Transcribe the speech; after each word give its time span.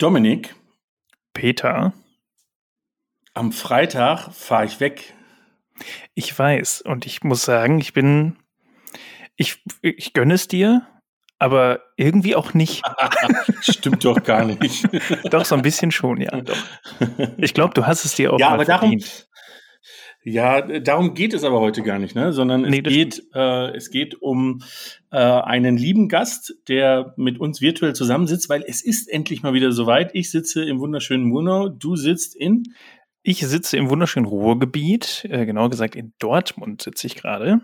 Dominik, 0.00 0.54
Peter, 1.34 1.92
am 3.34 3.52
Freitag 3.52 4.32
fahre 4.32 4.64
ich 4.64 4.80
weg. 4.80 5.14
ich 6.14 6.38
weiß 6.38 6.80
und 6.80 7.04
ich 7.04 7.22
muss 7.22 7.42
sagen, 7.42 7.78
ich 7.80 7.92
bin, 7.92 8.38
ich, 9.36 9.62
ich 9.82 10.14
gönne 10.14 10.32
es 10.32 10.48
dir, 10.48 10.86
aber 11.38 11.80
irgendwie 11.98 12.34
auch 12.34 12.54
nicht. 12.54 12.82
Stimmt 13.60 14.02
doch 14.06 14.22
gar 14.22 14.46
nicht. 14.46 14.88
Doch, 15.30 15.44
so 15.44 15.54
ein 15.54 15.60
bisschen 15.60 15.90
schon, 15.90 16.22
ja. 16.22 16.30
Doch. 16.40 16.56
Ich 17.36 17.52
glaube, 17.52 17.74
du 17.74 17.86
hast 17.86 18.06
es 18.06 18.14
dir 18.14 18.32
auch 18.32 18.40
ja, 18.40 18.48
aber 18.48 18.64
darum, 18.64 18.92
verdient. 18.92 19.28
Ja, 20.22 20.60
darum 20.80 21.14
geht 21.14 21.32
es 21.32 21.44
aber 21.44 21.60
heute 21.60 21.82
gar 21.82 21.98
nicht, 21.98 22.14
ne? 22.14 22.32
Sondern 22.32 22.64
es 22.64 22.70
Nee, 22.70 22.82
geht, 22.82 23.22
äh, 23.34 23.74
es 23.74 23.90
geht 23.90 24.20
um 24.20 24.62
äh, 25.10 25.16
einen 25.16 25.78
lieben 25.78 26.08
Gast, 26.08 26.54
der 26.68 27.14
mit 27.16 27.40
uns 27.40 27.62
virtuell 27.62 27.94
zusammensitzt, 27.94 28.50
weil 28.50 28.62
es 28.66 28.82
ist 28.82 29.08
endlich 29.10 29.42
mal 29.42 29.54
wieder 29.54 29.72
soweit. 29.72 30.10
Ich 30.14 30.30
sitze 30.30 30.62
im 30.64 30.78
wunderschönen 30.78 31.24
Murnau, 31.24 31.68
du 31.70 31.96
sitzt 31.96 32.36
in 32.36 32.74
Ich 33.22 33.40
sitze 33.46 33.78
im 33.78 33.88
wunderschönen 33.88 34.26
Ruhrgebiet, 34.26 35.26
äh, 35.30 35.46
genauer 35.46 35.70
gesagt 35.70 35.96
in 35.96 36.12
Dortmund 36.18 36.82
sitze 36.82 37.06
ich 37.06 37.16
gerade. 37.16 37.62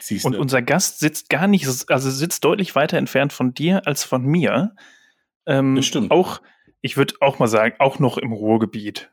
siehst 0.00 0.24
Und 0.24 0.34
unser 0.34 0.62
Gast 0.62 0.98
sitzt 0.98 1.28
gar 1.28 1.46
nicht, 1.46 1.68
also 1.88 2.10
sitzt 2.10 2.44
deutlich 2.44 2.74
weiter 2.74 2.98
entfernt 2.98 3.32
von 3.32 3.54
dir 3.54 3.86
als 3.86 4.02
von 4.02 4.24
mir. 4.24 4.74
Ähm, 5.46 5.76
Das 5.76 5.86
stimmt. 5.86 6.10
Auch, 6.10 6.40
ich 6.80 6.96
würde 6.96 7.14
auch 7.20 7.38
mal 7.38 7.46
sagen, 7.46 7.76
auch 7.78 8.00
noch 8.00 8.18
im 8.18 8.32
Ruhrgebiet. 8.32 9.12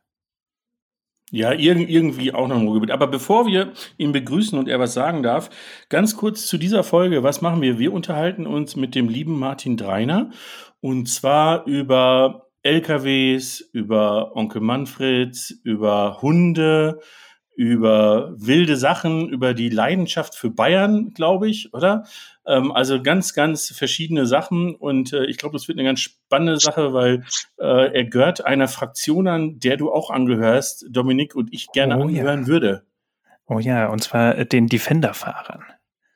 Ja, 1.29 1.51
irg 1.51 1.89
irgendwie 1.89 2.33
auch 2.33 2.47
noch 2.47 2.55
im 2.55 2.67
Ruhrgebiet. 2.67 2.91
Aber 2.91 3.07
bevor 3.07 3.47
wir 3.47 3.73
ihn 3.97 4.13
begrüßen 4.13 4.57
und 4.57 4.69
er 4.69 4.79
was 4.79 4.93
sagen 4.93 5.23
darf, 5.23 5.49
ganz 5.89 6.15
kurz 6.15 6.47
zu 6.47 6.57
dieser 6.57 6.83
Folge. 6.83 7.21
Was 7.21 7.41
machen 7.41 7.61
wir? 7.61 7.79
Wir 7.79 7.91
unterhalten 7.91 8.47
uns 8.47 8.77
mit 8.77 8.95
dem 8.95 9.09
lieben 9.09 9.37
Martin 9.37 9.75
Dreiner 9.75 10.31
und 10.79 11.09
zwar 11.09 11.65
über 11.65 12.47
LKWs, 12.63 13.59
über 13.73 14.35
Onkel 14.35 14.61
Manfred, 14.61 15.37
über 15.63 16.21
Hunde, 16.21 17.01
über 17.57 18.33
wilde 18.37 18.77
Sachen, 18.77 19.29
über 19.29 19.55
die 19.55 19.69
Leidenschaft 19.69 20.35
für 20.35 20.51
Bayern, 20.51 21.11
glaube 21.15 21.49
ich, 21.49 21.73
oder? 21.73 22.05
Ähm, 22.45 22.71
also 22.71 23.01
ganz, 23.01 23.33
ganz 23.33 23.69
verschiedene 23.75 24.27
Sachen 24.27 24.75
und 24.75 25.11
äh, 25.11 25.25
ich 25.25 25.37
glaube, 25.37 25.53
das 25.57 25.67
wird 25.67 25.79
eine 25.79 25.87
ganz 25.87 25.99
spannende 26.01 26.59
Sache, 26.59 26.93
weil 26.93 27.23
äh, 27.59 27.93
er 27.95 28.05
gehört 28.05 28.45
einer 28.45 28.67
Fraktion 28.67 29.27
an, 29.27 29.59
der 29.59 29.75
du 29.75 29.91
auch 29.91 30.11
angehörst, 30.11 30.85
Dominik, 30.91 31.33
und 31.35 31.51
ich 31.51 31.71
gerne 31.71 31.95
Oh 31.95 32.01
ja. 32.01 32.05
angehören 32.05 32.45
würde. 32.45 32.83
Oh 33.47 33.57
ja, 33.57 33.87
und 33.87 34.03
zwar 34.03 34.37
äh, 34.37 34.45
den 34.45 34.67
Defender-Fahrern. 34.67 35.63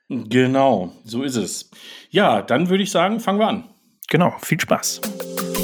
Genau, 0.10 0.92
so 1.06 1.24
ist 1.24 1.38
es. 1.38 1.72
Ja, 2.12 2.44
dann 2.44 2.70
würde 2.70 2.84
ich 2.84 2.92
sagen, 2.92 3.20
fangen 3.20 3.40
wir 3.40 3.48
an. 3.48 3.64
Genau, 4.10 4.36
viel 4.44 4.60
Spaß. 4.60 5.02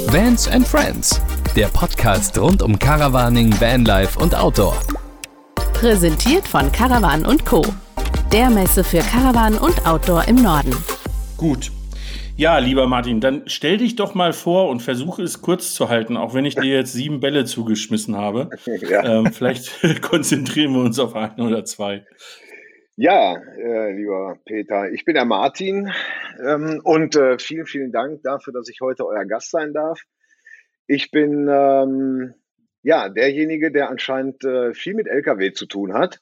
Vans 0.08 0.48
and 0.48 0.66
Friends, 0.66 1.20
der 1.54 1.68
Podcast 1.68 2.36
rund 2.36 2.62
um 2.62 2.78
Caravaning, 2.80 3.52
Vanlife 3.60 4.18
und 4.18 4.34
Outdoor. 4.34 4.76
Präsentiert 5.80 6.48
von 6.48 6.72
Caravan 6.72 7.24
und 7.24 7.46
Co. 7.46 7.62
Der 8.32 8.50
Messe 8.50 8.82
für 8.82 8.98
Caravan 8.98 9.56
und 9.56 9.86
Outdoor 9.86 10.26
im 10.26 10.34
Norden. 10.34 10.72
Gut. 11.36 11.70
Ja, 12.36 12.58
lieber 12.58 12.88
Martin, 12.88 13.20
dann 13.20 13.42
stell 13.46 13.76
dich 13.76 13.94
doch 13.94 14.12
mal 14.16 14.32
vor 14.32 14.70
und 14.70 14.80
versuche 14.82 15.22
es 15.22 15.40
kurz 15.40 15.74
zu 15.74 15.88
halten, 15.88 16.16
auch 16.16 16.34
wenn 16.34 16.44
ich 16.44 16.56
dir 16.56 16.74
jetzt 16.74 16.94
sieben 16.94 17.20
Bälle 17.20 17.44
zugeschmissen 17.44 18.16
habe. 18.16 18.50
Ja, 18.66 19.20
Ähm, 19.20 19.26
vielleicht 19.32 19.70
konzentrieren 20.02 20.72
wir 20.72 20.80
uns 20.80 20.98
auf 20.98 21.14
ein 21.14 21.40
oder 21.40 21.64
zwei. 21.64 22.04
ja 22.96 23.36
äh, 23.36 23.92
lieber 23.92 24.36
Peter, 24.44 24.90
ich 24.90 25.04
bin 25.04 25.14
der 25.14 25.26
Martin 25.26 25.92
ähm, 26.44 26.80
und 26.82 27.14
äh, 27.14 27.38
vielen, 27.38 27.66
vielen 27.66 27.92
Dank 27.92 28.22
dafür, 28.24 28.52
dass 28.52 28.68
ich 28.68 28.80
heute 28.80 29.06
euer 29.06 29.24
Gast 29.26 29.52
sein 29.52 29.72
darf. 29.72 30.00
Ich 30.88 31.12
bin 31.12 31.48
ähm, 31.48 32.34
ja 32.82 33.08
derjenige, 33.08 33.70
der 33.70 33.90
anscheinend 33.90 34.44
äh, 34.44 34.74
viel 34.74 34.94
mit 34.94 35.06
LKW 35.06 35.52
zu 35.52 35.66
tun 35.66 35.94
hat 35.94 36.20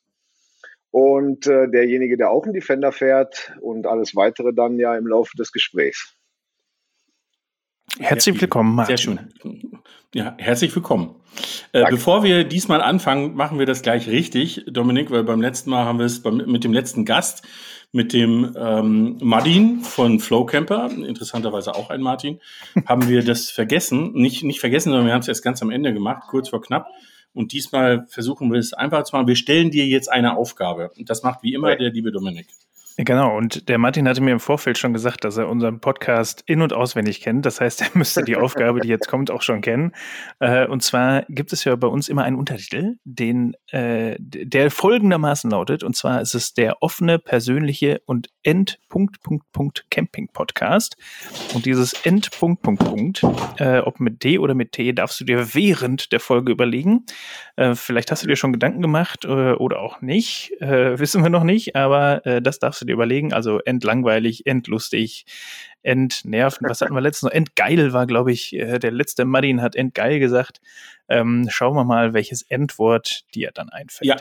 und 0.91 1.47
äh, 1.47 1.69
derjenige, 1.69 2.17
der 2.17 2.31
auch 2.31 2.45
einen 2.45 2.55
Defender 2.55 2.93
fährt 2.93 3.53
und 3.61 3.87
alles 3.87 4.17
weitere 4.17 4.53
dann 4.55 4.79
ja 4.79 4.97
im 4.97 5.07
Laufe 5.07 5.37
des 5.37 5.53
Gesprächs. 5.53 6.15
Herzlich 7.99 8.41
willkommen, 8.41 8.75
Martin. 8.75 8.97
Sehr 8.97 9.03
schön. 9.03 9.81
Ja, 10.15 10.35
herzlich 10.39 10.75
willkommen. 10.75 11.17
Äh, 11.73 11.85
bevor 11.91 12.23
wir 12.23 12.45
diesmal 12.45 12.81
anfangen, 12.81 13.35
machen 13.35 13.59
wir 13.59 13.67
das 13.67 13.83
gleich 13.83 14.09
richtig, 14.09 14.65
Dominik, 14.67 15.11
weil 15.11 15.25
beim 15.25 15.41
letzten 15.41 15.71
Mal 15.71 15.85
haben 15.85 15.99
wir 15.99 16.07
es 16.07 16.23
beim, 16.23 16.37
mit 16.37 16.65
dem 16.65 16.73
letzten 16.73 17.05
Gast, 17.05 17.47
mit 17.93 18.13
dem 18.13 18.55
ähm, 18.59 19.19
Martin 19.23 19.81
von 19.81 20.21
Flowcamper, 20.21 20.91
interessanterweise 20.91 21.75
auch 21.75 21.91
ein 21.91 22.03
Martin, 22.03 22.41
haben 22.87 23.09
wir 23.09 23.25
das 23.25 23.51
vergessen. 23.51 24.13
Nicht, 24.13 24.43
nicht 24.43 24.61
vergessen, 24.61 24.91
sondern 24.91 25.07
wir 25.07 25.13
haben 25.13 25.23
es 25.23 25.29
erst 25.29 25.45
ganz 25.45 25.63
am 25.63 25.71
Ende 25.71 25.93
gemacht, 25.93 26.25
kurz 26.29 26.51
vor 26.51 26.61
knapp. 26.61 26.89
Und 27.33 27.53
diesmal 27.53 28.07
versuchen 28.09 28.51
wir 28.51 28.59
es 28.59 28.73
einfach 28.73 29.05
zu 29.05 29.15
machen. 29.15 29.29
Wir 29.29 29.37
stellen 29.37 29.71
dir 29.71 29.87
jetzt 29.87 30.11
eine 30.11 30.37
Aufgabe. 30.37 30.91
Und 30.97 31.11
das 31.11 31.23
macht 31.23 31.43
wie 31.43 31.55
immer 31.55 31.77
der 31.77 31.91
liebe 31.91 32.11
Dominik. 32.11 32.47
Genau, 32.99 33.37
und 33.37 33.69
der 33.69 33.77
Martin 33.77 34.09
hatte 34.09 34.23
mir 34.23 34.31
im 34.33 34.41
Vorfeld 34.41 34.79
schon 34.79 34.95
gesagt, 34.95 35.25
dass 35.25 35.37
er 35.37 35.51
unseren 35.51 35.81
Podcast 35.81 36.43
in- 36.47 36.63
und 36.63 36.73
auswendig 36.73 37.21
kennt. 37.21 37.45
Das 37.45 37.61
heißt, 37.61 37.83
er 37.83 37.91
müsste 37.93 38.25
die 38.25 38.37
Aufgabe, 38.37 38.81
die 38.81 38.89
jetzt 38.89 39.07
kommt, 39.07 39.31
auch 39.31 39.43
schon 39.43 39.61
kennen. 39.61 39.93
Äh, 40.41 40.67
und 40.67 40.83
zwar 40.83 41.27
gibt 41.29 41.53
es 41.53 41.65
ja 41.65 41.77
bei 41.77 41.89
uns 41.89 42.09
immer 42.09 42.25
einen 42.25 42.37
Untertitel, 42.37 42.95
den, 43.05 43.55
äh, 43.71 44.17
der 44.19 44.71
folgendermaßen 44.71 45.51
lautet. 45.51 45.83
Und 45.85 45.95
zwar 45.95 46.23
ist 46.23 46.35
es 46.35 46.55
der 46.55 46.83
offene, 46.83 47.19
persönliche 47.19 48.01
und 48.07 48.31
End 48.43 48.79
Punkt, 48.89 49.21
Punkt, 49.21 49.45
Punkt 49.53 49.85
Camping 49.91 50.31
Podcast. 50.33 50.97
Und 51.53 51.67
dieses 51.67 51.93
End 52.07 52.31
Punkt, 52.31 52.63
Punkt, 52.63 53.23
äh, 53.59 53.81
ob 53.81 54.01
mit 54.01 54.25
D 54.25 54.39
oder 54.39 54.55
mit 54.55 54.73
T, 54.73 54.95
darfst 54.95 55.21
du 55.21 55.25
dir 55.27 55.55
während 55.55 56.13
der 56.13 56.21
Folge 56.21 56.51
überlegen. 56.51 57.05
Vielleicht 57.75 58.11
hast 58.11 58.23
du 58.23 58.27
dir 58.27 58.37
schon 58.37 58.53
Gedanken 58.53 58.83
gemacht 58.83 59.25
oder 59.25 59.81
auch 59.81 60.03
nicht. 60.03 60.53
Wissen 60.61 61.23
wir 61.23 61.31
noch 61.31 61.43
nicht, 61.43 61.75
aber 61.75 62.21
das 62.43 62.59
darfst 62.59 62.83
du 62.83 62.86
dir 62.87 62.93
überlegen. 62.93 63.33
Also 63.33 63.61
entlangweilig, 63.61 64.47
endlustig, 64.47 65.27
entnervend. 65.83 66.69
Was 66.69 66.81
hatten 66.81 66.95
wir 66.95 67.01
letztens 67.01 67.31
noch? 67.31 67.37
Entgeil 67.37 67.93
war, 67.93 68.07
glaube 68.07 68.33
ich, 68.33 68.55
äh, 68.55 68.79
der 68.79 68.91
letzte 68.91 69.25
Martin 69.25 69.63
hat 69.63 69.77
entgeil 69.77 70.19
gesagt. 70.19 70.61
Ähm, 71.09 71.47
schauen 71.51 71.77
wir 71.77 71.85
mal, 71.85 72.15
welches 72.15 72.43
Endwort 72.43 73.25
dir 73.35 73.51
dann 73.53 73.69
einfällt. 73.69 74.09
Ja, 74.09 74.17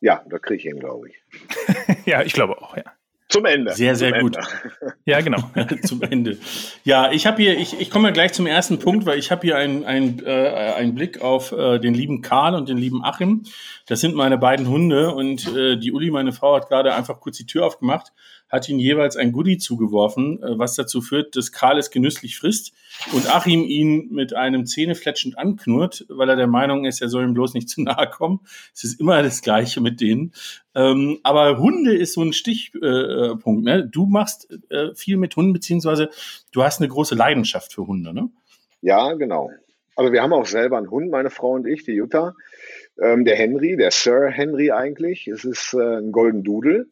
Ja, 0.00 0.24
da 0.28 0.38
kriege 0.38 0.56
ich 0.56 0.66
ihn, 0.66 0.80
glaube 0.80 1.10
ich. 1.10 1.22
ja, 2.06 2.22
ich 2.22 2.32
glaube 2.32 2.60
auch, 2.60 2.76
ja. 2.76 2.84
Zum 3.30 3.44
Ende. 3.44 3.72
Sehr, 3.72 3.94
sehr 3.94 4.10
Zum 4.10 4.20
gut. 4.20 4.36
Ende. 4.36 4.94
Ja, 5.06 5.20
genau. 5.20 5.38
zum 5.84 6.02
Ende. 6.02 6.36
Ja, 6.82 7.12
ich 7.12 7.26
habe 7.26 7.40
hier, 7.40 7.56
ich, 7.56 7.80
ich 7.80 7.88
komme 7.88 8.08
ja 8.08 8.12
gleich 8.12 8.32
zum 8.32 8.46
ersten 8.46 8.80
Punkt, 8.80 9.06
weil 9.06 9.18
ich 9.18 9.30
habe 9.30 9.42
hier 9.42 9.56
einen 9.56 9.84
ein, 9.84 10.20
äh, 10.26 10.74
einen 10.76 10.96
Blick 10.96 11.22
auf 11.22 11.52
äh, 11.52 11.78
den 11.78 11.94
lieben 11.94 12.22
Karl 12.22 12.56
und 12.56 12.68
den 12.68 12.76
lieben 12.76 13.04
Achim. 13.04 13.44
Das 13.86 14.00
sind 14.00 14.16
meine 14.16 14.36
beiden 14.36 14.68
Hunde 14.68 15.14
und 15.14 15.46
äh, 15.56 15.76
die 15.76 15.92
Uli, 15.92 16.10
meine 16.10 16.32
Frau, 16.32 16.56
hat 16.56 16.68
gerade 16.68 16.92
einfach 16.92 17.20
kurz 17.20 17.36
die 17.36 17.46
Tür 17.46 17.66
aufgemacht, 17.66 18.12
hat 18.50 18.68
ihnen 18.68 18.80
jeweils 18.80 19.16
ein 19.16 19.32
Goodie 19.32 19.58
zugeworfen, 19.58 20.42
äh, 20.42 20.58
was 20.58 20.74
dazu 20.74 21.00
führt, 21.00 21.36
dass 21.36 21.52
Karl 21.52 21.78
es 21.78 21.90
genüsslich 21.90 22.36
frisst 22.36 22.72
und 23.12 23.34
Achim 23.34 23.64
ihn 23.64 24.08
mit 24.10 24.34
einem 24.34 24.66
Zähnefletschend 24.66 25.38
anknurrt, 25.38 26.04
weil 26.08 26.28
er 26.28 26.36
der 26.36 26.46
Meinung 26.46 26.84
ist, 26.84 27.00
er 27.00 27.08
soll 27.08 27.24
ihm 27.24 27.34
bloß 27.34 27.54
nicht 27.54 27.68
zu 27.68 27.82
nahe 27.82 28.10
kommen. 28.10 28.40
Es 28.74 28.84
ist 28.84 29.00
immer 29.00 29.22
das 29.22 29.42
Gleiche 29.42 29.80
mit 29.80 30.00
denen. 30.00 30.32
Ähm, 30.74 31.18
aber 31.22 31.58
Hunde 31.58 31.96
ist 31.96 32.14
so 32.14 32.22
ein 32.22 32.32
Stichpunkt. 32.32 33.68
Äh, 33.68 33.76
ne? 33.76 33.88
Du 33.88 34.06
machst 34.06 34.48
äh, 34.70 34.94
viel 34.94 35.16
mit 35.16 35.34
Hunden, 35.36 35.52
beziehungsweise 35.52 36.10
du 36.52 36.62
hast 36.62 36.80
eine 36.80 36.88
große 36.88 37.14
Leidenschaft 37.14 37.72
für 37.72 37.86
Hunde, 37.86 38.12
ne? 38.12 38.28
Ja, 38.82 39.12
genau. 39.14 39.50
Also 39.96 40.12
wir 40.12 40.22
haben 40.22 40.32
auch 40.32 40.46
selber 40.46 40.78
einen 40.78 40.90
Hund, 40.90 41.10
meine 41.10 41.30
Frau 41.30 41.50
und 41.52 41.66
ich, 41.66 41.84
die 41.84 41.92
Jutta. 41.92 42.34
Ähm, 43.00 43.24
der 43.24 43.36
Henry, 43.36 43.76
der 43.76 43.90
Sir 43.90 44.28
Henry 44.30 44.70
eigentlich. 44.70 45.28
Es 45.28 45.44
ist 45.44 45.74
äh, 45.74 45.98
ein 45.98 46.12
Golden 46.12 46.42
Doodle. 46.42 46.86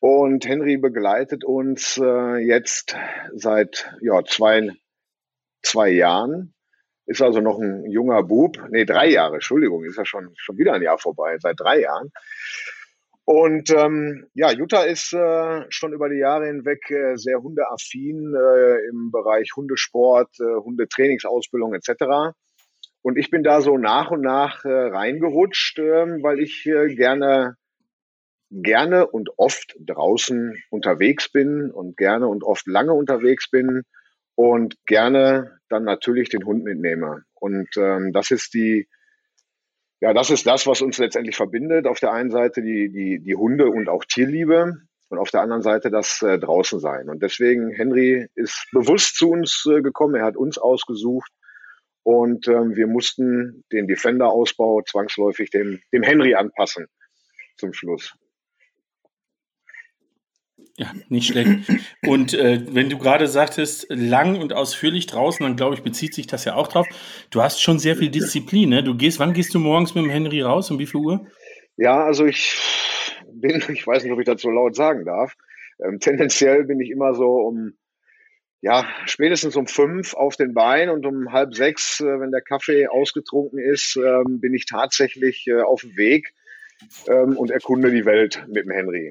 Und 0.00 0.46
Henry 0.46 0.76
begleitet 0.76 1.44
uns 1.44 1.98
äh, 1.98 2.36
jetzt 2.36 2.96
seit 3.34 3.92
ja, 4.00 4.22
zwei, 4.24 4.70
zwei 5.62 5.90
Jahren. 5.90 6.54
Ist 7.06 7.22
also 7.22 7.40
noch 7.40 7.58
ein 7.58 7.90
junger 7.90 8.22
Bub. 8.22 8.58
Nee, 8.70 8.84
drei 8.84 9.08
Jahre, 9.08 9.34
Entschuldigung, 9.34 9.84
ist 9.84 9.96
ja 9.96 10.04
schon, 10.04 10.30
schon 10.36 10.58
wieder 10.58 10.74
ein 10.74 10.82
Jahr 10.82 10.98
vorbei, 10.98 11.38
seit 11.40 11.58
drei 11.58 11.80
Jahren. 11.80 12.10
Und 13.24 13.70
ähm, 13.70 14.26
ja, 14.34 14.50
Jutta 14.52 14.84
ist 14.84 15.12
äh, 15.12 15.64
schon 15.68 15.92
über 15.92 16.08
die 16.08 16.18
Jahre 16.18 16.46
hinweg 16.46 16.90
äh, 16.90 17.16
sehr 17.16 17.42
hundeaffin 17.42 18.34
äh, 18.34 18.88
im 18.88 19.10
Bereich 19.10 19.50
Hundesport, 19.54 20.30
äh, 20.40 20.44
Hundetrainingsausbildung 20.44 21.74
etc. 21.74 22.34
Und 23.02 23.18
ich 23.18 23.30
bin 23.30 23.42
da 23.42 23.60
so 23.60 23.76
nach 23.76 24.10
und 24.10 24.22
nach 24.22 24.64
äh, 24.64 24.68
reingerutscht, 24.68 25.78
äh, 25.78 26.22
weil 26.22 26.40
ich 26.40 26.64
äh, 26.66 26.94
gerne 26.94 27.56
gerne 28.50 29.06
und 29.06 29.30
oft 29.36 29.76
draußen 29.80 30.62
unterwegs 30.70 31.30
bin 31.30 31.70
und 31.70 31.96
gerne 31.96 32.28
und 32.28 32.44
oft 32.44 32.66
lange 32.66 32.92
unterwegs 32.92 33.50
bin 33.50 33.82
und 34.34 34.76
gerne 34.86 35.58
dann 35.68 35.84
natürlich 35.84 36.28
den 36.28 36.44
Hund 36.44 36.64
mitnehme. 36.64 37.24
Und 37.34 37.68
ähm, 37.76 38.12
das 38.12 38.30
ist 38.30 38.54
die 38.54 38.88
ja, 40.00 40.14
das 40.14 40.30
ist 40.30 40.46
das, 40.46 40.66
was 40.66 40.80
uns 40.80 40.98
letztendlich 40.98 41.36
verbindet. 41.36 41.86
Auf 41.86 41.98
der 41.98 42.12
einen 42.12 42.30
Seite 42.30 42.62
die, 42.62 42.88
die, 42.90 43.18
die 43.18 43.34
Hunde 43.34 43.66
und 43.66 43.88
auch 43.88 44.04
Tierliebe 44.04 44.76
und 45.08 45.18
auf 45.18 45.30
der 45.30 45.40
anderen 45.40 45.62
Seite 45.62 45.90
das 45.90 46.22
äh, 46.22 46.38
draußen 46.38 46.78
sein. 46.78 47.08
Und 47.08 47.22
deswegen, 47.22 47.70
Henry 47.70 48.28
ist 48.34 48.68
bewusst 48.72 49.16
zu 49.16 49.30
uns 49.30 49.66
äh, 49.68 49.82
gekommen, 49.82 50.14
er 50.14 50.24
hat 50.24 50.36
uns 50.36 50.58
ausgesucht 50.58 51.32
und 52.04 52.46
ähm, 52.46 52.76
wir 52.76 52.86
mussten 52.86 53.64
den 53.72 53.88
Defender-Ausbau 53.88 54.82
zwangsläufig 54.82 55.50
dem, 55.50 55.80
dem 55.92 56.02
Henry 56.02 56.34
anpassen 56.34 56.86
zum 57.56 57.72
Schluss. 57.72 58.14
Ja, 60.78 60.92
nicht 61.08 61.26
schlecht. 61.26 61.68
Und 62.06 62.34
äh, 62.34 62.62
wenn 62.70 62.88
du 62.88 62.98
gerade 62.98 63.26
sagtest, 63.26 63.86
lang 63.90 64.40
und 64.40 64.52
ausführlich 64.52 65.06
draußen, 65.06 65.44
dann 65.44 65.56
glaube 65.56 65.74
ich, 65.74 65.82
bezieht 65.82 66.14
sich 66.14 66.28
das 66.28 66.44
ja 66.44 66.54
auch 66.54 66.68
drauf. 66.68 66.86
Du 67.30 67.42
hast 67.42 67.60
schon 67.60 67.80
sehr 67.80 67.96
viel 67.96 68.10
Disziplin, 68.10 68.68
ne? 68.68 68.84
Du 68.84 68.96
gehst, 68.96 69.18
wann 69.18 69.32
gehst 69.32 69.52
du 69.54 69.58
morgens 69.58 69.96
mit 69.96 70.04
dem 70.04 70.10
Henry 70.10 70.40
raus? 70.40 70.70
Um 70.70 70.78
wie 70.78 70.86
viel 70.86 71.00
Uhr? 71.00 71.26
Ja, 71.76 72.04
also 72.04 72.26
ich 72.26 72.56
bin, 73.32 73.60
ich 73.72 73.84
weiß 73.84 74.04
nicht, 74.04 74.12
ob 74.12 74.20
ich 74.20 74.26
das 74.26 74.40
so 74.40 74.50
laut 74.50 74.76
sagen 74.76 75.04
darf. 75.04 75.34
Ähm, 75.84 75.98
tendenziell 75.98 76.62
bin 76.62 76.80
ich 76.80 76.90
immer 76.90 77.12
so 77.12 77.38
um, 77.38 77.72
ja, 78.60 78.86
spätestens 79.06 79.56
um 79.56 79.66
fünf 79.66 80.14
auf 80.14 80.36
den 80.36 80.54
Beinen 80.54 80.90
und 80.90 81.04
um 81.06 81.32
halb 81.32 81.56
sechs, 81.56 81.98
äh, 82.00 82.20
wenn 82.20 82.30
der 82.30 82.40
Kaffee 82.42 82.86
ausgetrunken 82.86 83.58
ist, 83.58 83.96
ähm, 83.96 84.38
bin 84.38 84.54
ich 84.54 84.66
tatsächlich 84.66 85.44
äh, 85.48 85.60
auf 85.60 85.80
dem 85.80 85.96
Weg 85.96 86.34
ähm, 87.08 87.36
und 87.36 87.50
erkunde 87.50 87.90
die 87.90 88.04
Welt 88.04 88.44
mit 88.46 88.64
dem 88.64 88.70
Henry. 88.70 89.10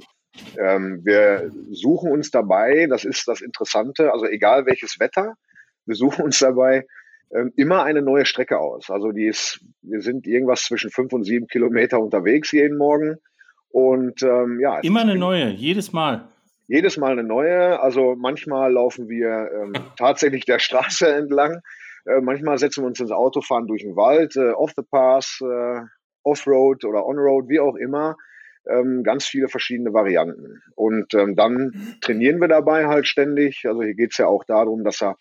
Ähm, 0.58 1.02
wir 1.04 1.52
suchen 1.72 2.12
uns 2.12 2.32
dabei, 2.32 2.88
das 2.88 3.06
ist 3.06 3.28
das 3.28 3.42
Interessante, 3.42 4.12
also 4.14 4.26
egal 4.26 4.66
welches 4.66 5.00
Wetter, 5.00 5.36
wir 5.86 5.96
suchen 5.96 6.26
uns 6.26 6.40
dabei 6.40 6.86
ähm, 7.32 7.52
immer 7.56 7.84
eine 7.84 8.02
neue 8.02 8.26
Strecke 8.26 8.60
aus. 8.60 8.90
Also 8.90 9.12
die 9.12 9.26
ist, 9.26 9.60
wir 9.82 10.02
sind 10.02 10.28
irgendwas 10.28 10.64
zwischen 10.64 10.92
fünf 10.92 11.12
und 11.14 11.24
sieben 11.24 11.48
Kilometer 11.48 12.00
unterwegs 12.00 12.52
jeden 12.52 12.78
Morgen. 12.78 13.18
Und 13.70 14.22
ähm, 14.24 14.60
ja. 14.60 14.80
Immer 14.80 15.02
eine 15.02 15.16
neue, 15.16 15.50
jedes 15.50 15.92
Mal. 15.92 16.28
Jedes 16.68 16.98
Mal 16.98 17.14
eine 17.14 17.24
neue. 17.24 17.80
Also 17.82 18.16
manchmal 18.18 18.74
laufen 18.74 19.10
wir 19.10 19.50
ähm, 19.54 19.74
tatsächlich 19.98 20.46
der 20.46 20.60
Straße 20.60 21.08
entlang. 21.16 21.62
Äh, 22.06 22.22
manchmal 22.22 22.58
setzen 22.58 22.84
wir 22.84 22.88
uns 22.88 23.00
ins 23.00 23.12
Auto, 23.12 23.42
fahren 23.42 23.68
durch 23.68 23.82
den 23.82 23.96
Wald, 23.96 24.36
äh, 24.36 24.52
off 24.52 24.72
the 24.76 24.84
pass, 24.90 25.40
äh, 25.42 25.82
off-road 26.24 26.86
oder 26.86 27.06
on-road, 27.06 27.48
wie 27.48 27.60
auch 27.60 27.76
immer 27.76 28.16
ähm, 28.70 29.04
ganz 29.04 29.26
viele 29.26 29.48
verschiedene 29.48 29.94
Varianten. 29.94 30.62
Und 30.76 31.14
ähm, 31.14 31.36
dann 31.36 31.98
trainieren 32.02 32.40
wir 32.40 32.48
dabei 32.48 32.88
halt 32.88 33.08
ständig. 33.08 33.64
Also 33.66 33.82
hier 33.82 33.96
geht 33.96 34.12
es 34.12 34.18
ja 34.18 34.28
auch 34.28 34.44
darum, 34.44 34.84
dass 34.84 35.02
er 35.02 35.18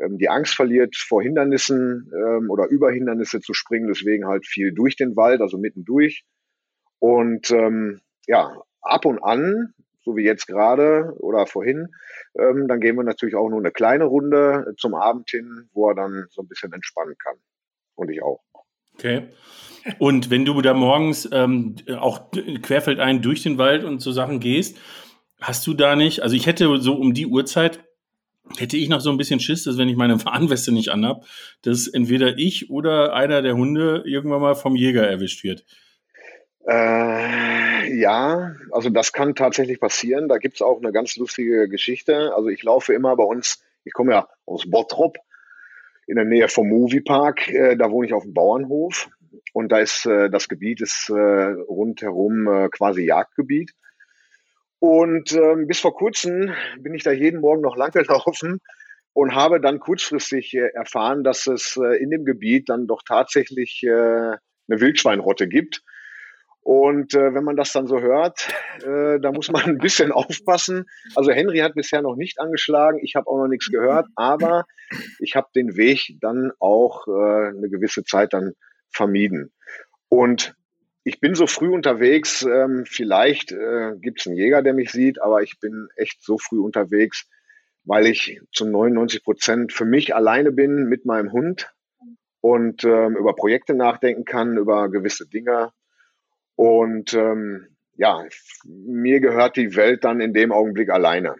ähm, 0.00 0.18
die 0.18 0.28
Angst 0.28 0.54
verliert, 0.54 0.96
vor 0.96 1.22
Hindernissen 1.22 2.10
ähm, 2.14 2.50
oder 2.50 2.68
über 2.68 2.90
Hindernisse 2.90 3.40
zu 3.40 3.54
springen. 3.54 3.88
Deswegen 3.88 4.26
halt 4.26 4.46
viel 4.46 4.72
durch 4.72 4.96
den 4.96 5.16
Wald, 5.16 5.40
also 5.40 5.58
mittendurch. 5.58 6.24
Und 6.98 7.50
ähm, 7.50 8.00
ja, 8.26 8.62
ab 8.80 9.04
und 9.04 9.22
an, 9.22 9.74
so 10.02 10.16
wie 10.16 10.24
jetzt 10.24 10.46
gerade 10.46 11.12
oder 11.18 11.46
vorhin, 11.46 11.88
ähm, 12.38 12.68
dann 12.68 12.80
gehen 12.80 12.96
wir 12.96 13.02
natürlich 13.02 13.34
auch 13.34 13.48
nur 13.48 13.58
eine 13.58 13.72
kleine 13.72 14.04
Runde 14.04 14.74
zum 14.78 14.94
Abend 14.94 15.28
hin, 15.30 15.68
wo 15.72 15.90
er 15.90 15.94
dann 15.94 16.26
so 16.30 16.42
ein 16.42 16.48
bisschen 16.48 16.72
entspannen 16.72 17.16
kann. 17.22 17.36
Und 17.96 18.10
ich 18.10 18.22
auch. 18.22 18.45
Okay. 18.98 19.28
Und 19.98 20.30
wenn 20.30 20.44
du 20.44 20.60
da 20.62 20.74
morgens 20.74 21.28
ähm, 21.32 21.76
auch 21.98 22.30
querfeldein 22.62 23.22
durch 23.22 23.42
den 23.42 23.58
Wald 23.58 23.84
und 23.84 24.00
so 24.00 24.10
Sachen 24.10 24.40
gehst, 24.40 24.76
hast 25.40 25.66
du 25.66 25.74
da 25.74 25.96
nicht, 25.96 26.22
also 26.22 26.34
ich 26.34 26.46
hätte 26.46 26.76
so 26.78 26.94
um 26.94 27.14
die 27.14 27.26
Uhrzeit, 27.26 27.84
hätte 28.58 28.76
ich 28.76 28.88
noch 28.88 29.00
so 29.00 29.10
ein 29.10 29.16
bisschen 29.16 29.40
Schiss, 29.40 29.64
dass 29.64 29.78
wenn 29.78 29.88
ich 29.88 29.96
meine 29.96 30.24
Warnweste 30.24 30.72
nicht 30.72 30.88
anhab, 30.88 31.24
dass 31.62 31.86
entweder 31.86 32.38
ich 32.38 32.70
oder 32.70 33.14
einer 33.14 33.42
der 33.42 33.54
Hunde 33.54 34.02
irgendwann 34.06 34.40
mal 34.40 34.54
vom 34.54 34.76
Jäger 34.76 35.06
erwischt 35.06 35.44
wird. 35.44 35.64
Äh, 36.68 37.94
ja, 37.96 38.56
also 38.72 38.90
das 38.90 39.12
kann 39.12 39.36
tatsächlich 39.36 39.78
passieren. 39.78 40.28
Da 40.28 40.38
gibt 40.38 40.56
es 40.56 40.62
auch 40.62 40.78
eine 40.78 40.90
ganz 40.90 41.16
lustige 41.16 41.68
Geschichte. 41.68 42.34
Also 42.34 42.48
ich 42.48 42.62
laufe 42.64 42.92
immer 42.92 43.14
bei 43.14 43.24
uns, 43.24 43.62
ich 43.84 43.92
komme 43.92 44.12
ja 44.12 44.28
aus 44.46 44.68
Bottrop, 44.68 45.18
in 46.06 46.16
der 46.16 46.24
Nähe 46.24 46.48
vom 46.48 46.68
Moviepark. 46.68 47.48
Äh, 47.48 47.76
da 47.76 47.90
wohne 47.90 48.06
ich 48.06 48.14
auf 48.14 48.22
dem 48.22 48.34
Bauernhof. 48.34 49.08
Und 49.52 49.72
da 49.72 49.78
ist 49.78 50.06
äh, 50.06 50.30
das 50.30 50.48
Gebiet 50.48 50.80
ist 50.80 51.10
äh, 51.10 51.12
rundherum 51.14 52.46
äh, 52.46 52.68
quasi 52.68 53.04
Jagdgebiet. 53.04 53.72
Und 54.78 55.32
ähm, 55.32 55.66
bis 55.66 55.80
vor 55.80 55.94
kurzem 55.94 56.52
bin 56.78 56.94
ich 56.94 57.02
da 57.02 57.10
jeden 57.10 57.40
Morgen 57.40 57.62
noch 57.62 57.76
lang 57.76 57.92
gelaufen 57.92 58.60
und 59.12 59.34
habe 59.34 59.60
dann 59.60 59.80
kurzfristig 59.80 60.54
äh, 60.54 60.68
erfahren, 60.74 61.24
dass 61.24 61.46
es 61.46 61.78
äh, 61.82 61.96
in 62.02 62.10
dem 62.10 62.24
Gebiet 62.24 62.68
dann 62.68 62.86
doch 62.86 63.02
tatsächlich 63.06 63.82
äh, 63.82 63.88
eine 63.88 64.80
Wildschweinrotte 64.80 65.48
gibt. 65.48 65.82
Und 66.66 67.14
äh, 67.14 67.32
wenn 67.32 67.44
man 67.44 67.54
das 67.54 67.70
dann 67.70 67.86
so 67.86 68.00
hört, 68.00 68.48
äh, 68.84 69.20
da 69.20 69.30
muss 69.30 69.52
man 69.52 69.62
ein 69.62 69.78
bisschen 69.78 70.10
aufpassen. 70.10 70.86
Also 71.14 71.30
Henry 71.30 71.58
hat 71.58 71.74
bisher 71.74 72.02
noch 72.02 72.16
nicht 72.16 72.40
angeschlagen, 72.40 72.98
ich 73.00 73.14
habe 73.14 73.28
auch 73.28 73.38
noch 73.38 73.46
nichts 73.46 73.68
gehört, 73.68 74.08
aber 74.16 74.64
ich 75.20 75.36
habe 75.36 75.46
den 75.54 75.76
Weg 75.76 76.16
dann 76.20 76.50
auch 76.58 77.06
äh, 77.06 77.50
eine 77.50 77.68
gewisse 77.70 78.02
Zeit 78.02 78.32
dann 78.32 78.54
vermieden. 78.90 79.52
Und 80.08 80.56
ich 81.04 81.20
bin 81.20 81.36
so 81.36 81.46
früh 81.46 81.68
unterwegs, 81.68 82.42
ähm, 82.42 82.82
vielleicht 82.84 83.52
äh, 83.52 83.92
gibt 84.00 84.18
es 84.22 84.26
einen 84.26 84.34
Jäger, 84.34 84.60
der 84.60 84.74
mich 84.74 84.90
sieht, 84.90 85.22
aber 85.22 85.42
ich 85.42 85.60
bin 85.60 85.86
echt 85.94 86.20
so 86.20 86.36
früh 86.36 86.58
unterwegs, 86.58 87.28
weil 87.84 88.06
ich 88.06 88.40
zu 88.52 88.66
99 88.66 89.22
Prozent 89.22 89.72
für 89.72 89.84
mich 89.84 90.16
alleine 90.16 90.50
bin 90.50 90.88
mit 90.88 91.06
meinem 91.06 91.30
Hund 91.30 91.72
und 92.40 92.82
ähm, 92.82 93.16
über 93.16 93.36
Projekte 93.36 93.74
nachdenken 93.74 94.24
kann, 94.24 94.56
über 94.56 94.90
gewisse 94.90 95.28
Dinge. 95.28 95.70
Und 96.56 97.14
ähm, 97.14 97.68
ja, 97.96 98.24
mir 98.64 99.20
gehört 99.20 99.56
die 99.56 99.76
Welt 99.76 100.04
dann 100.04 100.20
in 100.20 100.32
dem 100.32 100.52
Augenblick 100.52 100.90
alleine. 100.90 101.36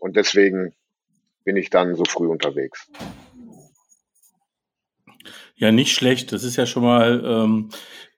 Und 0.00 0.16
deswegen 0.16 0.74
bin 1.44 1.56
ich 1.56 1.70
dann 1.70 1.94
so 1.94 2.04
früh 2.04 2.28
unterwegs. 2.28 2.90
Ja, 5.56 5.72
nicht 5.72 5.92
schlecht. 5.94 6.32
Das 6.32 6.44
ist 6.44 6.56
ja 6.56 6.66
schon 6.66 6.84
mal 6.84 7.22
ähm, 7.24 7.70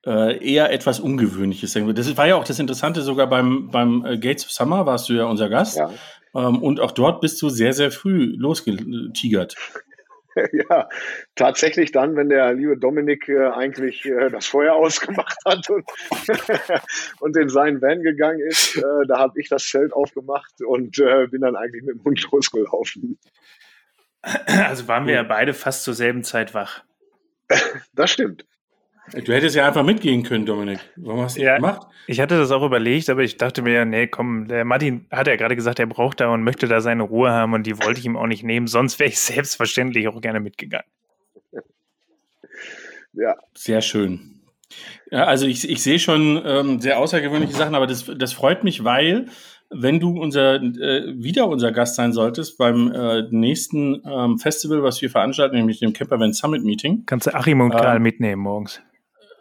äh, 0.04 0.44
eher 0.46 0.72
etwas 0.72 1.00
Ungewöhnliches. 1.00 1.72
Das 1.72 2.16
war 2.16 2.26
ja 2.26 2.36
auch 2.36 2.44
das 2.44 2.58
Interessante, 2.58 3.02
sogar 3.02 3.28
beim, 3.28 3.70
beim 3.70 4.04
äh, 4.04 4.18
Gates 4.18 4.44
of 4.44 4.50
Summer 4.50 4.84
warst 4.84 5.08
du 5.08 5.14
ja 5.14 5.24
unser 5.24 5.48
Gast. 5.48 5.78
Ja. 5.78 5.90
Ähm, 6.34 6.62
und 6.62 6.80
auch 6.80 6.92
dort 6.92 7.20
bist 7.20 7.40
du 7.40 7.48
sehr, 7.48 7.72
sehr 7.72 7.90
früh 7.90 8.34
losgetigert. 8.36 9.56
Ja, 10.52 10.88
tatsächlich 11.34 11.92
dann, 11.92 12.16
wenn 12.16 12.28
der 12.28 12.52
liebe 12.54 12.76
Dominik 12.76 13.28
äh, 13.28 13.48
eigentlich 13.48 14.04
äh, 14.04 14.30
das 14.30 14.46
Feuer 14.46 14.74
ausgemacht 14.76 15.38
hat 15.44 15.68
und, 15.70 15.84
und 17.20 17.36
in 17.36 17.48
seinen 17.48 17.80
Van 17.82 18.02
gegangen 18.02 18.40
ist, 18.40 18.76
äh, 18.76 19.06
da 19.08 19.18
habe 19.18 19.40
ich 19.40 19.48
das 19.48 19.66
Zelt 19.66 19.92
aufgemacht 19.92 20.62
und 20.62 20.98
äh, 20.98 21.26
bin 21.28 21.42
dann 21.42 21.56
eigentlich 21.56 21.82
mit 21.82 21.96
dem 21.96 22.04
Hund 22.04 22.26
losgelaufen. 22.30 23.18
Also 24.22 24.86
waren 24.86 25.06
wir 25.06 25.14
ja 25.14 25.22
beide 25.22 25.54
fast 25.54 25.84
zur 25.84 25.94
selben 25.94 26.24
Zeit 26.24 26.52
wach. 26.54 26.84
das 27.94 28.10
stimmt. 28.10 28.44
Du 29.12 29.32
hättest 29.32 29.56
ja 29.56 29.66
einfach 29.66 29.84
mitgehen 29.84 30.22
können, 30.22 30.46
Dominik. 30.46 30.78
Warum 30.96 31.22
hast 31.22 31.36
du 31.36 31.42
ja, 31.42 31.52
das 31.52 31.60
gemacht? 31.60 31.86
Ich 32.06 32.20
hatte 32.20 32.38
das 32.38 32.50
auch 32.50 32.64
überlegt, 32.64 33.10
aber 33.10 33.22
ich 33.22 33.36
dachte 33.36 33.62
mir, 33.62 33.84
nee, 33.84 34.06
komm, 34.06 34.48
der 34.48 34.64
Martin 34.64 35.06
hat 35.10 35.26
ja 35.26 35.36
gerade 35.36 35.56
gesagt, 35.56 35.78
er 35.78 35.86
braucht 35.86 36.20
da 36.20 36.28
und 36.28 36.42
möchte 36.42 36.68
da 36.68 36.80
seine 36.80 37.02
Ruhe 37.02 37.30
haben 37.30 37.52
und 37.52 37.66
die 37.66 37.78
wollte 37.82 38.00
ich 38.00 38.06
ihm 38.06 38.16
auch 38.16 38.26
nicht 38.26 38.44
nehmen. 38.44 38.66
Sonst 38.66 38.98
wäre 38.98 39.08
ich 39.08 39.18
selbstverständlich 39.20 40.08
auch 40.08 40.20
gerne 40.20 40.40
mitgegangen. 40.40 40.86
Ja. 43.12 43.36
Sehr 43.54 43.80
schön. 43.80 44.40
Ja, 45.10 45.24
also 45.24 45.46
ich, 45.46 45.68
ich 45.68 45.82
sehe 45.82 45.98
schon 45.98 46.40
ähm, 46.44 46.80
sehr 46.80 46.98
außergewöhnliche 46.98 47.54
Sachen, 47.54 47.74
aber 47.74 47.88
das, 47.88 48.10
das 48.16 48.32
freut 48.32 48.62
mich, 48.62 48.84
weil 48.84 49.26
wenn 49.70 50.00
du 50.00 50.20
unser, 50.20 50.56
äh, 50.56 51.14
wieder 51.16 51.48
unser 51.48 51.72
Gast 51.72 51.96
sein 51.96 52.12
solltest 52.12 52.58
beim 52.58 52.92
äh, 52.92 53.22
nächsten 53.30 54.02
ähm, 54.04 54.38
Festival, 54.38 54.82
was 54.82 55.00
wir 55.02 55.10
veranstalten, 55.10 55.56
nämlich 55.56 55.80
dem 55.80 55.92
Campervan 55.92 56.32
Summit 56.32 56.64
Meeting. 56.64 57.04
Kannst 57.06 57.26
du 57.26 57.34
Achim 57.34 57.60
und 57.60 57.70
Karl 57.70 57.96
ähm, 57.96 58.02
mitnehmen 58.02 58.42
morgens? 58.42 58.80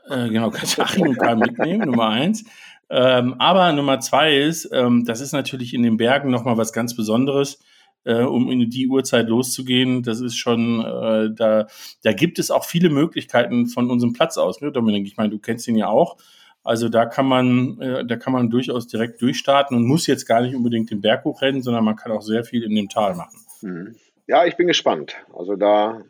Äh, 0.09 0.29
genau, 0.29 0.49
kannst 0.49 0.77
du 0.77 0.81
Achim 0.81 1.07
und 1.07 1.17
Karl 1.17 1.37
mitnehmen, 1.37 1.89
Nummer 1.89 2.09
eins. 2.09 2.43
Ähm, 2.89 3.35
aber 3.37 3.71
Nummer 3.71 3.99
zwei 3.99 4.35
ist, 4.35 4.69
ähm, 4.73 5.05
das 5.05 5.21
ist 5.21 5.31
natürlich 5.31 5.73
in 5.73 5.83
den 5.83 5.97
Bergen 5.97 6.31
nochmal 6.31 6.57
was 6.57 6.73
ganz 6.73 6.95
Besonderes, 6.95 7.59
äh, 8.03 8.23
um 8.23 8.49
in 8.49 8.69
die 8.69 8.87
Uhrzeit 8.87 9.29
loszugehen. 9.29 10.01
Das 10.01 10.21
ist 10.21 10.37
schon, 10.37 10.83
äh, 10.83 11.29
da, 11.33 11.67
da 12.01 12.13
gibt 12.13 12.39
es 12.39 12.49
auch 12.49 12.65
viele 12.65 12.89
Möglichkeiten 12.89 13.67
von 13.67 13.91
unserem 13.91 14.13
Platz 14.13 14.37
aus, 14.37 14.61
ne, 14.61 14.71
Dominik? 14.71 15.05
Ich 15.05 15.17
meine, 15.17 15.29
du 15.29 15.39
kennst 15.39 15.67
ihn 15.67 15.75
ja 15.75 15.87
auch. 15.87 16.17
Also 16.63 16.89
da 16.89 17.05
kann 17.05 17.27
man, 17.27 17.79
äh, 17.79 18.05
da 18.05 18.15
kann 18.15 18.33
man 18.33 18.49
durchaus 18.49 18.87
direkt 18.87 19.21
durchstarten 19.21 19.77
und 19.77 19.85
muss 19.85 20.07
jetzt 20.07 20.25
gar 20.25 20.41
nicht 20.41 20.55
unbedingt 20.55 20.89
den 20.89 21.01
Berg 21.01 21.23
hochrennen, 21.23 21.61
sondern 21.61 21.85
man 21.85 21.95
kann 21.95 22.11
auch 22.11 22.21
sehr 22.21 22.43
viel 22.43 22.63
in 22.63 22.75
dem 22.75 22.89
Tal 22.89 23.15
machen. 23.15 23.39
Mhm. 23.61 23.95
Ja, 24.27 24.45
ich 24.45 24.57
bin 24.57 24.67
gespannt. 24.67 25.15
Also 25.33 25.55
da 25.55 26.01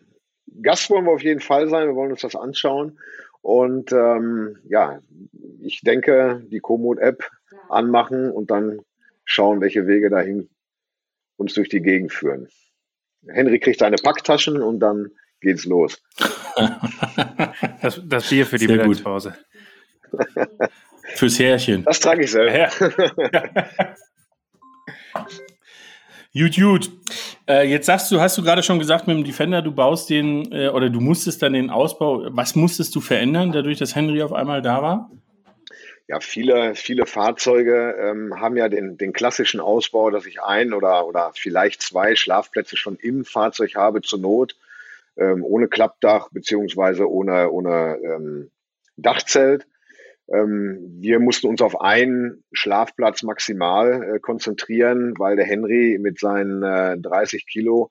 Gast 0.62 0.90
wollen 0.90 1.06
wir 1.06 1.12
auf 1.12 1.24
jeden 1.24 1.40
Fall 1.40 1.70
sein. 1.70 1.88
Wir 1.88 1.96
wollen 1.96 2.12
uns 2.12 2.22
das 2.22 2.36
anschauen. 2.36 3.00
Und 3.42 3.92
ähm, 3.92 4.58
ja, 4.68 5.00
ich 5.62 5.82
denke, 5.82 6.44
die 6.52 6.60
Komoot-App 6.60 7.30
anmachen 7.70 8.32
und 8.32 8.52
dann 8.52 8.80
schauen, 9.24 9.62
welche 9.62 9.88
Wege 9.88 10.10
dahin 10.10 10.50
uns 11.38 11.54
durch 11.54 11.70
die 11.70 11.82
Gegend 11.82 12.12
führen. 12.12 12.50
Henry 13.28 13.60
kriegt 13.60 13.80
seine 13.80 13.98
Packtaschen 13.98 14.62
und 14.62 14.80
dann 14.80 15.12
geht's 15.42 15.66
los. 15.66 16.02
das, 17.82 18.02
das 18.06 18.30
Bier 18.30 18.46
für 18.46 18.58
die 18.58 18.68
Mittagspause. 18.68 19.36
Fürs 21.16 21.40
Härchen. 21.40 21.84
Das 21.84 22.00
trage 22.00 22.24
ich 22.24 22.32
selber. 22.32 22.58
Ja. 22.58 22.70
Gut, 26.34 26.56
gut. 26.58 26.92
Äh, 27.48 27.68
jetzt 27.68 27.88
sagst 27.88 28.12
du, 28.12 28.22
hast 28.22 28.38
du 28.38 28.44
gerade 28.44 28.62
schon 28.62 28.78
gesagt 28.78 29.08
mit 29.08 29.18
dem 29.18 29.24
Defender, 29.24 29.64
du 29.64 29.72
baust 29.72 30.12
den 30.12 30.52
äh, 30.52 30.70
oder 30.70 30.92
du 30.92 31.00
musstest 31.00 31.42
dann 31.42 31.54
den 31.54 31.72
Ausbau. 31.72 32.28
Was 32.30 32.56
musstest 32.56 32.96
du 32.96 33.02
verändern, 33.02 33.52
dadurch, 33.52 33.80
dass 33.80 33.96
Henry 33.96 34.22
auf 34.22 34.34
einmal 34.34 34.62
da 34.62 34.82
war? 34.84 35.12
Ja, 36.08 36.20
viele, 36.20 36.76
viele 36.76 37.08
Fahrzeuge 37.08 37.96
ähm, 38.00 38.40
haben 38.40 38.58
ja 38.58 38.70
den, 38.70 38.98
den 38.98 39.14
klassischen 39.14 39.60
Ausbau, 39.60 40.12
dass 40.12 40.26
ich 40.28 40.42
ein 40.42 40.74
oder, 40.74 41.08
oder 41.08 41.32
vielleicht 41.36 41.82
zwei 41.82 42.16
Schlafplätze 42.16 42.78
schon 42.78 42.96
im 42.96 43.26
Fahrzeug 43.26 43.76
habe 43.76 44.02
zur 44.02 44.20
Not, 44.20 44.56
ähm, 45.18 45.44
ohne 45.44 45.68
Klappdach 45.68 46.30
beziehungsweise 46.32 47.10
ohne, 47.10 47.52
ohne 47.52 47.98
ähm, 48.04 48.52
Dachzelt. 48.98 49.66
Ähm, 50.32 50.98
wir 51.00 51.20
mussten 51.20 51.48
uns 51.48 51.62
auf 51.62 51.82
einen 51.82 52.44
Schlafplatz 52.52 53.24
maximal 53.24 54.16
äh, 54.16 54.20
konzentrieren, 54.20 55.14
weil 55.18 55.36
der 55.36 55.46
Henry 55.46 55.98
mit 56.00 56.20
seinen 56.20 56.62
äh, 56.64 56.98
30 56.98 57.48
Kilo 57.48 57.90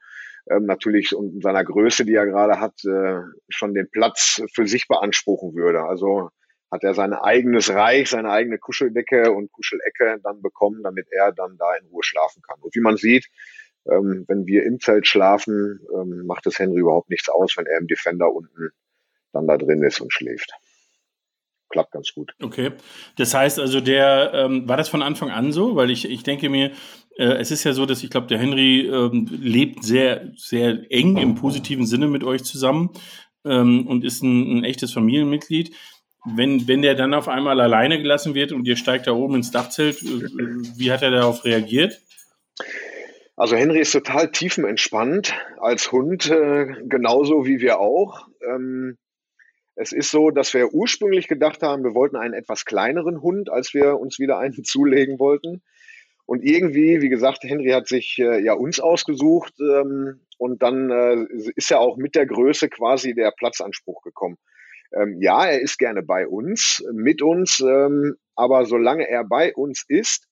ähm, 0.50 0.66
natürlich 0.66 1.14
und 1.14 1.42
seiner 1.42 1.64
Größe, 1.64 2.04
die 2.04 2.14
er 2.14 2.26
gerade 2.26 2.60
hat, 2.60 2.84
äh, 2.84 3.20
schon 3.48 3.74
den 3.74 3.90
Platz 3.90 4.42
für 4.54 4.66
sich 4.66 4.88
beanspruchen 4.88 5.54
würde. 5.54 5.82
Also 5.82 6.30
hat 6.70 6.84
er 6.84 6.94
sein 6.94 7.12
eigenes 7.12 7.72
Reich, 7.72 8.10
seine 8.10 8.30
eigene 8.30 8.58
Kuscheldecke 8.58 9.32
und 9.32 9.50
Kuschelecke 9.50 10.20
dann 10.22 10.42
bekommen, 10.42 10.82
damit 10.82 11.08
er 11.10 11.32
dann 11.32 11.56
da 11.58 11.74
in 11.76 11.86
Ruhe 11.86 12.04
schlafen 12.04 12.42
kann. 12.42 12.60
Und 12.60 12.74
wie 12.74 12.80
man 12.80 12.96
sieht, 12.96 13.26
ähm, 13.90 14.24
wenn 14.28 14.46
wir 14.46 14.64
im 14.64 14.78
Zelt 14.78 15.08
schlafen, 15.08 15.80
ähm, 15.94 16.26
macht 16.26 16.46
es 16.46 16.58
Henry 16.58 16.80
überhaupt 16.80 17.10
nichts 17.10 17.28
aus, 17.28 17.56
wenn 17.56 17.66
er 17.66 17.78
im 17.78 17.86
Defender 17.86 18.32
unten 18.32 18.70
dann 19.32 19.46
da 19.46 19.56
drin 19.56 19.82
ist 19.82 20.00
und 20.00 20.12
schläft 20.12 20.52
klappt 21.68 21.92
ganz 21.92 22.12
gut. 22.14 22.32
Okay. 22.42 22.72
Das 23.16 23.34
heißt 23.34 23.58
also, 23.58 23.80
der 23.80 24.32
ähm, 24.34 24.68
war 24.68 24.76
das 24.76 24.88
von 24.88 25.02
Anfang 25.02 25.30
an 25.30 25.52
so? 25.52 25.76
Weil 25.76 25.90
ich, 25.90 26.08
ich 26.08 26.22
denke 26.22 26.48
mir, 26.48 26.72
äh, 27.16 27.24
es 27.24 27.50
ist 27.50 27.64
ja 27.64 27.72
so, 27.72 27.86
dass 27.86 28.02
ich 28.02 28.10
glaube, 28.10 28.26
der 28.26 28.38
Henry 28.38 28.86
ähm, 28.86 29.28
lebt 29.30 29.84
sehr, 29.84 30.32
sehr 30.36 30.80
eng 30.90 31.16
im 31.16 31.34
positiven 31.34 31.86
Sinne 31.86 32.08
mit 32.08 32.24
euch 32.24 32.44
zusammen 32.44 32.90
ähm, 33.44 33.86
und 33.86 34.04
ist 34.04 34.22
ein, 34.22 34.58
ein 34.58 34.64
echtes 34.64 34.92
Familienmitglied. 34.92 35.74
Wenn, 36.24 36.66
wenn 36.68 36.82
der 36.82 36.94
dann 36.94 37.14
auf 37.14 37.28
einmal 37.28 37.60
alleine 37.60 37.98
gelassen 37.98 38.34
wird 38.34 38.52
und 38.52 38.66
ihr 38.66 38.76
steigt 38.76 39.06
da 39.06 39.12
oben 39.12 39.36
ins 39.36 39.50
Dachzelt, 39.50 40.02
äh, 40.02 40.28
wie 40.76 40.92
hat 40.92 41.02
er 41.02 41.10
darauf 41.10 41.44
reagiert? 41.44 42.00
Also 43.36 43.54
Henry 43.54 43.78
ist 43.78 43.92
total 43.92 44.32
tiefenentspannt 44.32 45.32
als 45.60 45.92
Hund, 45.92 46.28
äh, 46.28 46.66
genauso 46.88 47.46
wie 47.46 47.60
wir 47.60 47.78
auch. 47.78 48.26
Ähm, 48.44 48.96
es 49.80 49.92
ist 49.92 50.10
so, 50.10 50.30
dass 50.30 50.54
wir 50.54 50.74
ursprünglich 50.74 51.28
gedacht 51.28 51.62
haben, 51.62 51.84
wir 51.84 51.94
wollten 51.94 52.16
einen 52.16 52.34
etwas 52.34 52.64
kleineren 52.64 53.22
Hund, 53.22 53.48
als 53.48 53.74
wir 53.74 53.98
uns 53.98 54.18
wieder 54.18 54.38
einen 54.38 54.64
zulegen 54.64 55.18
wollten. 55.18 55.62
Und 56.26 56.42
irgendwie, 56.44 57.00
wie 57.00 57.08
gesagt, 57.08 57.44
Henry 57.44 57.70
hat 57.70 57.86
sich 57.86 58.18
äh, 58.18 58.42
ja 58.44 58.52
uns 58.52 58.80
ausgesucht 58.80 59.54
ähm, 59.60 60.20
und 60.36 60.62
dann 60.62 60.90
äh, 60.90 61.26
ist 61.54 61.70
er 61.70 61.80
auch 61.80 61.96
mit 61.96 62.16
der 62.16 62.26
Größe 62.26 62.68
quasi 62.68 63.14
der 63.14 63.30
Platzanspruch 63.30 64.02
gekommen. 64.02 64.36
Ähm, 64.92 65.22
ja, 65.22 65.46
er 65.46 65.60
ist 65.60 65.78
gerne 65.78 66.02
bei 66.02 66.26
uns, 66.26 66.84
mit 66.92 67.22
uns, 67.22 67.60
ähm, 67.60 68.16
aber 68.34 68.66
solange 68.66 69.08
er 69.08 69.24
bei 69.24 69.54
uns 69.54 69.84
ist, 69.88 70.26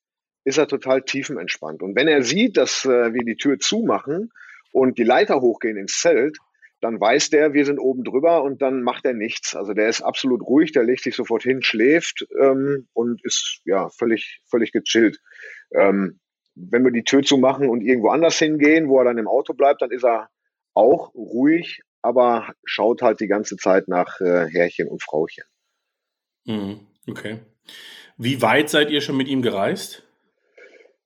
ist 0.45 0.59
er 0.59 0.67
total 0.67 1.03
tiefenentspannt. 1.03 1.83
Und 1.83 1.97
wenn 1.97 2.09
er 2.09 2.23
sieht, 2.23 2.57
dass 2.57 2.85
äh, 2.85 3.15
wir 3.15 3.25
die 3.25 3.37
Tür 3.37 3.59
zumachen 3.59 4.31
und 4.73 4.99
die 4.99 5.05
Leiter 5.05 5.41
hochgehen 5.41 5.77
ins 5.77 6.01
Zelt, 6.01 6.37
dann 6.81 7.01
weiß 7.01 7.31
der, 7.31 7.55
wir 7.55 7.65
sind 7.65 7.79
oben 7.79 8.05
drüber 8.05 8.43
und 8.43 8.61
dann 8.61 8.83
macht 8.83 9.05
er 9.05 9.15
nichts. 9.15 9.57
Also 9.57 9.73
der 9.73 9.89
ist 9.89 10.03
absolut 10.03 10.43
ruhig, 10.43 10.73
der 10.73 10.85
legt 10.85 11.03
sich 11.03 11.17
sofort 11.17 11.43
hin, 11.43 11.63
schläft 11.63 12.27
ähm, 12.41 12.89
und 12.93 13.25
ist 13.25 13.61
ja 13.65 13.89
völlig, 13.89 14.43
völlig 14.51 14.73
gechillt. 14.73 15.21
Ähm, 15.75 16.21
wenn 16.55 16.85
wir 16.85 16.91
die 16.91 17.05
Tür 17.05 17.23
zumachen 17.23 17.69
und 17.69 17.83
irgendwo 17.83 18.09
anders 18.09 18.39
hingehen, 18.39 18.89
wo 18.89 18.99
er 18.99 19.05
dann 19.05 19.19
im 19.19 19.29
Auto 19.29 19.55
bleibt, 19.55 19.83
dann 19.83 19.91
ist 19.91 20.05
er 20.05 20.29
auch 20.75 21.15
ruhig, 21.15 21.81
aber 22.03 22.53
schaut 22.65 23.03
halt 23.03 23.21
die 23.21 23.29
ganze 23.29 23.57
Zeit 23.57 23.89
nach 23.89 24.21
äh, 24.21 24.47
Herrchen 24.51 24.89
und 24.89 25.03
Frauchen. 25.03 25.45
Mhm, 26.45 26.81
okay. 27.09 27.41
Wie 28.17 28.41
weit 28.43 28.71
seid 28.71 28.91
ihr 28.91 29.01
schon 29.01 29.17
mit 29.17 29.29
ihm 29.29 29.43
gereist? 29.43 30.03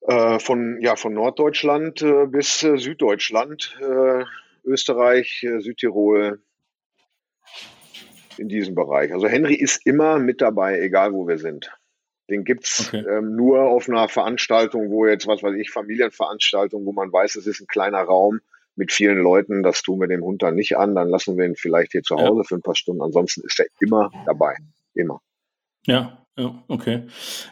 Äh, 0.03 0.39
von, 0.39 0.81
ja, 0.81 0.97
von 0.97 1.15
Norddeutschland 1.15 2.03
äh, 2.03 2.27
bis 2.27 2.63
äh, 2.63 2.77
Süddeutschland. 2.77 3.77
Österreich, 4.65 5.43
äh, 5.43 5.61
Südtirol, 5.61 6.41
in 8.41 8.49
diesem 8.49 8.75
Bereich. 8.75 9.13
Also 9.13 9.29
Henry 9.29 9.55
ist 9.55 9.87
immer 9.87 10.19
mit 10.19 10.41
dabei, 10.41 10.81
egal 10.81 11.13
wo 11.13 11.29
wir 11.29 11.39
sind. 11.39 11.71
Den 12.31 12.45
gibt's 12.45 12.89
okay. 12.89 13.05
ähm, 13.09 13.37
nur 13.37 13.63
auf 13.65 13.89
einer 13.89 14.09
Veranstaltung, 14.09 14.91
wo 14.91 15.07
jetzt, 15.07 15.27
was 15.27 15.43
weiß 15.43 15.55
ich, 15.57 15.71
Familienveranstaltung, 15.71 16.87
wo 16.87 16.93
man 16.93 17.13
weiß, 17.13 17.37
es 17.37 17.47
ist 17.47 17.61
ein 17.61 17.67
kleiner 17.67 18.01
Raum 18.01 18.41
mit 18.77 18.93
vielen 18.93 19.19
Leuten. 19.19 19.63
Das 19.63 19.83
tun 19.83 20.01
wir 20.01 20.07
dem 20.07 20.23
Hund 20.23 20.43
dann 20.43 20.55
nicht 20.55 20.77
an. 20.77 20.95
Dann 20.95 21.09
lassen 21.09 21.37
wir 21.37 21.45
ihn 21.45 21.57
vielleicht 21.57 21.93
hier 21.93 22.03
zu 22.03 22.17
Hause 22.17 22.41
ja. 22.41 22.45
für 22.45 22.55
ein 22.55 22.63
paar 22.63 22.77
Stunden. 22.77 23.03
Ansonsten 23.03 23.43
ist 23.45 23.59
er 23.59 23.67
immer 23.81 24.11
dabei. 24.27 24.55
Immer. 24.95 25.21
Ja, 25.87 26.25
ja, 26.37 26.63
okay. 26.69 27.03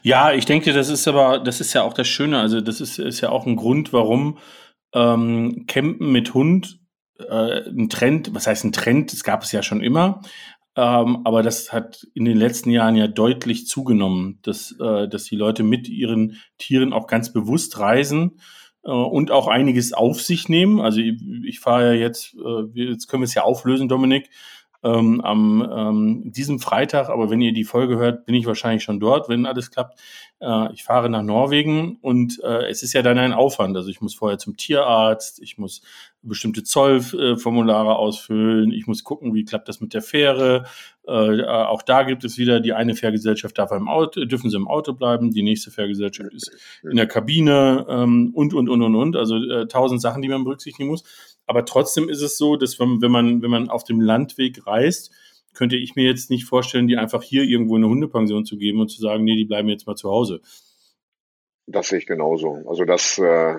Ja, 0.03 0.33
ich 0.33 0.47
denke, 0.47 0.73
das 0.73 0.89
ist 0.89 1.07
aber, 1.09 1.41
das 1.41 1.61
ist 1.61 1.75
ja 1.75 1.83
auch 1.83 1.93
das 1.93 2.09
Schöne. 2.09 2.39
Also, 2.39 2.61
das 2.61 2.81
ist, 2.81 2.99
ist 2.99 3.21
ja 3.21 3.31
auch 3.31 3.47
ein 3.47 3.57
Grund, 3.57 3.93
warum 3.93 4.39
ähm, 4.95 5.65
Campen 5.67 6.13
mit 6.13 6.35
Hund 6.35 6.79
äh, 7.19 7.69
ein 7.69 7.89
Trend, 7.89 8.35
was 8.35 8.47
heißt 8.47 8.65
ein 8.65 8.73
Trend, 8.73 9.13
das 9.13 9.25
gab 9.25 9.43
es 9.43 9.53
ja 9.53 9.63
schon 9.63 9.81
immer, 9.81 10.23
ähm, 10.77 11.23
aber 11.25 11.43
das 11.43 11.73
hat 11.73 12.07
in 12.15 12.25
den 12.25 12.37
letzten 12.37 12.71
Jahren 12.71 12.95
ja 12.95 13.09
deutlich 13.09 13.67
zugenommen, 13.67 14.39
dass, 14.43 14.77
äh, 14.81 15.09
dass 15.09 15.25
die 15.25 15.37
Leute 15.37 15.65
mit 15.65 15.89
ihren 15.89 16.39
Tieren 16.57 16.93
auch 16.93 17.09
ganz 17.09 17.33
bewusst 17.33 17.81
reisen 17.81 18.41
äh, 18.85 18.91
und 18.91 19.33
auch 19.33 19.49
einiges 19.49 19.93
auf 19.93 20.23
sich 20.23 20.49
nehmen. 20.49 20.81
Also 20.81 21.01
ich, 21.01 21.21
ich 21.45 21.59
fahre 21.59 21.95
ja 21.95 22.01
jetzt, 22.01 22.35
äh, 22.35 22.63
jetzt 22.75 23.09
können 23.09 23.23
wir 23.23 23.27
es 23.27 23.35
ja 23.35 23.43
auflösen, 23.43 23.89
Dominik, 23.89 24.31
ähm, 24.85 25.21
am 25.21 25.69
ähm, 25.75 26.33
diesem 26.33 26.61
Freitag, 26.61 27.09
aber 27.09 27.31
wenn 27.31 27.41
ihr 27.41 27.53
die 27.53 27.65
Folge 27.65 27.97
hört, 27.97 28.27
bin 28.27 28.37
ich 28.37 28.47
wahrscheinlich 28.47 28.85
schon 28.85 29.01
dort, 29.01 29.29
wenn 29.29 29.47
alles 29.47 29.73
klappt. 29.73 30.01
Äh, 30.41 30.73
ich 30.73 30.85
fahre 30.85 31.11
nach 31.11 31.23
Norwegen 31.23 31.97
und 32.01 32.41
äh, 32.45 32.69
es 32.69 32.85
ist 32.85 32.93
ja 32.93 33.03
dann 33.03 33.19
ein 33.19 33.33
Aufwand. 33.33 33.77
Also 33.77 33.89
ich 33.91 34.01
muss 34.01 34.15
vorher 34.15 34.39
zum 34.39 34.57
Tierarzt, 34.57 35.41
ich 35.43 35.59
muss 35.59 35.83
bestimmte 36.23 36.65
Zollformulare 36.65 37.97
ausfüllen, 37.97 38.73
ich 38.73 38.87
muss 38.87 39.05
gucken, 39.05 39.35
wie 39.35 39.45
klappt 39.45 39.69
das 39.69 39.81
mit 39.81 39.95
der 39.95 40.03
Fähre. 40.03 40.65
Äh, 41.07 41.45
auch 41.45 41.83
da 41.83 42.03
gibt 42.03 42.25
es 42.25 42.39
wieder, 42.39 42.61
die 42.61 42.73
eine 42.73 42.95
Fährgesellschaft 42.95 43.57
darf 43.57 43.71
im 43.73 43.89
Auto, 43.89 44.25
dürfen 44.25 44.51
sie 44.51 44.57
im 44.57 44.69
Auto 44.69 44.93
bleiben, 44.93 45.31
die 45.31 45.43
nächste 45.43 45.71
Fährgesellschaft 45.71 46.35
ist 46.35 46.51
in 46.83 46.97
der 46.97 47.07
Kabine 47.07 47.87
ähm, 47.89 48.33
und, 48.35 48.53
und, 48.53 48.69
und, 48.69 48.83
und, 48.83 48.95
und. 48.95 49.17
Also 49.17 49.37
äh, 49.37 49.69
tausend 49.69 50.03
Sachen, 50.03 50.23
die 50.23 50.29
man 50.29 50.45
berücksichtigen 50.45 50.89
muss. 50.89 51.05
Aber 51.47 51.65
trotzdem 51.65 52.09
ist 52.09 52.21
es 52.21 52.37
so, 52.37 52.57
dass 52.57 52.79
wenn, 52.79 53.01
wenn 53.01 53.11
man, 53.11 53.43
wenn 53.43 53.51
man 53.51 53.71
auf 53.71 53.85
dem 53.85 54.01
Landweg 54.01 54.67
reist, 54.67 55.13
könnte 55.55 55.77
ich 55.77 55.97
mir 55.97 56.05
jetzt 56.05 56.31
nicht 56.31 56.45
vorstellen, 56.45 56.89
die 56.89 56.97
einfach 56.97 57.23
hier 57.23 57.43
irgendwo 57.43 57.77
eine 57.77 57.89
Hundepension 57.89 58.45
zu 58.45 58.59
geben 58.59 58.81
und 58.81 58.89
zu 58.89 59.01
sagen, 59.01 59.25
nee, 59.25 59.35
die 59.35 59.45
bleiben 59.45 59.69
jetzt 59.69 59.87
mal 59.87 59.97
zu 59.97 60.11
Hause. 60.11 60.41
Das 61.71 61.89
sehe 61.89 61.99
ich 61.99 62.07
genauso. 62.07 62.65
Also 62.67 62.87
das 62.87 63.19
äh, 63.19 63.57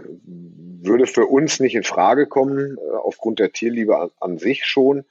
würde 0.81 1.05
für 1.05 1.27
uns 1.27 1.59
nicht 1.59 1.75
in 1.75 1.83
Frage 1.83 2.25
kommen, 2.25 2.77
äh, 2.77 2.95
aufgrund 2.95 3.37
der 3.37 3.51
Tierliebe 3.51 3.99
an, 3.99 4.09
an 4.19 4.37
sich 4.39 4.65
schon. 4.65 5.05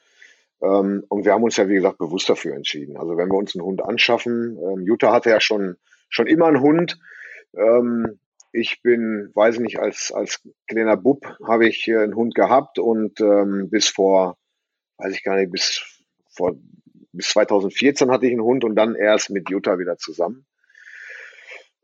Ähm, 0.61 1.05
und 1.09 1.25
wir 1.25 1.33
haben 1.33 1.45
uns 1.45 1.57
ja, 1.57 1.69
wie 1.69 1.75
gesagt, 1.75 1.99
bewusst 1.99 2.29
dafür 2.29 2.57
entschieden. 2.57 2.97
Also 2.97 3.17
wenn 3.17 3.29
wir 3.29 3.39
uns 3.39 3.55
einen 3.55 3.65
Hund 3.65 3.85
anschaffen, 3.85 4.59
ähm, 4.59 4.85
Jutta 4.85 5.13
hatte 5.13 5.31
ja 5.31 5.41
schon, 5.41 5.77
schon 6.09 6.27
immer 6.27 6.47
einen 6.47 6.61
Hund. 6.61 6.99
Ähm, 7.57 8.19
ich 8.51 8.83
bin, 8.83 9.31
weiß 9.35 9.57
ich 9.57 9.61
nicht, 9.61 9.79
als, 9.79 10.11
als 10.11 10.41
kleiner 10.67 10.97
Bub 10.97 11.25
habe 11.47 11.69
ich 11.69 11.87
äh, 11.87 11.99
einen 11.99 12.17
Hund 12.17 12.35
gehabt 12.35 12.81
und 12.81 13.21
ähm, 13.21 13.71
bis 13.71 13.89
vor, 13.89 14.37
weiß 14.97 15.15
ich 15.15 15.23
gar 15.23 15.37
nicht, 15.37 15.53
bis 15.53 15.85
vor, 16.31 16.57
bis 17.13 17.29
2014 17.29 18.11
hatte 18.11 18.27
ich 18.27 18.33
einen 18.33 18.43
Hund 18.43 18.65
und 18.65 18.75
dann 18.75 18.97
erst 18.97 19.31
mit 19.31 19.51
Jutta 19.51 19.79
wieder 19.79 19.99
zusammen. 19.99 20.48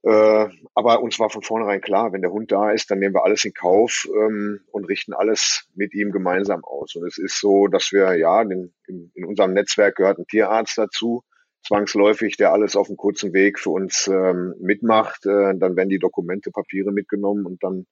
Äh, 0.05 0.49
aber 0.75 1.03
uns 1.03 1.19
war 1.19 1.31
von 1.31 1.43
vornherein 1.43 1.81
klar, 1.81 2.13
wenn 2.13 2.21
der 2.21 2.31
Hund 2.31 2.53
da 2.53 2.71
ist, 2.71 2.91
dann 2.91 2.99
nehmen 2.99 3.15
wir 3.15 3.25
alles 3.25 3.45
in 3.47 3.55
Kauf 3.55 4.07
ähm, 4.15 4.61
und 4.71 4.85
richten 4.85 5.15
alles 5.15 5.67
mit 5.75 5.95
ihm 5.95 6.13
gemeinsam 6.13 6.63
aus. 6.63 6.95
Und 6.95 7.07
es 7.07 7.17
ist 7.17 7.41
so, 7.41 7.69
dass 7.69 7.91
wir, 7.91 8.15
ja, 8.15 8.43
in, 8.43 8.75
in, 8.87 9.11
in 9.15 9.25
unserem 9.25 9.55
Netzwerk 9.55 9.97
gehört 9.97 10.19
ein 10.19 10.27
Tierarzt 10.27 10.77
dazu, 10.77 11.23
zwangsläufig, 11.67 12.37
der 12.37 12.53
alles 12.53 12.77
auf 12.77 12.89
einem 12.89 12.99
kurzen 12.99 13.33
Weg 13.33 13.59
für 13.59 13.71
uns 13.71 14.07
ähm, 14.07 14.55
mitmacht. 14.61 15.25
Äh, 15.25 15.57
dann 15.57 15.75
werden 15.75 15.89
die 15.89 15.99
Dokumente, 15.99 16.51
Papiere 16.51 16.93
mitgenommen 16.93 17.47
und 17.47 17.65
dann 17.65 17.87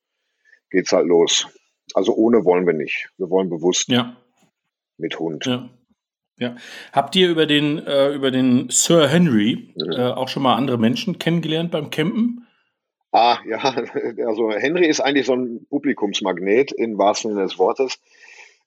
geht's 0.69 0.92
halt 0.92 1.07
los. 1.07 1.49
Also 1.95 2.14
ohne 2.14 2.45
wollen 2.45 2.66
wir 2.66 2.75
nicht. 2.75 3.09
Wir 3.16 3.31
wollen 3.31 3.49
bewusst 3.49 3.88
ja. 3.88 4.19
mit 4.99 5.19
Hund. 5.19 5.47
Ja. 5.47 5.71
Ja. 6.39 6.57
Habt 6.93 7.15
ihr 7.15 7.29
über 7.29 7.47
den, 7.47 7.79
äh, 7.87 8.11
über 8.12 8.31
den 8.31 8.69
Sir 8.71 9.09
Henry 9.09 9.75
äh, 9.77 10.01
auch 10.01 10.29
schon 10.29 10.43
mal 10.43 10.57
andere 10.57 10.79
Menschen 10.79 11.19
kennengelernt 11.19 11.71
beim 11.71 11.91
Campen? 11.91 12.47
Ah, 13.12 13.39
ja, 13.47 13.59
also 14.27 14.51
Henry 14.51 14.87
ist 14.87 15.01
eigentlich 15.01 15.27
so 15.27 15.35
ein 15.35 15.67
Publikumsmagnet 15.69 16.73
im 16.73 16.99
wahrsten 16.99 17.33
Sinne 17.33 17.45
des 17.45 17.59
Wortes. 17.59 18.01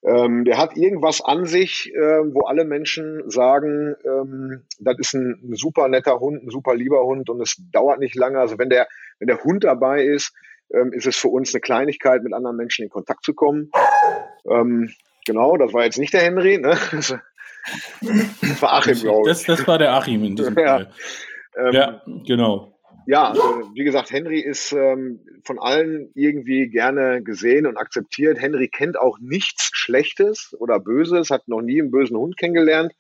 Ähm, 0.04 0.46
der 0.46 0.60
hat 0.60 0.78
irgendwas 0.78 1.22
an 1.22 1.48
sich, 1.48 1.92
äh, 1.96 2.34
wo 2.34 2.42
alle 2.42 2.64
Menschen 2.64 3.28
sagen, 3.28 3.96
ähm, 4.06 4.62
das 4.80 5.00
ist 5.00 5.14
ein, 5.16 5.42
ein, 5.44 5.56
super 5.56 5.88
netter 5.88 6.20
Hund, 6.20 6.44
ein 6.44 6.52
super 6.52 6.76
lieber 6.76 7.04
Hund 7.04 7.28
und 7.32 7.42
es 7.42 7.56
dauert 7.72 8.00
nicht 8.00 8.14
lange. 8.14 8.40
Also 8.40 8.60
wenn 8.60 8.70
der, 8.70 8.88
wenn 9.18 9.28
der 9.28 9.44
Hund 9.44 9.64
dabei 9.64 10.04
ist, 10.04 10.32
ähm, 10.72 10.94
ist 10.94 11.08
es 11.08 11.18
für 11.18 11.30
uns 11.30 11.56
eine 11.56 11.62
Kleinigkeit, 11.62 12.22
mit 12.22 12.34
anderen 12.34 12.56
Menschen 12.56 12.84
in 12.84 12.90
Kontakt 12.90 13.24
zu 13.24 13.34
kommen. 13.34 13.72
Ähm, 14.48 14.92
genau, 15.26 15.58
das 15.58 15.74
war 15.74 15.86
jetzt 15.86 15.98
nicht 15.98 16.14
der 16.14 16.22
Henry, 16.22 16.60
ne? 16.60 16.78
Das 18.42 18.62
war 18.62 18.74
Achim, 18.74 19.00
glaube 19.00 19.30
ich. 19.30 19.38
Das, 19.38 19.44
das 19.44 19.68
war 19.68 19.78
der 19.78 19.94
Achim 19.94 20.24
in 20.24 20.36
diesem 20.36 20.56
ja. 20.60 20.66
Fall. 20.66 20.92
Ähm, 21.58 21.72
ja, 21.74 22.02
genau. 22.26 22.76
Ja, 23.08 23.30
also, 23.30 23.44
wie 23.76 23.84
gesagt, 23.84 24.12
Henry 24.12 24.40
ist 24.40 24.72
ähm, 24.72 25.20
von 25.44 25.60
allen 25.60 26.10
irgendwie 26.16 26.70
gerne 26.70 27.22
gesehen 27.22 27.68
und 27.68 27.78
akzeptiert. 27.78 28.42
Henry 28.42 28.68
kennt 28.68 28.98
auch 28.98 29.20
nichts 29.20 29.70
Schlechtes 29.74 30.56
oder 30.58 30.80
Böses, 30.80 31.30
hat 31.30 31.48
noch 31.48 31.62
nie 31.62 31.80
einen 31.80 31.92
bösen 31.92 32.18
Hund 32.18 32.36
kennengelernt, 32.38 32.94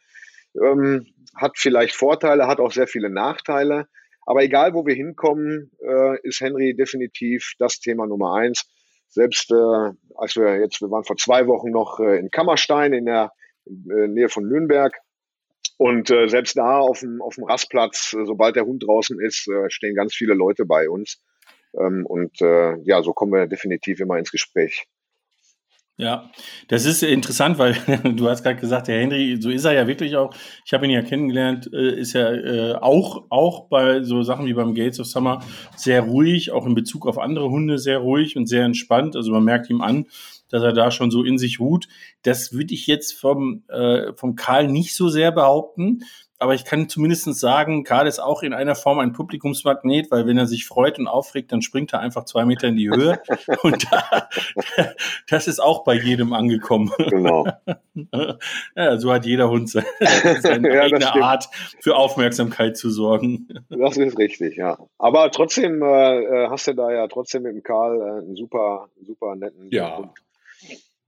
ähm, 0.62 1.08
hat 1.36 1.54
vielleicht 1.58 1.96
Vorteile, 1.96 2.48
hat 2.48 2.60
auch 2.60 2.72
sehr 2.72 2.88
viele 2.88 3.10
Nachteile. 3.10 3.88
Aber 4.28 4.44
egal, 4.44 4.74
wo 4.74 4.86
wir 4.86 4.94
hinkommen, 4.94 5.72
äh, 5.80 6.20
ist 6.22 6.40
Henry 6.40 6.76
definitiv 6.76 7.54
das 7.58 7.80
Thema 7.80 8.06
Nummer 8.06 8.36
eins. 8.36 8.66
Selbst 9.10 9.52
äh, 9.52 9.92
als 10.18 10.36
wir 10.36 10.60
jetzt, 10.60 10.82
wir 10.82 10.92
waren 10.92 11.04
vor 11.04 11.18
zwei 11.18 11.48
Wochen 11.48 11.72
noch 11.72 12.00
äh, 12.00 12.20
in 12.20 12.30
Kammerstein 12.30 12.94
in 12.94 13.06
der 13.06 13.32
Nähe 13.66 14.30
von 14.30 14.48
Nürnberg. 14.48 14.94
Und 15.78 16.10
äh, 16.10 16.28
selbst 16.28 16.58
da 16.58 16.80
auf 16.80 17.00
dem, 17.02 17.22
auf 17.22 17.36
dem 17.36 17.44
Rastplatz, 17.44 18.14
äh, 18.14 18.26
sobald 18.26 18.56
der 18.56 18.66
Hund 18.66 18.84
draußen 18.84 19.20
ist, 19.20 19.48
äh, 19.48 19.70
stehen 19.70 19.96
ganz 19.96 20.16
viele 20.16 20.34
Leute 20.34 20.66
bei 20.66 20.90
uns. 20.90 21.22
Ähm, 21.78 22.06
und 22.06 22.42
äh, 22.42 22.78
ja, 22.84 23.04
so 23.04 23.14
kommen 23.14 23.34
wir 23.34 23.48
definitiv 23.48 24.00
immer 24.00 24.18
ins 24.18 24.32
Gespräch. 24.32 24.88
Ja, 25.98 26.30
das 26.68 26.86
ist 26.86 27.04
interessant, 27.04 27.58
weil 27.58 27.74
du 28.16 28.28
hast 28.28 28.44
gerade 28.44 28.60
gesagt, 28.60 28.90
der 28.90 29.00
Henry, 29.00 29.38
so 29.40 29.50
ist 29.50 29.64
er 29.64 29.72
ja 29.72 29.88
wirklich 29.88 30.18
auch. 30.18 30.34
Ich 30.66 30.74
habe 30.74 30.86
ihn 30.86 30.92
ja 30.92 31.02
kennengelernt, 31.02 31.70
äh, 31.74 31.98
ist 31.98 32.12
ja 32.14 32.34
äh, 32.34 32.74
auch, 32.76 33.26
auch 33.30 33.70
bei 33.70 34.04
so 34.04 34.22
Sachen 34.22 34.46
wie 34.46 34.54
beim 34.54 34.76
Gates 34.76 35.00
of 35.00 35.08
Summer 35.08 35.42
sehr 35.78 36.02
ruhig, 36.02 36.52
auch 36.52 36.66
in 36.66 36.76
Bezug 36.76 37.08
auf 37.08 37.18
andere 37.18 37.50
Hunde 37.50 37.80
sehr 37.80 38.00
ruhig 38.00 38.36
und 38.36 38.48
sehr 38.48 38.66
entspannt. 38.66 39.16
Also 39.16 39.32
man 39.32 39.46
merkt 39.46 39.70
ihm 39.70 39.80
an, 39.80 40.08
dass 40.50 40.64
er 40.64 40.74
da 40.74 40.92
schon 40.92 41.12
so 41.12 41.24
in 41.24 41.38
sich 41.38 41.60
ruht. 41.60 41.88
Das 42.24 42.54
würde 42.54 42.74
ich 42.74 42.88
jetzt 42.88 43.14
vom, 43.14 43.64
äh, 43.68 44.14
vom 44.14 44.36
Karl 44.36 44.68
nicht 44.68 44.96
so 44.96 45.10
sehr 45.10 45.32
behaupten. 45.32 46.04
Aber 46.38 46.54
ich 46.54 46.66
kann 46.66 46.90
zumindest 46.90 47.34
sagen, 47.36 47.86
Karl 47.86 48.08
ist 48.08 48.20
auch 48.20 48.44
in 48.44 48.54
einer 48.54 48.75
Form 48.75 49.00
ein 49.00 49.14
Publikumsmagnet, 49.14 50.12
weil 50.12 50.28
wenn 50.28 50.38
er 50.38 50.48
sich 50.48 50.66
freut 50.66 51.00
und 51.00 51.08
aufregt, 51.08 51.54
dann 51.54 51.62
springt 51.62 51.94
er 51.94 52.02
einfach 52.02 52.25
zwei 52.25 52.44
Meter 52.44 52.68
in 52.68 52.75
die 52.75 52.90
Höhe. 52.90 53.20
und 53.64 53.88
da, 53.90 54.28
das 55.30 55.48
ist 55.48 55.60
auch 55.60 55.86
bei 55.86 55.96
jedem 55.96 56.34
angekommen. 56.34 56.92
Genau. 56.98 57.48
ja, 58.75 58.98
so 58.98 59.14
hat 59.14 59.25
jeder 59.25 59.50
Hund 59.50 59.70
seine, 59.72 59.88
seine 60.42 60.75
ja, 60.75 60.82
eigene 60.82 61.14
Art 61.14 61.48
für 61.80 61.96
Aufmerksamkeit 61.96 62.75
zu 62.75 62.90
sorgen. 62.90 63.48
Das 63.70 63.96
ist 63.96 64.18
richtig, 64.18 64.58
ja. 64.58 64.78
Aber 64.98 65.32
trotzdem 65.32 65.82
äh, 65.82 66.20
äh 66.20 66.50
hast 66.50 66.68
du 66.68 66.74
da 66.74 66.92
ja 66.92 67.08
trotzdem 67.08 67.44
mit 67.44 67.54
dem 67.54 67.64
Karl 67.64 68.02
äh, 68.02 68.25
einen 68.25 68.36
super, 68.36 68.90
super 69.02 69.36
netten 69.36 69.70
ja. 69.72 69.98
Hund. 69.98 70.10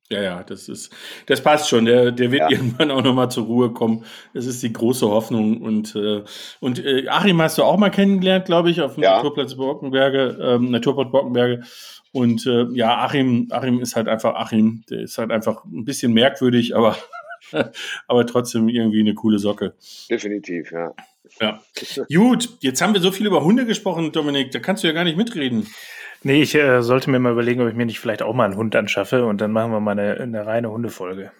Ja, 0.09 0.21
ja, 0.21 0.43
das 0.43 0.69
ist, 0.69 0.89
das 1.25 1.41
passt 1.41 1.67
schon. 1.67 1.83
Der, 1.83 2.11
der 2.11 2.31
wird 2.31 2.43
ja. 2.43 2.49
irgendwann 2.49 2.91
auch 2.91 3.03
nochmal 3.03 3.29
zur 3.29 3.45
Ruhe 3.45 3.73
kommen. 3.73 4.05
Das 4.33 4.45
ist 4.45 4.63
die 4.63 4.71
große 4.71 5.05
Hoffnung. 5.07 5.61
Und, 5.61 5.95
äh, 5.95 6.23
und 6.61 6.83
äh, 6.83 7.09
Achim 7.09 7.41
hast 7.41 7.57
du 7.57 7.63
auch 7.63 7.77
mal 7.77 7.89
kennengelernt, 7.89 8.45
glaube 8.45 8.69
ich, 8.69 8.79
auf 8.79 8.95
dem 8.95 9.03
ja. 9.03 9.17
Naturplatz 9.17 9.55
Borkenberge, 9.55 10.37
ähm, 10.41 10.71
Naturport 10.71 11.11
Borkenberge. 11.11 11.63
Und 12.13 12.45
äh, 12.45 12.67
ja, 12.71 13.03
Achim, 13.03 13.49
Achim 13.51 13.81
ist 13.81 13.97
halt 13.97 14.07
einfach 14.07 14.35
Achim. 14.35 14.83
Der 14.89 15.01
ist 15.01 15.17
halt 15.17 15.29
einfach 15.29 15.65
ein 15.65 15.83
bisschen 15.83 16.13
merkwürdig, 16.13 16.73
aber, 16.73 16.95
aber 18.07 18.25
trotzdem 18.25 18.69
irgendwie 18.69 19.01
eine 19.01 19.13
coole 19.13 19.39
Socke. 19.39 19.75
Definitiv, 20.09 20.71
ja. 20.71 20.93
Ja. 21.41 21.61
Gut, 22.09 22.49
jetzt 22.61 22.81
haben 22.81 22.93
wir 22.93 23.01
so 23.01 23.11
viel 23.11 23.27
über 23.27 23.43
Hunde 23.43 23.65
gesprochen, 23.65 24.13
Dominik. 24.13 24.51
Da 24.51 24.59
kannst 24.59 24.83
du 24.83 24.87
ja 24.87 24.93
gar 24.93 25.03
nicht 25.03 25.17
mitreden. 25.17 25.67
Nee, 26.27 26.41
ich 26.41 26.55
äh, 26.55 26.81
sollte 26.81 27.09
mir 27.09 27.19
mal 27.19 27.31
überlegen, 27.31 27.61
ob 27.61 27.69
ich 27.69 27.73
mir 27.73 27.85
nicht 27.85 28.01
vielleicht 28.01 28.21
auch 28.21 28.33
mal 28.33 28.43
einen 28.43 28.57
Hund 28.57 28.75
anschaffe 28.75 29.25
und 29.25 29.39
dann 29.39 29.53
machen 29.53 29.71
wir 29.71 29.79
mal 29.79 29.91
eine, 29.91 30.19
eine 30.19 30.45
reine 30.45 30.69
Hundefolge. 30.69 31.31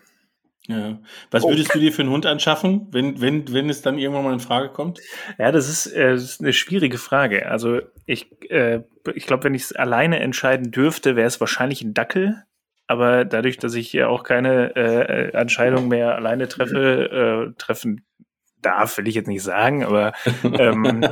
Ja. 0.68 1.00
Was 1.30 1.44
oh. 1.44 1.50
würdest 1.50 1.76
du 1.76 1.80
dir 1.80 1.92
für 1.92 2.04
einen 2.04 2.12
Hund 2.12 2.26
anschaffen, 2.26 2.88
wenn, 2.92 3.20
wenn, 3.20 3.52
wenn 3.52 3.70
es 3.70 3.82
dann 3.82 3.98
irgendwann 3.98 4.24
mal 4.24 4.32
in 4.32 4.40
Frage 4.40 4.70
kommt? 4.70 5.02
Ja, 5.38 5.52
das 5.52 5.68
ist, 5.68 5.88
äh, 5.88 6.12
das 6.12 6.24
ist 6.24 6.42
eine 6.42 6.54
schwierige 6.54 6.98
Frage. 6.98 7.52
Also 7.52 7.82
ich, 8.06 8.32
äh, 8.50 8.84
ich 9.14 9.26
glaube, 9.26 9.44
wenn 9.44 9.56
ich 9.56 9.64
es 9.64 9.74
alleine 9.74 10.22
entscheiden 10.22 10.72
dürfte, 10.72 11.18
wäre 11.18 11.28
es 11.28 11.42
wahrscheinlich 11.42 11.82
ein 11.82 11.94
Dackel. 11.94 12.44
Aber 12.88 13.26
dadurch, 13.26 13.58
dass 13.58 13.74
ich 13.74 13.92
ja 13.92 14.08
auch 14.08 14.24
keine 14.24 14.74
äh, 14.78 15.32
Entscheidung 15.34 15.90
mehr 15.90 16.16
alleine 16.16 16.48
treffe, 16.48 17.50
äh, 17.52 17.54
treffen 17.58 18.06
darf, 18.62 18.98
will 18.98 19.08
ich 19.08 19.16
jetzt 19.16 19.28
nicht 19.28 19.44
sagen, 19.44 19.84
aber 19.84 20.14
ähm, 20.44 21.04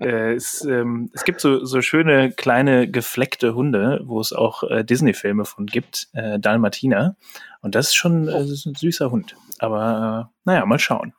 äh, 0.00 0.34
es, 0.34 0.64
ähm, 0.64 1.10
es 1.14 1.24
gibt 1.24 1.40
so, 1.40 1.64
so 1.64 1.80
schöne 1.82 2.32
kleine 2.32 2.90
gefleckte 2.90 3.54
Hunde, 3.54 4.00
wo 4.04 4.20
es 4.20 4.32
auch 4.32 4.62
äh, 4.64 4.84
Disney-Filme 4.84 5.44
von 5.44 5.66
gibt, 5.66 6.08
äh, 6.12 6.38
Dalmatiner. 6.38 7.16
Und 7.62 7.74
das 7.74 7.88
ist 7.88 7.94
schon 7.94 8.28
äh, 8.28 8.32
das 8.32 8.50
ist 8.50 8.66
ein 8.66 8.74
süßer 8.74 9.10
Hund. 9.10 9.36
Aber 9.58 10.30
äh, 10.30 10.34
naja, 10.44 10.66
mal 10.66 10.78
schauen. 10.78 11.14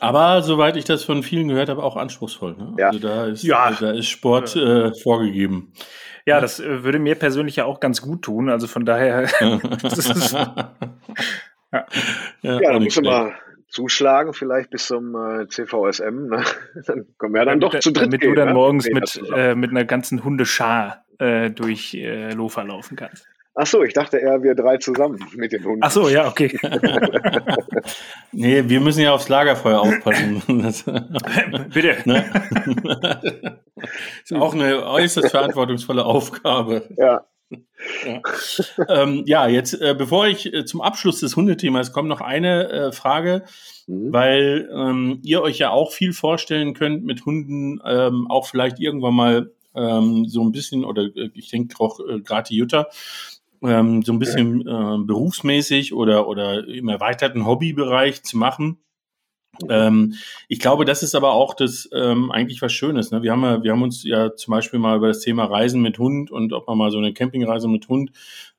Aber 0.00 0.42
soweit 0.42 0.76
ich 0.76 0.84
das 0.84 1.04
von 1.04 1.22
vielen 1.22 1.46
gehört 1.46 1.68
habe, 1.68 1.82
auch 1.82 1.96
anspruchsvoll. 1.96 2.56
Ne? 2.56 2.74
Ja. 2.78 2.88
Also 2.88 2.98
da 2.98 3.26
ist, 3.26 3.44
ja. 3.44 3.70
da 3.70 3.92
ist 3.92 4.08
Sport 4.08 4.56
äh, 4.56 4.92
vorgegeben. 4.94 5.72
Ja, 6.26 6.40
das 6.40 6.58
äh, 6.58 6.82
würde 6.82 6.98
mir 6.98 7.14
persönlich 7.14 7.56
ja 7.56 7.66
auch 7.66 7.78
ganz 7.78 8.02
gut 8.02 8.22
tun. 8.22 8.48
Also 8.48 8.66
von 8.66 8.84
daher. 8.84 9.22
ist, 9.82 10.32
ja, 10.32 10.76
ja, 11.72 11.86
ja 12.42 12.72
dann 12.72 12.82
müssen 12.82 13.04
wir 13.04 13.32
zuschlagen, 13.72 14.34
vielleicht 14.34 14.70
bis 14.70 14.86
zum 14.86 15.14
äh, 15.14 15.48
CVSM. 15.48 16.28
Ne? 16.28 16.44
Dann 16.86 17.06
kommen 17.18 17.34
wir 17.34 17.44
dann 17.44 17.60
doch 17.60 17.78
zu 17.78 17.90
dritt. 17.90 18.06
Damit 18.06 18.20
gehen, 18.20 18.30
du 18.30 18.36
dann 18.36 18.48
ne? 18.48 18.54
morgens 18.54 18.88
mit, 18.88 19.20
äh, 19.34 19.54
mit 19.54 19.70
einer 19.70 19.84
ganzen 19.84 20.22
Hundeschar 20.22 21.04
äh, 21.18 21.50
durch 21.50 21.94
äh, 21.94 22.32
Lofa 22.32 22.62
laufen 22.62 22.96
kannst. 22.96 23.26
Ach 23.54 23.66
so, 23.66 23.82
ich 23.82 23.92
dachte 23.92 24.16
eher 24.16 24.42
wir 24.42 24.54
drei 24.54 24.78
zusammen 24.78 25.22
mit 25.34 25.52
den 25.52 25.62
Hunden. 25.62 25.80
Ach 25.82 25.90
so, 25.90 26.08
ja, 26.08 26.26
okay. 26.26 26.58
nee, 28.32 28.62
wir 28.66 28.80
müssen 28.80 29.02
ja 29.02 29.12
aufs 29.12 29.28
Lagerfeuer 29.28 29.78
aufpassen. 29.78 30.42
Bitte. 31.74 31.96
Ne? 32.06 33.60
ist 34.22 34.32
auch 34.32 34.54
eine 34.54 34.86
äußerst 34.86 35.30
verantwortungsvolle 35.30 36.02
Aufgabe. 36.02 36.88
Ja. 36.96 37.26
Ja, 38.06 38.20
ähm, 38.88 39.24
ja 39.26 39.48
jetzt, 39.48 39.74
äh, 39.80 39.94
bevor 39.96 40.26
ich 40.26 40.52
äh, 40.52 40.64
zum 40.64 40.80
Abschluss 40.80 41.20
des 41.20 41.36
Hundethemas 41.36 41.92
komme, 41.92 42.08
noch 42.08 42.20
eine 42.20 42.68
äh, 42.68 42.92
Frage, 42.92 43.44
mhm. 43.86 44.12
weil 44.12 44.68
ähm, 44.72 45.18
ihr 45.22 45.42
euch 45.42 45.58
ja 45.58 45.70
auch 45.70 45.92
viel 45.92 46.12
vorstellen 46.12 46.74
könnt 46.74 47.04
mit 47.04 47.24
Hunden, 47.26 47.80
ähm, 47.84 48.26
auch 48.30 48.46
vielleicht 48.46 48.78
irgendwann 48.78 49.14
mal 49.14 49.52
ähm, 49.74 50.26
so 50.26 50.42
ein 50.42 50.52
bisschen, 50.52 50.84
oder 50.84 51.02
äh, 51.02 51.30
ich 51.34 51.48
denke 51.48 51.74
auch 51.80 52.00
äh, 52.00 52.20
gerade 52.20 52.48
die 52.48 52.56
Jutta, 52.56 52.88
ähm, 53.62 54.02
so 54.02 54.12
ein 54.12 54.18
bisschen 54.18 54.60
äh, 54.66 54.98
berufsmäßig 55.04 55.94
oder, 55.94 56.28
oder 56.28 56.66
im 56.66 56.88
erweiterten 56.88 57.46
Hobbybereich 57.46 58.22
zu 58.22 58.36
machen. 58.36 58.78
Ähm, 59.68 60.14
ich 60.48 60.60
glaube, 60.60 60.84
das 60.84 61.02
ist 61.02 61.14
aber 61.14 61.32
auch 61.32 61.54
das 61.54 61.88
ähm, 61.92 62.30
eigentlich 62.30 62.62
was 62.62 62.72
Schönes. 62.72 63.10
Ne? 63.10 63.22
Wir 63.22 63.32
haben 63.32 63.42
ja, 63.42 63.62
wir 63.62 63.72
haben 63.72 63.82
uns 63.82 64.02
ja 64.02 64.34
zum 64.34 64.52
Beispiel 64.52 64.78
mal 64.78 64.96
über 64.96 65.08
das 65.08 65.20
Thema 65.20 65.44
Reisen 65.44 65.82
mit 65.82 65.98
Hund 65.98 66.30
und 66.30 66.52
ob 66.52 66.66
man 66.66 66.78
mal 66.78 66.90
so 66.90 66.98
eine 66.98 67.12
Campingreise 67.12 67.68
mit 67.68 67.88
Hund 67.88 68.12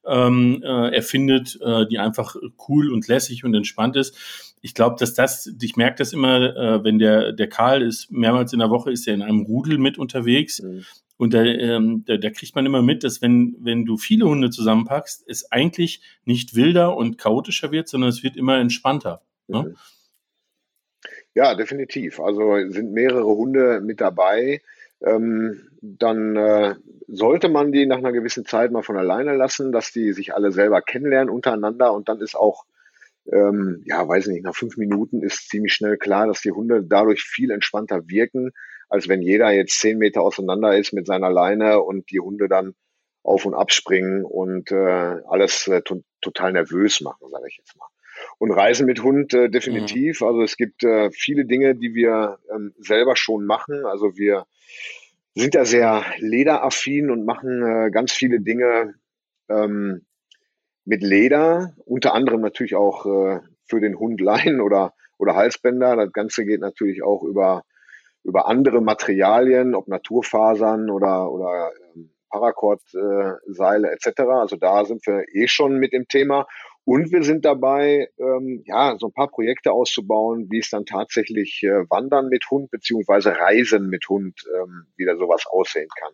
ähm, 0.05 0.61
äh, 0.63 0.95
erfindet, 0.95 1.59
äh, 1.61 1.87
die 1.87 1.97
einfach 1.97 2.35
cool 2.67 2.91
und 2.91 3.07
lässig 3.07 3.43
und 3.43 3.55
entspannt 3.55 3.95
ist. 3.95 4.15
Ich 4.61 4.73
glaube, 4.73 4.95
dass 4.99 5.13
das, 5.13 5.51
ich 5.61 5.75
merke 5.75 5.97
das 5.97 6.13
immer, 6.13 6.55
äh, 6.55 6.83
wenn 6.83 6.99
der, 6.99 7.33
der 7.33 7.49
Karl 7.49 7.81
ist, 7.81 8.11
mehrmals 8.11 8.53
in 8.53 8.59
der 8.59 8.69
Woche 8.69 8.91
ist 8.91 9.07
er 9.07 9.15
in 9.15 9.21
einem 9.21 9.41
Rudel 9.41 9.77
mit 9.77 9.97
unterwegs. 9.97 10.61
Mhm. 10.61 10.85
Und 11.17 11.33
da, 11.33 11.43
ähm, 11.43 12.03
da, 12.05 12.17
da 12.17 12.29
kriegt 12.29 12.55
man 12.55 12.65
immer 12.65 12.81
mit, 12.81 13.03
dass 13.03 13.21
wenn, 13.21 13.55
wenn 13.59 13.85
du 13.85 13.97
viele 13.97 14.25
Hunde 14.25 14.49
zusammenpackst, 14.49 15.23
es 15.27 15.51
eigentlich 15.51 16.01
nicht 16.25 16.55
wilder 16.55 16.97
und 16.97 17.17
chaotischer 17.17 17.71
wird, 17.71 17.87
sondern 17.87 18.09
es 18.09 18.23
wird 18.23 18.35
immer 18.35 18.57
entspannter. 18.57 19.21
Ne? 19.47 19.75
Ja, 21.35 21.55
definitiv. 21.55 22.19
Also 22.19 22.57
sind 22.69 22.91
mehrere 22.93 23.25
Hunde 23.25 23.81
mit 23.81 24.01
dabei. 24.01 24.61
Ähm, 25.01 25.69
dann 25.81 26.35
äh, 26.35 26.75
sollte 27.07 27.49
man 27.49 27.71
die 27.71 27.85
nach 27.85 27.97
einer 27.97 28.11
gewissen 28.13 28.45
Zeit 28.45 28.71
mal 28.71 28.83
von 28.83 28.97
alleine 28.97 29.35
lassen, 29.35 29.71
dass 29.71 29.91
die 29.91 30.13
sich 30.13 30.33
alle 30.35 30.51
selber 30.51 30.81
kennenlernen 30.81 31.33
untereinander 31.33 31.93
und 31.93 32.07
dann 32.07 32.21
ist 32.21 32.35
auch, 32.35 32.65
ähm, 33.31 33.81
ja, 33.85 34.07
weiß 34.07 34.27
nicht, 34.27 34.43
nach 34.43 34.55
fünf 34.55 34.77
Minuten 34.77 35.23
ist 35.23 35.49
ziemlich 35.49 35.73
schnell 35.73 35.97
klar, 35.97 36.27
dass 36.27 36.41
die 36.41 36.51
Hunde 36.51 36.83
dadurch 36.83 37.23
viel 37.23 37.51
entspannter 37.51 38.07
wirken, 38.07 38.51
als 38.89 39.09
wenn 39.09 39.21
jeder 39.21 39.51
jetzt 39.51 39.79
zehn 39.79 39.97
Meter 39.97 40.21
auseinander 40.21 40.77
ist 40.77 40.93
mit 40.93 41.07
seiner 41.07 41.31
Leine 41.31 41.81
und 41.81 42.11
die 42.11 42.19
Hunde 42.19 42.47
dann 42.49 42.75
auf 43.23 43.45
und 43.45 43.55
abspringen 43.55 44.23
und 44.25 44.71
äh, 44.71 44.75
alles 45.27 45.67
äh, 45.67 45.81
total 46.21 46.53
nervös 46.53 47.01
machen, 47.01 47.29
sage 47.29 47.45
ich 47.49 47.57
jetzt 47.57 47.75
mal. 47.77 47.87
Und 48.39 48.51
Reisen 48.51 48.85
mit 48.85 49.03
Hund 49.03 49.33
äh, 49.33 49.49
definitiv. 49.49 50.21
Mhm. 50.21 50.27
Also 50.27 50.41
es 50.41 50.57
gibt 50.57 50.83
äh, 50.83 51.11
viele 51.11 51.45
Dinge, 51.45 51.75
die 51.75 51.93
wir 51.93 52.39
ähm, 52.53 52.73
selber 52.79 53.15
schon 53.15 53.45
machen. 53.45 53.85
Also 53.85 54.17
wir 54.17 54.45
sind 55.35 55.55
ja 55.55 55.65
sehr 55.65 56.03
lederaffin 56.19 57.09
und 57.09 57.25
machen 57.25 57.63
äh, 57.63 57.91
ganz 57.91 58.11
viele 58.11 58.39
Dinge 58.41 58.95
ähm, 59.49 60.05
mit 60.85 61.01
Leder, 61.01 61.73
unter 61.85 62.13
anderem 62.13 62.41
natürlich 62.41 62.75
auch 62.75 63.05
äh, 63.05 63.39
für 63.65 63.79
den 63.79 63.97
Hund 63.97 64.19
Leinen 64.21 64.61
oder, 64.61 64.93
oder 65.17 65.35
Halsbänder. 65.35 65.95
Das 65.95 66.11
Ganze 66.11 66.45
geht 66.45 66.59
natürlich 66.59 67.03
auch 67.03 67.23
über, 67.23 67.63
über 68.23 68.47
andere 68.47 68.81
Materialien, 68.81 69.75
ob 69.75 69.87
Naturfasern 69.87 70.89
oder, 70.89 71.31
oder 71.31 71.71
ähm, 71.95 72.11
Paracord-Seile 72.29 73.89
äh, 73.89 73.93
etc. 73.93 74.21
Also 74.21 74.57
da 74.57 74.85
sind 74.85 75.05
wir 75.07 75.23
eh 75.33 75.47
schon 75.47 75.77
mit 75.77 75.93
dem 75.93 76.07
Thema. 76.07 76.47
Und 76.85 77.11
wir 77.13 77.23
sind 77.23 77.45
dabei, 77.45 78.09
ähm, 78.19 78.63
ja, 78.65 78.97
so 78.99 79.07
ein 79.07 79.13
paar 79.13 79.29
Projekte 79.29 79.71
auszubauen, 79.71 80.47
wie 80.51 80.59
es 80.59 80.69
dann 80.69 80.85
tatsächlich 80.85 81.63
äh, 81.63 81.89
Wandern 81.89 82.27
mit 82.27 82.49
Hund 82.51 82.71
beziehungsweise 82.71 83.37
Reisen 83.37 83.87
mit 83.87 84.09
Hund 84.09 84.43
ähm, 84.53 84.87
wieder 84.97 85.17
sowas 85.17 85.45
aussehen 85.45 85.87
kann. 85.97 86.13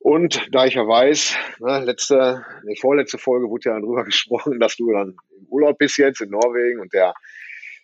Und 0.00 0.48
da 0.50 0.64
ich 0.64 0.74
ja 0.74 0.88
weiß, 0.88 1.36
ne, 1.60 1.84
letzte, 1.84 2.44
die 2.68 2.80
vorletzte 2.80 3.18
Folge 3.18 3.48
wurde 3.48 3.68
ja 3.68 3.78
darüber 3.78 4.04
gesprochen, 4.04 4.58
dass 4.58 4.76
du 4.76 4.90
dann 4.90 5.14
im 5.38 5.46
Urlaub 5.48 5.78
bist 5.78 5.98
jetzt 5.98 6.22
in 6.22 6.30
Norwegen 6.30 6.80
und 6.80 6.92
der, 6.92 7.14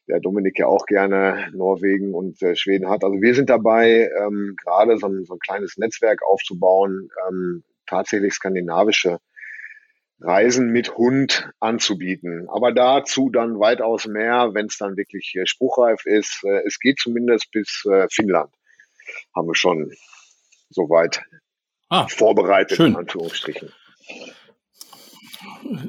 der 0.08 0.18
Dominik 0.18 0.58
ja 0.58 0.66
auch 0.66 0.86
gerne 0.86 1.48
Norwegen 1.52 2.12
und 2.12 2.42
äh, 2.42 2.56
Schweden 2.56 2.88
hat. 2.88 3.04
Also 3.04 3.20
wir 3.20 3.34
sind 3.34 3.50
dabei, 3.50 4.10
ähm, 4.18 4.56
gerade 4.64 4.96
so 4.96 5.06
ein, 5.06 5.24
so 5.26 5.34
ein 5.34 5.40
kleines 5.40 5.76
Netzwerk 5.76 6.22
aufzubauen, 6.26 7.08
ähm, 7.28 7.62
tatsächlich 7.86 8.32
skandinavische 8.32 9.20
Reisen 10.20 10.70
mit 10.70 10.96
Hund 10.96 11.50
anzubieten. 11.60 12.48
Aber 12.48 12.72
dazu 12.72 13.30
dann 13.30 13.58
weitaus 13.58 14.06
mehr, 14.06 14.54
wenn 14.54 14.66
es 14.66 14.78
dann 14.78 14.96
wirklich 14.96 15.34
äh, 15.36 15.46
spruchreif 15.46 16.06
ist. 16.06 16.42
Äh, 16.44 16.62
es 16.66 16.78
geht 16.78 16.98
zumindest 16.98 17.50
bis 17.50 17.84
äh, 17.90 18.06
Finnland. 18.10 18.52
Haben 19.34 19.48
wir 19.48 19.54
schon 19.54 19.92
soweit 20.70 21.22
ah, 21.88 22.06
vorbereitet, 22.08 22.76
schön. 22.76 22.92
in 22.92 22.96
Anführungsstrichen. 22.96 23.70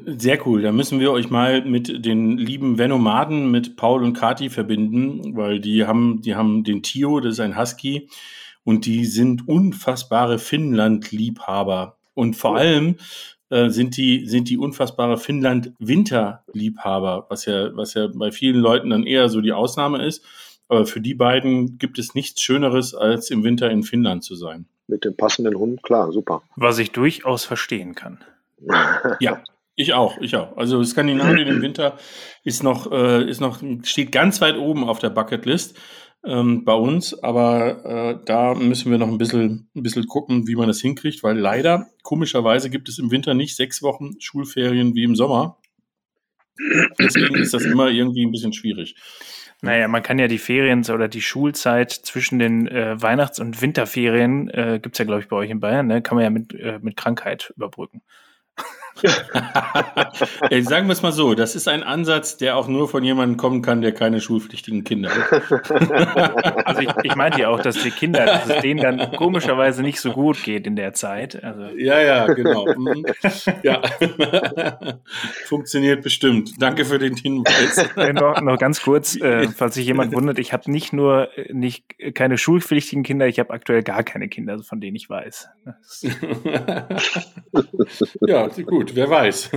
Sehr 0.06 0.46
cool. 0.46 0.62
Da 0.62 0.72
müssen 0.72 1.00
wir 1.00 1.12
euch 1.12 1.30
mal 1.30 1.64
mit 1.64 2.04
den 2.04 2.36
lieben 2.36 2.78
Venomaden, 2.78 3.50
mit 3.50 3.76
Paul 3.76 4.04
und 4.04 4.12
Kati 4.12 4.50
verbinden, 4.50 5.36
weil 5.36 5.60
die 5.60 5.86
haben, 5.86 6.20
die 6.22 6.34
haben 6.34 6.64
den 6.64 6.82
Tio, 6.82 7.20
das 7.20 7.34
ist 7.34 7.40
ein 7.40 7.58
Husky, 7.58 8.08
und 8.64 8.86
die 8.86 9.04
sind 9.06 9.48
unfassbare 9.48 10.38
Finnland-Liebhaber. 10.38 11.98
Und 12.14 12.34
vor 12.34 12.52
cool. 12.52 12.58
allem 12.58 12.96
äh, 13.50 13.70
sind 13.70 13.96
die, 13.96 14.26
sind 14.26 14.48
die 14.48 14.58
unfassbare 14.58 15.18
Finnland-Winterliebhaber, 15.18 17.26
was 17.28 17.46
ja, 17.46 17.76
was 17.76 17.94
ja 17.94 18.08
bei 18.12 18.32
vielen 18.32 18.60
Leuten 18.60 18.90
dann 18.90 19.06
eher 19.06 19.28
so 19.28 19.40
die 19.40 19.52
Ausnahme 19.52 20.04
ist. 20.04 20.24
Aber 20.68 20.86
für 20.86 21.00
die 21.00 21.14
beiden 21.14 21.78
gibt 21.78 21.98
es 21.98 22.14
nichts 22.14 22.42
Schöneres, 22.42 22.94
als 22.94 23.30
im 23.30 23.44
Winter 23.44 23.70
in 23.70 23.82
Finnland 23.82 24.22
zu 24.22 24.36
sein 24.36 24.66
mit 24.88 25.04
dem 25.04 25.16
passenden 25.16 25.56
Hund, 25.56 25.82
klar, 25.82 26.10
super. 26.12 26.42
Was 26.56 26.78
ich 26.78 26.92
durchaus 26.92 27.44
verstehen 27.44 27.94
kann. 27.94 28.18
ja, 29.20 29.42
ich 29.76 29.94
auch, 29.94 30.18
ich 30.18 30.34
auch. 30.34 30.56
Also 30.56 30.82
Skandinavien 30.82 31.46
im 31.46 31.62
Winter 31.62 31.96
ist 32.42 32.62
noch, 32.62 32.90
äh, 32.90 33.28
ist 33.28 33.40
noch, 33.40 33.62
steht 33.84 34.10
ganz 34.10 34.40
weit 34.40 34.56
oben 34.56 34.84
auf 34.84 34.98
der 34.98 35.10
Bucketlist 35.10 35.76
ähm, 36.24 36.64
bei 36.64 36.74
uns, 36.74 37.14
aber 37.22 37.84
äh, 37.84 38.24
da 38.24 38.54
müssen 38.54 38.90
wir 38.90 38.98
noch 38.98 39.08
ein 39.08 39.18
bisschen, 39.18 39.70
ein 39.74 39.82
bisschen 39.82 40.06
gucken, 40.06 40.46
wie 40.46 40.56
man 40.56 40.68
das 40.68 40.80
hinkriegt, 40.80 41.22
weil 41.22 41.38
leider, 41.38 41.88
komischerweise, 42.02 42.70
gibt 42.70 42.88
es 42.88 42.98
im 42.98 43.10
Winter 43.10 43.34
nicht 43.34 43.56
sechs 43.56 43.82
Wochen 43.82 44.20
Schulferien 44.20 44.94
wie 44.94 45.04
im 45.04 45.16
Sommer. 45.16 45.58
Deswegen 46.98 47.36
ist 47.36 47.54
das 47.54 47.64
immer 47.64 47.88
irgendwie 47.88 48.26
ein 48.26 48.32
bisschen 48.32 48.52
schwierig. 48.52 48.96
Naja, 49.60 49.88
man 49.88 50.02
kann 50.02 50.18
ja 50.18 50.28
die 50.28 50.38
Ferien 50.38 50.84
oder 50.88 51.08
die 51.08 51.22
Schulzeit 51.22 51.90
zwischen 51.90 52.38
den 52.38 52.68
äh, 52.68 53.00
Weihnachts- 53.00 53.40
und 53.40 53.60
Winterferien, 53.60 54.48
äh, 54.50 54.78
gibt 54.80 54.98
ja, 54.98 55.04
glaube 55.04 55.20
ich, 55.20 55.28
bei 55.28 55.36
euch 55.36 55.50
in 55.50 55.60
Bayern, 55.60 55.86
ne? 55.86 56.00
kann 56.00 56.16
man 56.16 56.24
ja 56.24 56.30
mit, 56.30 56.54
äh, 56.54 56.78
mit 56.80 56.96
Krankheit 56.96 57.52
überbrücken. 57.56 58.02
Sagen 60.62 60.86
wir 60.86 60.92
es 60.92 61.02
mal 61.02 61.12
so, 61.12 61.34
das 61.34 61.54
ist 61.54 61.68
ein 61.68 61.82
Ansatz, 61.82 62.36
der 62.36 62.56
auch 62.56 62.68
nur 62.68 62.88
von 62.88 63.04
jemandem 63.04 63.36
kommen 63.36 63.62
kann, 63.62 63.80
der 63.80 63.92
keine 63.92 64.20
schulpflichtigen 64.20 64.84
Kinder 64.84 65.10
hat. 65.10 65.66
also 66.66 66.82
ich, 66.82 66.90
ich 67.02 67.16
meinte 67.16 67.40
ja 67.40 67.48
auch, 67.48 67.60
dass 67.60 67.82
die 67.82 67.90
Kinder, 67.90 68.26
dass 68.26 68.48
es 68.48 68.62
denen 68.62 68.80
dann 68.80 69.12
komischerweise 69.16 69.82
nicht 69.82 70.00
so 70.00 70.12
gut 70.12 70.42
geht 70.42 70.66
in 70.66 70.76
der 70.76 70.92
Zeit. 70.92 71.42
Also 71.42 71.62
ja, 71.76 72.00
ja, 72.00 72.26
genau. 72.26 72.66
Mhm. 72.66 73.06
ja. 73.62 73.82
Funktioniert 75.46 76.02
bestimmt. 76.02 76.52
Danke 76.58 76.84
für 76.84 76.98
den 76.98 77.16
Hinweis. 77.16 77.88
noch, 78.14 78.40
noch 78.40 78.58
ganz 78.58 78.82
kurz, 78.82 79.16
äh, 79.16 79.48
falls 79.48 79.74
sich 79.74 79.86
jemand 79.86 80.14
wundert, 80.14 80.38
ich 80.38 80.52
habe 80.52 80.70
nicht 80.70 80.92
nur 80.92 81.28
äh, 81.36 81.52
nicht 81.52 81.84
keine 82.14 82.38
schulpflichtigen 82.38 83.02
Kinder, 83.02 83.26
ich 83.26 83.38
habe 83.38 83.50
aktuell 83.50 83.82
gar 83.82 84.02
keine 84.02 84.28
Kinder, 84.28 84.58
von 84.62 84.80
denen 84.80 84.96
ich 84.96 85.08
weiß. 85.08 85.48
ja, 88.26 88.48
gut 88.48 88.87
gut, 88.88 88.96
wer 88.96 89.10
weiß. 89.10 89.50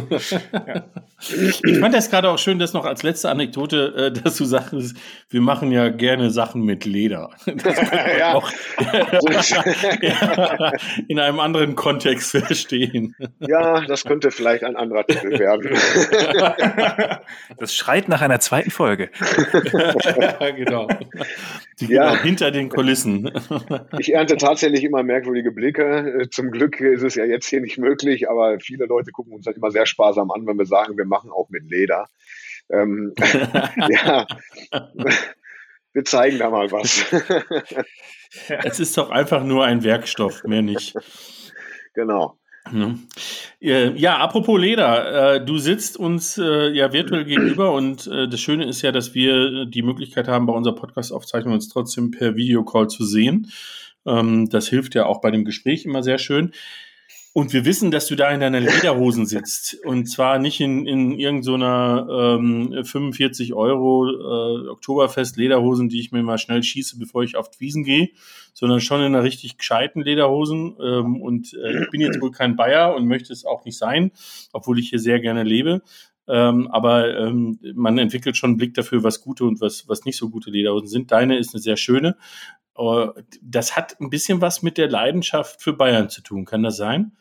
ja. 0.51 0.85
Ich 1.21 1.79
fand 1.79 1.93
das 1.93 2.09
gerade 2.09 2.29
auch 2.29 2.39
schön, 2.39 2.57
dass 2.57 2.73
noch 2.73 2.85
als 2.85 3.03
letzte 3.03 3.29
Anekdote, 3.29 3.93
äh, 3.95 4.11
dass 4.11 4.37
du 4.37 4.45
sagst, 4.45 4.95
wir 5.29 5.41
machen 5.41 5.71
ja 5.71 5.89
gerne 5.89 6.31
Sachen 6.31 6.63
mit 6.63 6.85
Leder. 6.85 7.29
ja. 8.17 8.33
Auch 8.33 8.51
in 11.07 11.19
einem 11.19 11.39
anderen 11.39 11.75
Kontext 11.75 12.31
verstehen. 12.31 13.15
Ja, 13.39 13.85
das 13.85 14.03
könnte 14.03 14.31
vielleicht 14.31 14.63
ein 14.63 14.75
anderer 14.75 15.05
Titel 15.05 15.37
werden. 15.37 15.77
Das 17.59 17.75
schreit 17.75 18.09
nach 18.09 18.21
einer 18.21 18.39
zweiten 18.39 18.71
Folge. 18.71 19.09
ja, 20.41 20.49
genau. 20.49 20.87
Die 21.79 21.85
ja. 21.85 22.11
Genau 22.11 22.23
hinter 22.23 22.51
den 22.51 22.69
Kulissen. 22.69 23.31
Ich 23.99 24.13
ernte 24.13 24.37
tatsächlich 24.37 24.83
immer 24.83 25.03
merkwürdige 25.03 25.51
Blicke. 25.51 26.27
Zum 26.31 26.51
Glück 26.51 26.79
ist 26.79 27.03
es 27.03 27.15
ja 27.15 27.25
jetzt 27.25 27.47
hier 27.47 27.61
nicht 27.61 27.77
möglich, 27.77 28.29
aber 28.29 28.59
viele 28.59 28.85
Leute 28.85 29.11
gucken 29.21 29.33
uns 29.33 29.45
halt 29.45 29.57
immer 29.57 29.69
sehr 29.69 29.85
sparsam 29.85 30.31
an, 30.31 30.47
wenn 30.47 30.57
wir 30.57 30.65
sagen, 30.65 30.97
wir 30.97 31.05
machen 31.05 31.31
auch 31.31 31.49
mit 31.49 31.69
Leder. 31.69 32.07
Ähm, 32.71 33.13
ja, 34.03 34.25
wir 35.93 36.05
zeigen 36.05 36.39
da 36.39 36.49
mal 36.49 36.71
was. 36.71 37.05
es 38.65 38.79
ist 38.79 38.97
doch 38.97 39.11
einfach 39.11 39.43
nur 39.43 39.63
ein 39.63 39.83
Werkstoff, 39.83 40.43
mehr 40.43 40.63
nicht. 40.63 40.95
Genau. 41.93 42.39
Ja, 43.59 44.17
apropos 44.17 44.59
Leder, 44.59 45.35
äh, 45.35 45.45
du 45.45 45.57
sitzt 45.57 45.97
uns 45.97 46.37
äh, 46.37 46.69
ja 46.69 46.93
virtuell 46.93 47.25
gegenüber 47.25 47.73
und 47.73 48.07
äh, 48.07 48.27
das 48.27 48.39
Schöne 48.39 48.65
ist 48.65 48.81
ja, 48.81 48.91
dass 48.91 49.13
wir 49.13 49.65
die 49.65 49.81
Möglichkeit 49.83 50.27
haben, 50.27 50.47
bei 50.47 50.53
unserer 50.53 50.75
Podcast-Aufzeichnung 50.75 51.53
uns 51.53 51.69
trotzdem 51.69 52.11
per 52.11 52.35
Videocall 52.35 52.87
zu 52.87 53.05
sehen. 53.05 53.51
Ähm, 54.05 54.49
das 54.49 54.67
hilft 54.67 54.95
ja 54.95 55.05
auch 55.05 55.21
bei 55.21 55.29
dem 55.29 55.45
Gespräch 55.45 55.85
immer 55.85 56.01
sehr 56.01 56.17
schön. 56.17 56.53
Und 57.33 57.53
wir 57.53 57.63
wissen, 57.63 57.91
dass 57.91 58.07
du 58.07 58.15
da 58.15 58.29
in 58.31 58.41
deiner 58.41 58.59
Lederhosen 58.59 59.25
sitzt. 59.25 59.77
Und 59.85 60.07
zwar 60.07 60.37
nicht 60.37 60.59
in, 60.59 60.85
in 60.85 61.17
irgendeiner 61.17 62.05
so 62.05 62.37
ähm, 62.39 62.83
45 62.83 63.53
Euro 63.53 64.09
äh, 64.09 64.67
Oktoberfest 64.67 65.37
Lederhosen, 65.37 65.87
die 65.87 66.01
ich 66.01 66.11
mir 66.11 66.23
mal 66.23 66.37
schnell 66.37 66.61
schieße, 66.61 66.99
bevor 66.99 67.23
ich 67.23 67.37
auf 67.37 67.49
die 67.49 67.61
Wiesen 67.61 67.85
gehe, 67.85 68.09
sondern 68.53 68.81
schon 68.81 68.99
in 68.99 69.07
einer 69.07 69.23
richtig 69.23 69.57
gescheiten 69.57 70.01
Lederhosen. 70.01 70.75
Ähm, 70.83 71.21
und 71.21 71.53
äh, 71.53 71.83
ich 71.83 71.89
bin 71.89 72.01
jetzt 72.01 72.19
wohl 72.19 72.31
kein 72.31 72.57
Bayer 72.57 72.95
und 72.95 73.07
möchte 73.07 73.31
es 73.31 73.45
auch 73.45 73.63
nicht 73.63 73.77
sein, 73.77 74.11
obwohl 74.51 74.77
ich 74.77 74.89
hier 74.89 74.99
sehr 74.99 75.21
gerne 75.21 75.43
lebe. 75.43 75.83
Ähm, 76.27 76.67
aber 76.67 77.17
ähm, 77.17 77.59
man 77.75 77.97
entwickelt 77.97 78.37
schon 78.37 78.51
einen 78.51 78.57
Blick 78.57 78.73
dafür, 78.73 79.03
was 79.03 79.21
gute 79.21 79.45
und 79.45 79.59
was, 79.59 79.87
was 79.87 80.05
nicht 80.05 80.17
so 80.17 80.29
gute 80.29 80.51
Lederhosen 80.51 80.87
sind. 80.87 81.11
Deine 81.11 81.37
ist 81.37 81.53
eine 81.53 81.61
sehr 81.61 81.77
schöne. 81.77 82.15
Das 83.41 83.75
hat 83.75 83.99
ein 83.99 84.09
bisschen 84.09 84.41
was 84.41 84.63
mit 84.63 84.77
der 84.77 84.89
Leidenschaft 84.89 85.61
für 85.61 85.73
Bayern 85.73 86.09
zu 86.09 86.21
tun. 86.21 86.45
Kann 86.45 86.63
das 86.63 86.77
sein? 86.77 87.11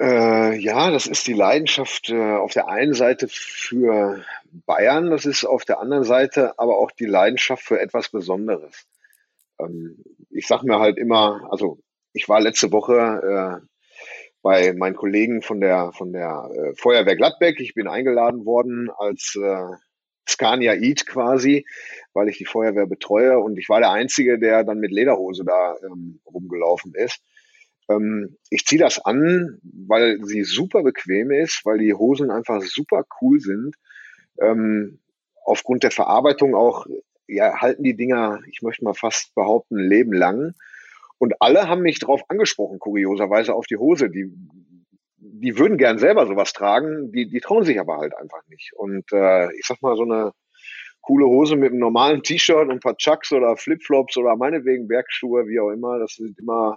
Äh, 0.00 0.56
ja, 0.58 0.90
das 0.90 1.06
ist 1.06 1.26
die 1.26 1.32
Leidenschaft 1.32 2.10
äh, 2.10 2.34
auf 2.34 2.52
der 2.52 2.68
einen 2.68 2.94
Seite 2.94 3.28
für 3.28 4.24
Bayern, 4.66 5.10
das 5.10 5.26
ist 5.26 5.44
auf 5.44 5.64
der 5.64 5.78
anderen 5.78 6.02
Seite 6.04 6.58
aber 6.58 6.78
auch 6.78 6.90
die 6.90 7.06
Leidenschaft 7.06 7.62
für 7.62 7.80
etwas 7.80 8.08
Besonderes. 8.08 8.86
Ähm, 9.60 10.02
ich 10.30 10.48
sage 10.48 10.66
mir 10.66 10.80
halt 10.80 10.98
immer, 10.98 11.46
also 11.50 11.78
ich 12.12 12.28
war 12.28 12.40
letzte 12.40 12.72
Woche 12.72 13.62
äh, 13.62 13.66
bei 14.42 14.72
meinen 14.72 14.96
Kollegen 14.96 15.40
von 15.40 15.60
der 15.60 15.92
von 15.92 16.12
der 16.12 16.50
äh, 16.52 16.74
Feuerwehr 16.74 17.16
Gladbeck. 17.16 17.60
Ich 17.60 17.74
bin 17.74 17.86
eingeladen 17.86 18.44
worden 18.44 18.90
als 18.90 19.38
äh, 19.40 19.76
Scania 20.28 20.74
Eat 20.74 21.06
quasi, 21.06 21.66
weil 22.12 22.28
ich 22.28 22.38
die 22.38 22.44
Feuerwehr 22.44 22.86
betreue 22.86 23.38
und 23.38 23.58
ich 23.58 23.68
war 23.68 23.80
der 23.80 23.90
Einzige, 23.90 24.38
der 24.38 24.64
dann 24.64 24.78
mit 24.78 24.90
Lederhose 24.90 25.44
da 25.44 25.76
ähm, 25.84 26.20
rumgelaufen 26.26 26.94
ist. 26.94 27.20
Ähm, 27.88 28.36
ich 28.50 28.64
ziehe 28.66 28.80
das 28.80 29.04
an, 29.04 29.58
weil 29.62 30.24
sie 30.24 30.44
super 30.44 30.82
bequem 30.82 31.30
ist, 31.30 31.62
weil 31.64 31.78
die 31.78 31.94
Hosen 31.94 32.30
einfach 32.30 32.62
super 32.62 33.04
cool 33.20 33.40
sind. 33.40 33.76
Ähm, 34.40 35.00
aufgrund 35.44 35.82
der 35.82 35.90
Verarbeitung 35.90 36.54
auch, 36.54 36.86
ja, 37.26 37.60
halten 37.60 37.82
die 37.82 37.96
Dinger, 37.96 38.40
ich 38.50 38.62
möchte 38.62 38.84
mal 38.84 38.94
fast 38.94 39.34
behaupten, 39.34 39.78
Leben 39.78 40.12
lang. 40.12 40.54
Und 41.18 41.34
alle 41.40 41.68
haben 41.68 41.82
mich 41.82 41.98
darauf 41.98 42.22
angesprochen, 42.28 42.78
kurioserweise 42.78 43.54
auf 43.54 43.66
die 43.66 43.76
Hose. 43.76 44.10
Die, 44.10 44.32
die 45.24 45.56
würden 45.58 45.78
gern 45.78 45.98
selber 45.98 46.26
sowas 46.26 46.52
tragen, 46.52 47.12
die, 47.12 47.28
die 47.28 47.40
trauen 47.40 47.64
sich 47.64 47.78
aber 47.78 47.98
halt 47.98 48.16
einfach 48.16 48.42
nicht. 48.48 48.72
Und 48.74 49.10
äh, 49.12 49.52
ich 49.56 49.66
sag 49.66 49.80
mal, 49.80 49.96
so 49.96 50.02
eine 50.02 50.32
coole 51.00 51.26
Hose 51.26 51.56
mit 51.56 51.70
einem 51.70 51.80
normalen 51.80 52.22
T-Shirt 52.22 52.62
und 52.62 52.70
ein 52.70 52.80
paar 52.80 52.96
Chucks 52.96 53.32
oder 53.32 53.56
Flipflops 53.56 54.16
oder 54.16 54.36
meinetwegen 54.36 54.88
Bergschuhe, 54.88 55.46
wie 55.46 55.60
auch 55.60 55.70
immer, 55.70 55.98
das 55.98 56.14
sind 56.14 56.38
immer 56.38 56.76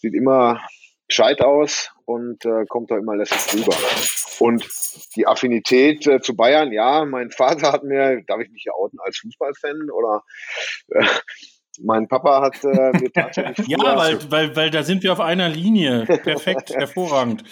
sieht 0.00 0.14
immer 0.14 0.60
gescheit 1.08 1.40
aus 1.40 1.90
und 2.04 2.44
äh, 2.44 2.64
kommt 2.68 2.90
da 2.90 2.96
immer 2.96 3.16
lässig 3.16 3.54
rüber. 3.54 3.76
Und 4.38 4.66
die 5.16 5.26
Affinität 5.26 6.06
äh, 6.06 6.20
zu 6.20 6.34
Bayern, 6.34 6.72
ja, 6.72 7.04
mein 7.04 7.30
Vater 7.30 7.72
hat 7.72 7.84
mir, 7.84 8.22
darf 8.26 8.40
ich 8.40 8.50
mich 8.50 8.64
ja 8.64 8.72
outen 8.72 8.98
als 9.00 9.18
Fußballfan 9.18 9.90
oder 9.90 10.22
äh, 10.88 11.04
Mein 11.78 12.08
Papa 12.08 12.42
hat 12.42 12.64
äh, 12.64 12.98
mir 12.98 13.12
tatsächlich. 13.14 13.68
ja, 13.68 13.78
weil, 13.78 14.18
weil, 14.30 14.56
weil 14.56 14.70
da 14.70 14.82
sind 14.82 15.02
wir 15.02 15.12
auf 15.12 15.20
einer 15.20 15.48
Linie. 15.48 16.04
Perfekt, 16.04 16.70
hervorragend. 16.74 17.44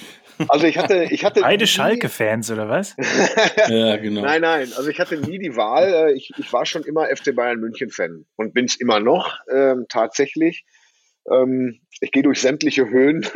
Also 0.49 0.67
ich 0.67 0.79
hatte, 0.79 1.09
ich 1.11 1.25
hatte 1.25 1.41
beide 1.41 1.67
Schalke-Fans 1.67 2.51
oder 2.51 2.69
was? 2.69 2.95
ja, 3.69 3.97
genau. 3.97 4.23
Nein, 4.23 4.43
nein. 4.43 4.73
Also 4.77 4.89
ich 4.89 5.01
hatte 5.01 5.17
nie 5.17 5.39
die 5.39 5.57
Wahl. 5.57 6.11
Äh, 6.11 6.13
ich, 6.13 6.31
ich 6.37 6.53
war 6.53 6.65
schon 6.65 6.85
immer 6.85 7.07
FC 7.07 7.35
Bayern 7.35 7.59
München 7.59 7.91
Fan 7.91 8.25
und 8.37 8.55
bin 8.55 8.67
es 8.67 8.77
immer 8.77 9.01
noch 9.01 9.41
ähm, 9.53 9.87
tatsächlich. 9.89 10.65
Ähm, 11.31 11.81
ich 12.01 12.13
gehe 12.13 12.23
durch 12.23 12.41
sämtliche 12.41 12.89
Höhen 12.89 13.27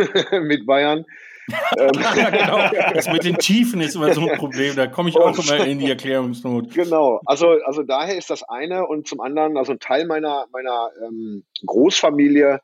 mit 0.42 0.66
Bayern. 0.66 1.04
Ähm, 1.48 1.90
ja, 2.16 2.30
genau. 2.30 2.92
Das 2.94 3.10
mit 3.10 3.24
den 3.24 3.36
Tiefen 3.36 3.80
ist 3.80 3.94
immer 3.96 4.12
so 4.14 4.28
ein 4.28 4.38
Problem. 4.38 4.76
Da 4.76 4.86
komme 4.86 5.08
ich 5.08 5.16
auch 5.16 5.36
immer 5.38 5.66
in 5.66 5.78
die 5.78 5.88
Erklärungsnot. 5.88 6.74
Genau. 6.74 7.20
Also, 7.26 7.48
also 7.64 7.82
daher 7.82 8.16
ist 8.16 8.30
das 8.30 8.42
eine 8.42 8.86
und 8.86 9.06
zum 9.06 9.20
anderen, 9.20 9.56
also 9.56 9.72
ein 9.72 9.80
Teil 9.80 10.06
meiner, 10.06 10.46
meiner 10.52 10.90
ähm, 11.04 11.44
Großfamilie 11.66 12.60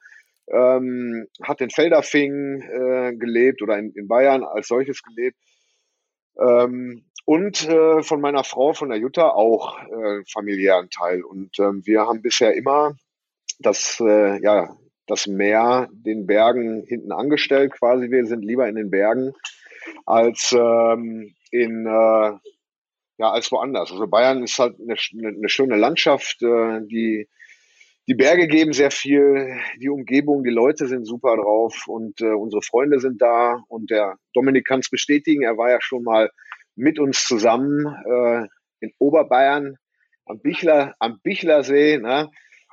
ähm, 0.50 1.26
hat 1.42 1.60
in 1.60 1.70
Felderfing 1.70 2.62
äh, 2.62 3.16
gelebt 3.16 3.62
oder 3.62 3.78
in, 3.78 3.92
in 3.92 4.08
Bayern 4.08 4.44
als 4.44 4.68
solches 4.68 5.02
gelebt. 5.02 5.36
Ähm, 6.38 7.04
und 7.24 7.68
äh, 7.68 8.02
von 8.02 8.20
meiner 8.22 8.42
Frau, 8.42 8.72
von 8.72 8.88
der 8.88 8.98
Jutta, 8.98 9.28
auch 9.28 9.78
äh, 9.82 10.22
familiären 10.32 10.88
Teil. 10.88 11.22
Und 11.22 11.58
ähm, 11.58 11.82
wir 11.84 12.06
haben 12.06 12.22
bisher 12.22 12.54
immer 12.54 12.94
das, 13.58 14.00
äh, 14.00 14.40
ja, 14.42 14.74
das 15.08 15.26
Meer 15.26 15.88
den 15.92 16.26
Bergen 16.26 16.84
hinten 16.86 17.12
angestellt 17.12 17.72
quasi. 17.72 18.10
Wir 18.10 18.26
sind 18.26 18.44
lieber 18.44 18.68
in 18.68 18.76
den 18.76 18.90
Bergen 18.90 19.32
als 20.06 20.54
ähm, 20.56 21.34
in 21.50 21.86
äh, 21.86 22.32
ja 23.18 23.30
als 23.30 23.50
woanders. 23.50 23.90
Also 23.90 24.06
Bayern 24.06 24.42
ist 24.42 24.58
halt 24.58 24.76
eine, 24.80 24.96
eine 25.36 25.48
schöne 25.48 25.76
Landschaft, 25.76 26.42
äh, 26.42 26.80
die 26.86 27.28
die 28.08 28.14
Berge 28.14 28.48
geben 28.48 28.72
sehr 28.72 28.90
viel, 28.90 29.60
die 29.82 29.90
Umgebung, 29.90 30.42
die 30.42 30.50
Leute 30.50 30.86
sind 30.86 31.04
super 31.04 31.36
drauf 31.36 31.84
und 31.88 32.22
äh, 32.22 32.32
unsere 32.32 32.62
Freunde 32.62 33.00
sind 33.00 33.20
da 33.20 33.62
und 33.68 33.90
der 33.90 34.16
Dominik 34.32 34.66
kann 34.66 34.80
es 34.80 34.88
bestätigen, 34.88 35.42
er 35.42 35.58
war 35.58 35.70
ja 35.70 35.78
schon 35.82 36.04
mal 36.04 36.30
mit 36.74 36.98
uns 36.98 37.26
zusammen 37.26 37.84
äh, 37.86 38.46
in 38.80 38.92
Oberbayern 38.98 39.76
am 40.24 40.40
Bichler, 40.40 40.94
am 41.00 41.20
Bichlersee, 41.22 41.98
ne? 41.98 42.30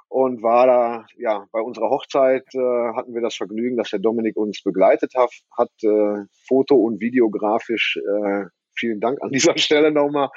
Und 0.07 0.43
war 0.43 0.67
da, 0.67 1.05
ja, 1.17 1.47
bei 1.51 1.59
unserer 1.59 1.89
Hochzeit 1.89 2.45
äh, 2.53 2.93
hatten 2.95 3.13
wir 3.13 3.21
das 3.21 3.35
Vergnügen, 3.35 3.77
dass 3.77 3.89
der 3.89 3.99
Dominik 3.99 4.37
uns 4.37 4.61
begleitet 4.63 5.13
hat, 5.15 5.31
hat 5.51 5.71
äh, 5.83 6.25
foto- 6.47 6.75
und 6.75 7.01
videografisch 7.01 7.97
äh, 7.97 8.45
vielen 8.77 8.99
Dank 8.99 9.21
an 9.21 9.29
dieser 9.31 9.57
Stelle 9.57 9.91
nochmal. 9.91 10.29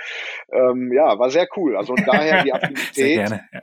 Ähm, 0.50 0.92
ja, 0.92 1.18
war 1.18 1.30
sehr 1.30 1.48
cool. 1.56 1.76
Also 1.76 1.92
und 1.92 2.06
daher 2.06 2.42
die 2.42 2.52
Affinität 2.54 3.30
ja. 3.30 3.62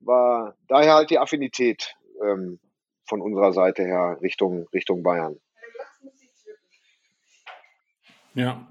war 0.00 0.56
daher 0.68 0.94
halt 0.94 1.10
die 1.10 1.18
Affinität 1.18 1.94
ähm, 2.22 2.58
von 3.06 3.20
unserer 3.20 3.52
Seite 3.52 3.84
her 3.84 4.18
Richtung 4.22 4.66
Richtung 4.72 5.02
Bayern. 5.02 5.36
Ja, 8.34 8.66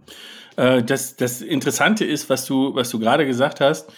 äh, 0.57 0.81
das, 0.81 1.15
das 1.15 1.41
Interessante 1.41 2.03
ist, 2.03 2.29
was 2.29 2.45
du, 2.45 2.73
was 2.73 2.89
du 2.89 2.99
gerade 2.99 3.25
gesagt 3.27 3.61
hast, 3.61 3.93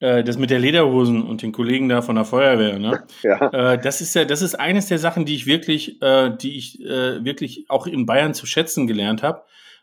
äh, 0.00 0.24
das 0.24 0.38
mit 0.38 0.50
der 0.50 0.58
Lederhosen 0.58 1.22
und 1.22 1.42
den 1.42 1.52
Kollegen 1.52 1.88
da 1.88 2.02
von 2.02 2.16
der 2.16 2.24
Feuerwehr, 2.24 2.78
ne? 2.78 3.04
Ja. 3.22 3.72
Äh, 3.72 3.80
das 3.80 4.00
ist 4.00 4.14
ja, 4.14 4.24
das 4.24 4.42
ist 4.42 4.54
eines 4.54 4.88
der 4.88 4.98
Sachen, 4.98 5.24
die 5.24 5.34
ich 5.34 5.46
wirklich, 5.46 6.00
äh, 6.02 6.30
die 6.36 6.56
ich 6.56 6.80
äh, 6.80 7.24
wirklich 7.24 7.66
auch 7.68 7.86
in 7.86 8.06
Bayern 8.06 8.34
zu 8.34 8.46
schätzen 8.46 8.86
gelernt 8.86 9.22
habe. 9.22 9.42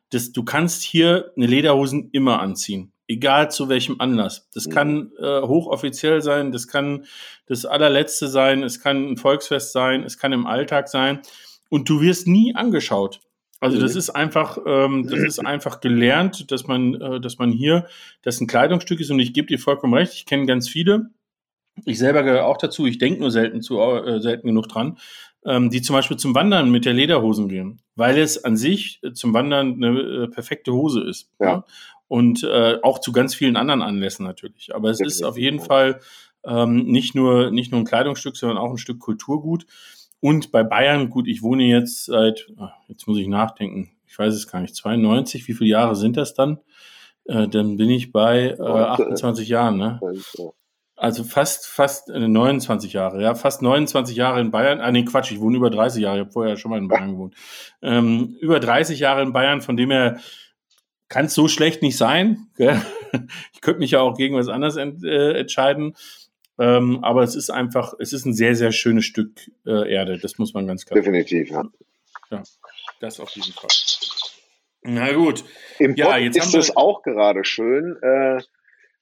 Dass 0.10 0.32
du 0.32 0.44
kannst 0.44 0.84
hier 0.84 1.32
eine 1.36 1.48
Lederhosen 1.48 2.10
immer 2.14 2.40
anziehen, 2.40 2.94
egal 3.08 3.52
zu 3.52 3.68
welchem 3.68 4.00
Anlass. 4.00 4.50
Das 4.54 4.68
mhm. 4.68 4.72
kann 4.72 5.12
äh, 5.20 5.42
hochoffiziell 5.42 6.22
sein, 6.22 6.52
das 6.52 6.68
kann 6.68 7.06
das 7.46 7.66
allerletzte 7.66 8.28
sein, 8.28 8.64
es 8.64 8.80
kann 8.80 9.12
ein 9.12 9.18
Volksfest 9.18 9.74
sein, 9.74 10.04
es 10.04 10.18
kann 10.18 10.32
im 10.32 10.48
Alltag 10.48 10.88
sein 10.88 11.22
und 11.70 11.90
du 11.90 12.02
wirst 12.02 12.28
nie 12.28 12.56
angeschaut. 12.56 13.20
Also 13.60 13.80
das 13.80 13.94
mhm. 13.94 14.00
ist 14.00 14.10
einfach, 14.12 14.58
ähm, 14.66 15.08
das 15.10 15.20
ist 15.20 15.40
einfach 15.46 15.80
gelernt, 15.82 16.52
dass 16.52 16.68
man, 16.68 16.96
äh, 16.96 17.20
dass 17.20 17.38
man 17.40 17.52
hier, 17.52 17.88
das 18.22 18.40
ein 18.40 18.48
Kleidungsstück 18.48 19.00
ist 19.00 19.12
und 19.12 19.20
ich 19.20 19.34
gebe 19.34 19.48
dir 19.48 19.60
vollkommen 19.60 19.94
recht. 19.94 20.14
Ich 20.14 20.26
kenne 20.26 20.46
ganz 20.46 20.70
viele. 20.70 21.10
Ich 21.86 21.98
selber 22.00 22.24
gehöre 22.24 22.46
auch 22.46 22.58
dazu. 22.58 22.86
Ich 22.86 22.98
denke 22.98 23.20
nur 23.20 23.32
selten 23.32 23.62
zu, 23.62 23.80
äh, 23.80 24.20
selten 24.20 24.48
genug 24.48 24.68
dran, 24.68 24.98
ähm, 25.46 25.70
die 25.70 25.82
zum 25.82 25.96
Beispiel 25.96 26.18
zum 26.18 26.36
Wandern 26.36 26.72
mit 26.72 26.86
der 26.86 26.94
Lederhosen 26.94 27.50
gehen, 27.50 27.82
weil 27.96 28.18
es 28.18 28.44
an 28.44 28.58
sich 28.58 29.00
äh, 29.04 29.14
zum 29.14 29.34
Wandern 29.34 29.84
eine 29.84 30.00
äh, 30.00 30.28
perfekte 30.28 30.74
Hose 30.74 31.04
ist. 31.04 31.30
Ja. 31.40 31.48
ja? 31.48 31.66
Und 32.08 32.44
äh, 32.44 32.78
auch 32.84 33.00
zu 33.00 33.12
ganz 33.12 33.36
vielen 33.36 33.58
anderen 33.58 33.82
Anlässen 33.82 34.26
natürlich. 34.26 34.74
Aber 34.74 34.90
es 34.90 35.02
ist 35.02 35.24
auf 35.24 35.38
jeden 35.38 35.60
Fall 35.60 36.00
ähm, 36.46 36.86
nicht 36.86 37.16
nur 37.16 37.52
nicht 37.52 37.72
nur 37.72 37.82
ein 37.82 37.86
Kleidungsstück, 37.86 38.38
sondern 38.38 38.58
auch 38.58 38.72
ein 38.72 38.78
Stück 38.78 39.00
Kulturgut. 39.00 39.66
Und 40.28 40.52
bei 40.52 40.62
Bayern, 40.62 41.10
gut, 41.10 41.26
ich 41.26 41.42
wohne 41.42 41.64
jetzt 41.64 42.04
seit, 42.04 42.48
ah, 42.58 42.74
jetzt 42.90 43.08
muss 43.08 43.18
ich 43.18 43.28
nachdenken, 43.28 43.92
ich 44.06 44.20
weiß 44.20 44.34
es 44.34 44.52
gar 44.52 44.60
nicht, 44.60 44.76
92, 44.76 45.48
wie 45.48 45.54
viele 45.54 45.70
Jahre 45.70 45.96
sind 45.96 46.18
das 46.18 46.34
dann? 46.34 46.60
Äh, 47.24 47.48
dann 47.48 47.78
bin 47.78 47.90
ich 47.90 48.12
bei 48.12 48.50
äh, 48.50 48.62
28 48.62 49.48
Jahren, 49.48 49.78
ne? 49.78 50.02
Also 50.98 51.24
fast, 51.24 51.68
fast 51.68 52.10
äh, 52.10 52.28
29 52.28 52.92
Jahre, 52.92 53.22
ja, 53.22 53.36
fast 53.36 53.62
29 53.62 54.18
Jahre 54.18 54.42
in 54.42 54.52
Bayern. 54.52 54.82
Ah, 54.82 54.92
nee, 54.92 55.06
Quatsch, 55.06 55.32
ich 55.32 55.40
wohne 55.40 55.56
über 55.56 55.70
30 55.70 56.04
Jahre, 56.04 56.18
ich 56.18 56.24
habe 56.26 56.34
vorher 56.34 56.58
schon 56.58 56.72
mal 56.72 56.78
in 56.80 56.90
Bayern 56.90 57.12
gewohnt. 57.12 57.34
Ähm, 57.82 58.36
über 58.42 58.60
30 58.60 59.00
Jahre 59.00 59.22
in 59.22 59.32
Bayern, 59.32 59.62
von 59.62 59.78
dem 59.78 59.92
her 59.92 60.20
kann 61.08 61.28
es 61.28 61.36
so 61.36 61.48
schlecht 61.48 61.82
nicht 61.82 61.96
sein. 61.96 62.48
Gell? 62.58 62.82
Ich 63.54 63.62
könnte 63.62 63.80
mich 63.80 63.92
ja 63.92 64.02
auch 64.02 64.18
gegen 64.18 64.36
was 64.36 64.50
anderes 64.50 64.76
ent, 64.76 65.06
äh, 65.06 65.40
entscheiden. 65.40 65.96
Ähm, 66.60 67.04
aber 67.04 67.24
es 67.24 67.36
ist 67.36 67.50
einfach, 67.50 67.94
es 68.00 68.14
ist 68.14 68.26
ein 68.26 68.34
sehr, 68.34 68.56
sehr 68.56 68.72
schönes 68.72 69.06
Stück 69.06 69.52
äh, 69.66 69.92
Erde. 69.92 70.18
Das 70.18 70.38
muss 70.38 70.54
man 70.54 70.68
ganz 70.68 70.86
klar 70.86 71.02
sagen. 71.02 71.14
Definitiv, 71.14 71.52
ja. 71.52 71.64
Ja, 72.32 72.44
das 73.00 73.20
auf 73.20 73.30
jeden 73.32 73.54
Fall. 73.54 73.70
Na 74.84 75.14
gut. 75.14 75.44
Im 75.80 75.96
ja, 75.96 76.08
Pott 76.08 76.20
jetzt 76.20 76.38
ist 76.38 76.56
es 76.56 76.76
auch 76.76 77.04
gerade 77.04 77.44
schön. 77.46 77.98
Äh, 78.02 78.40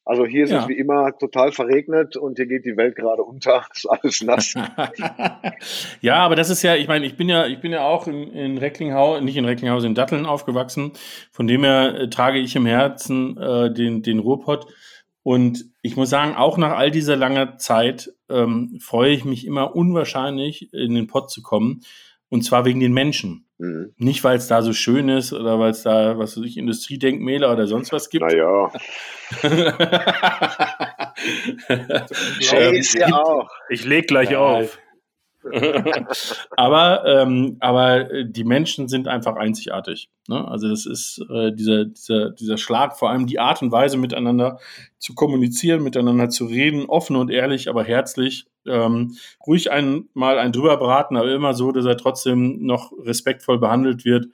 also 0.08 0.28
hier 0.28 0.44
ist 0.44 0.52
ja. 0.52 0.62
es 0.62 0.68
wie 0.68 0.78
immer 0.78 1.18
total 1.18 1.52
verregnet 1.52 2.16
und 2.16 2.38
hier 2.38 2.46
geht 2.46 2.66
die 2.66 2.78
Welt 2.78 2.96
gerade 2.96 3.24
unter. 3.24 3.66
Ist 3.74 3.90
alles 3.90 4.22
nass. 4.22 4.54
ja, 6.02 6.18
aber 6.18 6.36
das 6.36 6.52
ist 6.52 6.62
ja, 6.62 6.76
ich 6.76 6.88
meine, 6.88 7.08
ich 7.08 7.18
bin 7.18 7.28
ja, 7.28 7.48
ich 7.48 7.60
bin 7.60 7.72
ja 7.72 7.82
auch 7.82 8.06
in, 8.06 8.32
in 8.32 8.60
Recklinghausen, 8.60 9.26
nicht 9.26 9.36
in 9.36 9.46
Recklinghausen, 9.46 9.90
in 9.90 9.96
Datteln 9.96 10.28
aufgewachsen. 10.28 10.92
Von 11.32 11.48
dem 11.48 11.64
her 11.64 11.96
äh, 12.02 12.10
trage 12.10 12.38
ich 12.38 12.56
im 12.56 12.68
Herzen 12.68 13.36
äh, 13.38 13.74
den, 13.74 14.04
den 14.04 14.20
Ruhrpott. 14.20 14.68
Und 15.26 15.66
ich 15.82 15.96
muss 15.96 16.12
sagen, 16.12 16.36
auch 16.36 16.60
nach 16.60 16.78
all 16.78 16.92
dieser 16.92 17.16
langer 17.16 17.58
Zeit 17.58 18.14
ähm, 18.30 18.78
freue 18.80 19.12
ich 19.12 19.26
mich 19.26 19.44
immer 19.48 19.76
unwahrscheinlich, 19.76 20.72
in 20.72 20.94
den 20.94 21.08
Pott 21.08 21.32
zu 21.32 21.42
kommen. 21.42 21.82
Und 22.30 22.44
zwar 22.44 22.64
wegen 22.64 22.80
den 22.80 22.94
Menschen. 22.94 23.48
Mhm. 23.58 23.92
Nicht, 23.98 24.24
weil 24.24 24.38
es 24.38 24.46
da 24.46 24.62
so 24.62 24.72
schön 24.72 25.10
ist 25.10 25.34
oder 25.34 25.58
weil 25.58 25.72
es 25.72 25.82
da, 25.82 26.20
was 26.20 26.38
weiß 26.38 26.46
ich, 26.46 26.58
Industriedenkmäler 26.58 27.52
oder 27.52 27.66
sonst 27.66 27.92
was 27.92 28.12
gibt. 28.12 28.24
Naja. 28.24 28.72
Ja 32.94 33.24
auch. 33.24 33.50
Ich 33.70 33.84
leg 33.84 34.08
gleich 34.08 34.30
ja, 34.30 34.38
auf. 34.38 34.78
aber, 36.58 37.06
ähm, 37.06 37.58
aber 37.60 38.12
äh, 38.12 38.26
die 38.30 38.44
Menschen 38.44 38.88
sind 38.88 39.08
einfach 39.08 39.36
einzigartig. 39.36 40.10
Ne? 40.28 40.48
Also 40.48 40.68
das 40.70 40.86
ist 40.86 41.24
äh, 41.30 41.52
dieser, 41.54 41.86
dieser, 41.86 42.32
dieser 42.32 42.58
Schlag, 42.58 42.98
vor 42.98 43.10
allem 43.10 43.28
die 43.28 43.40
Art 43.40 43.62
und 43.62 43.72
Weise 43.72 43.98
miteinander 43.98 44.60
zu 44.98 45.14
kommunizieren, 45.14 45.84
miteinander 45.84 46.30
zu 46.30 46.46
reden, 46.46 46.86
offen 46.86 47.16
und 47.16 47.30
ehrlich, 47.30 47.70
aber 47.70 47.84
herzlich. 47.84 48.46
Ähm, 48.68 49.16
ruhig 49.46 49.72
ein, 49.72 50.10
mal 50.14 50.40
ein 50.40 50.52
drüber 50.52 50.78
beraten, 50.78 51.18
aber 51.18 51.32
immer 51.32 51.54
so, 51.54 51.72
dass 51.72 51.86
er 51.86 51.98
trotzdem 51.98 52.66
noch 52.66 52.92
respektvoll 52.98 53.60
behandelt 53.60 54.06
wird. 54.06 54.28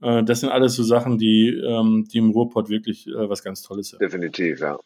Äh, 0.00 0.22
das 0.22 0.40
sind 0.40 0.50
alles 0.50 0.74
so 0.74 0.82
Sachen, 0.82 1.18
die, 1.18 1.48
ähm, 1.48 2.06
die 2.12 2.18
im 2.18 2.30
Ruhrpott 2.30 2.68
wirklich 2.68 3.08
äh, 3.08 3.28
was 3.28 3.42
ganz 3.42 3.62
Tolles 3.62 3.88
sind. 3.88 4.00
Definitiv, 4.00 4.60
ja. 4.60 4.78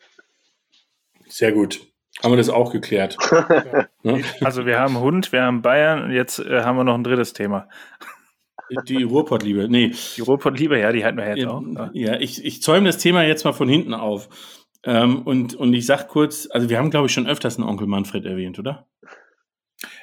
Sehr 1.29 1.53
gut. 1.53 1.81
Haben 2.23 2.33
wir 2.33 2.37
das 2.37 2.49
auch 2.49 2.73
geklärt? 2.73 3.17
ja. 3.31 3.89
Ne? 4.03 4.23
Also 4.41 4.67
wir 4.67 4.79
haben 4.79 4.99
Hund, 5.01 5.33
wir 5.33 5.43
haben 5.43 5.63
Bayern 5.63 6.05
und 6.05 6.13
jetzt 6.13 6.39
äh, 6.39 6.63
haben 6.63 6.77
wir 6.77 6.85
noch 6.85 6.95
ein 6.95 7.05
drittes 7.05 7.33
Thema. 7.33 7.69
Die 8.89 9.03
Ruhrpottliebe, 9.05 9.69
nee. 9.69 9.93
Die 10.17 10.21
Ruhrpottliebe, 10.23 10.79
ja, 10.79 10.91
die 10.91 11.05
hatten 11.05 11.19
wir 11.19 11.29
jetzt 11.29 11.39
ja, 11.39 11.51
auch. 11.51 11.63
Ja, 11.93 12.17
ich, 12.17 12.45
ich 12.45 12.63
zäume 12.63 12.87
das 12.87 12.99
Thema 12.99 13.23
jetzt 13.23 13.45
mal 13.45 13.53
von 13.53 13.69
hinten 13.69 13.95
auf. 13.95 14.29
Ähm, 14.83 15.23
und, 15.23 15.55
und 15.55 15.73
ich 15.75 15.87
sag 15.87 16.09
kurz, 16.09 16.49
also 16.51 16.69
wir 16.69 16.79
haben, 16.79 16.91
glaube 16.91 17.07
ich, 17.07 17.13
schon 17.13 17.27
öfters 17.27 17.59
einen 17.59 17.69
Onkel 17.69 17.87
Manfred 17.87 18.25
erwähnt, 18.25 18.59
oder? 18.59 18.87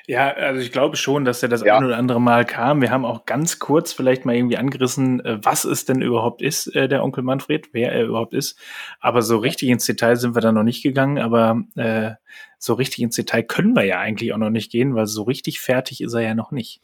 Ja, 0.05 0.33
also 0.33 0.59
ich 0.59 0.73
glaube 0.73 0.97
schon, 0.97 1.23
dass 1.23 1.41
er 1.43 1.49
das 1.49 1.63
ja. 1.63 1.77
ein 1.77 1.85
oder 1.85 1.97
andere 1.97 2.19
Mal 2.19 2.45
kam. 2.45 2.81
Wir 2.81 2.91
haben 2.91 3.05
auch 3.05 3.25
ganz 3.25 3.59
kurz 3.59 3.93
vielleicht 3.93 4.25
mal 4.25 4.35
irgendwie 4.35 4.57
angerissen, 4.57 5.23
äh, 5.23 5.39
was 5.41 5.63
es 5.63 5.85
denn 5.85 6.01
überhaupt 6.01 6.41
ist, 6.41 6.67
äh, 6.75 6.89
der 6.89 7.03
Onkel 7.03 7.23
Manfred, 7.23 7.69
wer 7.71 7.93
er 7.93 8.03
überhaupt 8.05 8.33
ist. 8.33 8.59
Aber 8.99 9.21
so 9.21 9.37
richtig 9.37 9.69
ins 9.69 9.85
Detail 9.85 10.17
sind 10.17 10.35
wir 10.35 10.41
da 10.41 10.51
noch 10.51 10.63
nicht 10.63 10.83
gegangen. 10.83 11.19
Aber 11.19 11.63
äh, 11.75 12.11
so 12.57 12.73
richtig 12.73 12.99
ins 12.99 13.15
Detail 13.15 13.43
können 13.43 13.75
wir 13.75 13.85
ja 13.85 13.99
eigentlich 13.99 14.33
auch 14.33 14.37
noch 14.37 14.49
nicht 14.49 14.71
gehen, 14.71 14.93
weil 14.93 15.05
so 15.05 15.23
richtig 15.23 15.61
fertig 15.61 16.01
ist 16.01 16.13
er 16.13 16.21
ja 16.21 16.35
noch 16.35 16.51
nicht. 16.51 16.81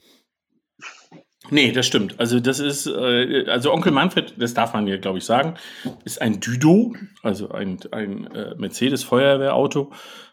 Nee, 1.52 1.72
das 1.74 1.88
stimmt. 1.88 2.20
Also 2.20 2.40
das 2.40 2.60
ist, 2.60 2.88
äh, 2.88 3.46
also 3.48 3.74
Onkel 3.74 3.92
Manfred, 3.92 4.34
das 4.38 4.54
darf 4.54 4.74
man 4.74 4.88
ja, 4.88 4.98
glaube 4.98 5.18
ich, 5.18 5.26
sagen, 5.26 5.56
ist 6.06 6.22
ein 6.22 6.40
Düdo, 6.40 6.94
also 7.22 7.50
ein, 7.50 7.80
ein 7.92 8.28
äh, 8.32 8.56
Mercedes-Feuerwehrauto, 8.56 9.92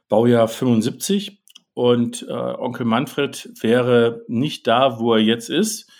Baujahr 0.09 0.47
75 0.47 1.43
und 1.77 2.27
äh, 2.27 2.33
Onkel 2.33 2.87
Manfred 2.87 3.51
wäre 3.61 4.25
nicht 4.29 4.67
da, 4.67 4.99
wo 4.99 5.13
er 5.13 5.21
jetzt 5.21 5.51
ist, 5.51 5.93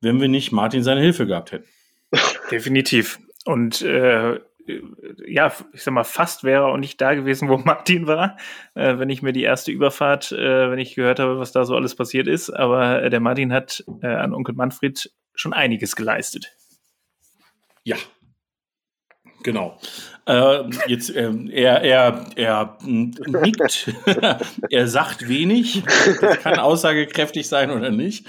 wenn 0.00 0.20
wir 0.20 0.28
nicht 0.28 0.52
Martin 0.52 0.84
seine 0.84 1.00
Hilfe 1.00 1.26
gehabt 1.26 1.50
hätten. 1.50 1.66
Definitiv. 2.52 3.18
Und 3.44 3.82
äh, 3.82 4.38
ja, 5.26 5.52
ich 5.72 5.82
sag 5.82 5.92
mal, 5.92 6.04
fast 6.04 6.44
wäre 6.44 6.62
er 6.62 6.68
auch 6.68 6.76
nicht 6.76 7.00
da 7.00 7.14
gewesen, 7.14 7.48
wo 7.48 7.58
Martin 7.64 8.06
war, 8.06 8.36
äh, 8.74 8.96
wenn 8.98 9.10
ich 9.10 9.22
mir 9.22 9.32
die 9.32 9.42
erste 9.42 9.72
Überfahrt, 9.72 10.30
äh, 10.30 10.70
wenn 10.70 10.78
ich 10.78 10.94
gehört 10.94 11.18
habe, 11.18 11.40
was 11.40 11.50
da 11.50 11.64
so 11.64 11.74
alles 11.74 11.96
passiert 11.96 12.28
ist. 12.28 12.50
Aber 12.50 13.02
äh, 13.02 13.10
der 13.10 13.18
Martin 13.18 13.52
hat 13.52 13.82
äh, 14.02 14.06
an 14.06 14.34
Onkel 14.34 14.54
Manfred 14.54 15.10
schon 15.34 15.52
einiges 15.52 15.96
geleistet. 15.96 16.52
Ja, 17.82 17.96
Genau. 19.44 19.78
Äh, 20.26 20.70
jetzt, 20.88 21.14
äh, 21.14 21.30
er, 21.52 21.82
er, 21.82 22.24
er 22.34 22.78
nickt, 22.82 23.92
er 24.70 24.88
sagt 24.88 25.28
wenig. 25.28 25.82
Das 26.20 26.38
kann 26.38 26.58
aussagekräftig 26.58 27.46
sein 27.46 27.70
oder 27.70 27.90
nicht. 27.90 28.26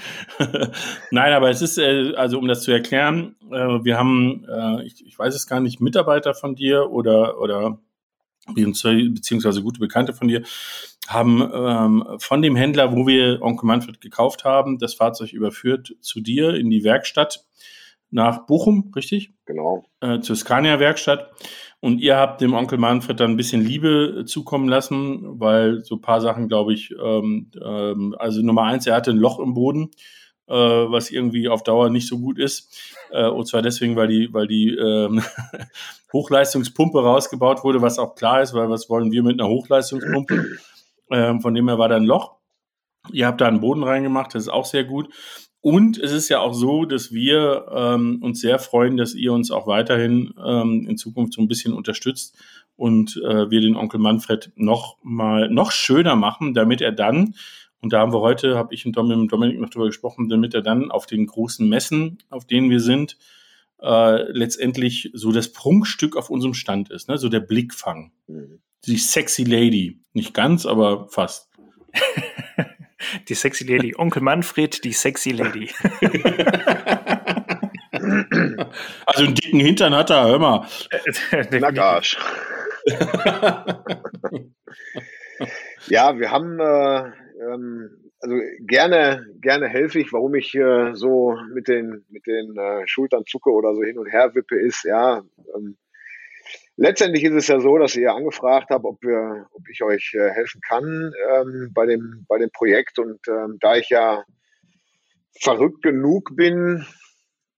Nein, 1.10 1.32
aber 1.32 1.48
es 1.48 1.62
ist, 1.62 1.78
äh, 1.78 2.12
also 2.16 2.38
um 2.38 2.46
das 2.46 2.62
zu 2.62 2.70
erklären, 2.70 3.34
äh, 3.50 3.82
wir 3.82 3.96
haben, 3.96 4.44
äh, 4.46 4.84
ich, 4.84 5.06
ich 5.06 5.18
weiß 5.18 5.34
es 5.34 5.46
gar 5.46 5.60
nicht, 5.60 5.80
Mitarbeiter 5.80 6.34
von 6.34 6.54
dir 6.54 6.90
oder, 6.90 7.40
oder 7.40 7.78
beziehungsweise 8.54 9.62
gute 9.62 9.80
Bekannte 9.80 10.12
von 10.12 10.28
dir, 10.28 10.42
haben 11.08 11.40
ähm, 11.40 12.04
von 12.18 12.42
dem 12.42 12.56
Händler, 12.56 12.94
wo 12.94 13.06
wir 13.06 13.40
Onkel 13.40 13.66
Manfred 13.66 14.02
gekauft 14.02 14.44
haben, 14.44 14.78
das 14.78 14.92
Fahrzeug 14.92 15.32
überführt 15.32 15.94
zu 16.02 16.20
dir 16.20 16.54
in 16.54 16.68
die 16.68 16.84
Werkstatt 16.84 17.46
nach 18.10 18.46
Bochum, 18.46 18.92
richtig? 18.94 19.32
Genau. 19.44 19.84
Äh, 20.00 20.20
zur 20.20 20.36
Scania-Werkstatt. 20.36 21.30
Und 21.80 22.00
ihr 22.00 22.16
habt 22.16 22.40
dem 22.40 22.54
Onkel 22.54 22.78
Manfred 22.78 23.20
dann 23.20 23.32
ein 23.32 23.36
bisschen 23.36 23.64
Liebe 23.64 24.24
zukommen 24.26 24.68
lassen, 24.68 25.40
weil 25.40 25.84
so 25.84 25.96
ein 25.96 26.00
paar 26.00 26.20
Sachen, 26.20 26.48
glaube 26.48 26.72
ich, 26.72 26.92
ähm, 26.92 27.50
ähm, 27.62 28.16
also 28.18 28.40
Nummer 28.42 28.62
eins, 28.64 28.86
er 28.86 28.96
hatte 28.96 29.10
ein 29.10 29.18
Loch 29.18 29.38
im 29.38 29.54
Boden, 29.54 29.90
äh, 30.48 30.54
was 30.54 31.10
irgendwie 31.10 31.48
auf 31.48 31.62
Dauer 31.62 31.90
nicht 31.90 32.08
so 32.08 32.18
gut 32.18 32.38
ist. 32.38 32.76
Äh, 33.10 33.28
und 33.28 33.46
zwar 33.46 33.62
deswegen, 33.62 33.94
weil 33.96 34.08
die, 34.08 34.32
weil 34.32 34.46
die 34.46 34.70
ähm, 34.70 35.22
Hochleistungspumpe 36.12 36.98
rausgebaut 36.98 37.62
wurde, 37.62 37.82
was 37.82 37.98
auch 37.98 38.14
klar 38.14 38.40
ist, 38.40 38.54
weil 38.54 38.70
was 38.70 38.88
wollen 38.88 39.12
wir 39.12 39.22
mit 39.22 39.40
einer 39.40 39.48
Hochleistungspumpe? 39.48 40.44
Ähm, 41.08 41.40
von 41.40 41.54
dem 41.54 41.68
her 41.68 41.78
war 41.78 41.88
da 41.88 41.94
ein 41.94 42.02
Loch. 42.02 42.34
Ihr 43.12 43.28
habt 43.28 43.40
da 43.40 43.46
einen 43.46 43.60
Boden 43.60 43.84
reingemacht, 43.84 44.34
das 44.34 44.42
ist 44.42 44.48
auch 44.48 44.64
sehr 44.64 44.82
gut. 44.82 45.08
Und 45.66 45.98
es 45.98 46.12
ist 46.12 46.28
ja 46.28 46.38
auch 46.38 46.54
so, 46.54 46.84
dass 46.84 47.10
wir 47.10 47.66
ähm, 47.74 48.22
uns 48.22 48.40
sehr 48.40 48.60
freuen, 48.60 48.96
dass 48.96 49.16
ihr 49.16 49.32
uns 49.32 49.50
auch 49.50 49.66
weiterhin 49.66 50.32
ähm, 50.40 50.86
in 50.88 50.96
Zukunft 50.96 51.32
so 51.32 51.42
ein 51.42 51.48
bisschen 51.48 51.72
unterstützt 51.72 52.38
und 52.76 53.20
äh, 53.24 53.50
wir 53.50 53.60
den 53.60 53.74
Onkel 53.74 53.98
Manfred 53.98 54.52
noch 54.54 54.96
mal 55.02 55.50
noch 55.50 55.72
schöner 55.72 56.14
machen, 56.14 56.54
damit 56.54 56.80
er 56.80 56.92
dann 56.92 57.34
und 57.80 57.92
da 57.92 57.98
haben 57.98 58.12
wir 58.12 58.20
heute, 58.20 58.56
habe 58.56 58.72
ich 58.74 58.86
und 58.86 58.92
Dominik 58.92 59.58
noch 59.58 59.70
drüber 59.70 59.86
gesprochen, 59.86 60.28
damit 60.28 60.54
er 60.54 60.62
dann 60.62 60.92
auf 60.92 61.04
den 61.04 61.26
großen 61.26 61.68
Messen, 61.68 62.18
auf 62.30 62.46
denen 62.46 62.70
wir 62.70 62.78
sind, 62.78 63.18
äh, 63.82 64.22
letztendlich 64.30 65.10
so 65.14 65.32
das 65.32 65.52
Prunkstück 65.52 66.16
auf 66.16 66.30
unserem 66.30 66.54
Stand 66.54 66.92
ist, 66.92 67.08
ne? 67.08 67.18
so 67.18 67.28
der 67.28 67.40
Blickfang. 67.40 68.12
Mhm. 68.28 68.60
Die 68.84 68.98
sexy 68.98 69.42
Lady. 69.42 69.98
Nicht 70.12 70.32
ganz, 70.32 70.64
aber 70.64 71.08
fast. 71.08 71.50
Die 73.28 73.34
sexy 73.34 73.64
Lady. 73.64 73.94
Onkel 73.96 74.22
Manfred, 74.22 74.82
die 74.84 74.92
sexy 74.92 75.32
Lady. 75.32 75.70
also 79.06 79.24
einen 79.24 79.34
dicken 79.34 79.60
Hintern 79.60 79.94
hat 79.94 80.10
er, 80.10 80.24
hör 80.24 80.38
mal. 80.38 80.66
Nackarsch. 81.50 82.16
ja, 85.88 86.18
wir 86.18 86.30
haben, 86.30 86.60
äh, 86.60 87.12
ähm, 87.42 88.10
also 88.20 88.36
gerne, 88.60 89.26
gerne 89.40 89.68
helfe 89.68 89.98
ich, 90.00 90.12
warum 90.12 90.34
ich 90.34 90.54
äh, 90.54 90.94
so 90.94 91.36
mit 91.52 91.68
den, 91.68 92.04
mit 92.08 92.26
den 92.26 92.56
äh, 92.56 92.86
Schultern 92.86 93.24
zucke 93.26 93.50
oder 93.50 93.74
so 93.74 93.82
hin 93.82 93.98
und 93.98 94.06
her 94.06 94.34
wippe, 94.34 94.56
ist, 94.56 94.84
ja, 94.84 95.22
ähm, 95.54 95.76
Letztendlich 96.78 97.24
ist 97.24 97.34
es 97.34 97.46
ja 97.48 97.58
so, 97.58 97.78
dass 97.78 97.96
ihr 97.96 98.12
angefragt 98.12 98.68
habt, 98.68 98.84
ob, 98.84 99.02
wir, 99.02 99.46
ob 99.52 99.62
ich 99.70 99.82
euch 99.82 100.12
äh, 100.14 100.30
helfen 100.30 100.60
kann 100.60 101.12
ähm, 101.32 101.70
bei, 101.72 101.86
dem, 101.86 102.26
bei 102.28 102.38
dem 102.38 102.50
Projekt. 102.50 102.98
Und 102.98 103.26
ähm, 103.28 103.56
da 103.60 103.76
ich 103.76 103.88
ja 103.88 104.24
verrückt 105.40 105.82
genug 105.82 106.36
bin, 106.36 106.86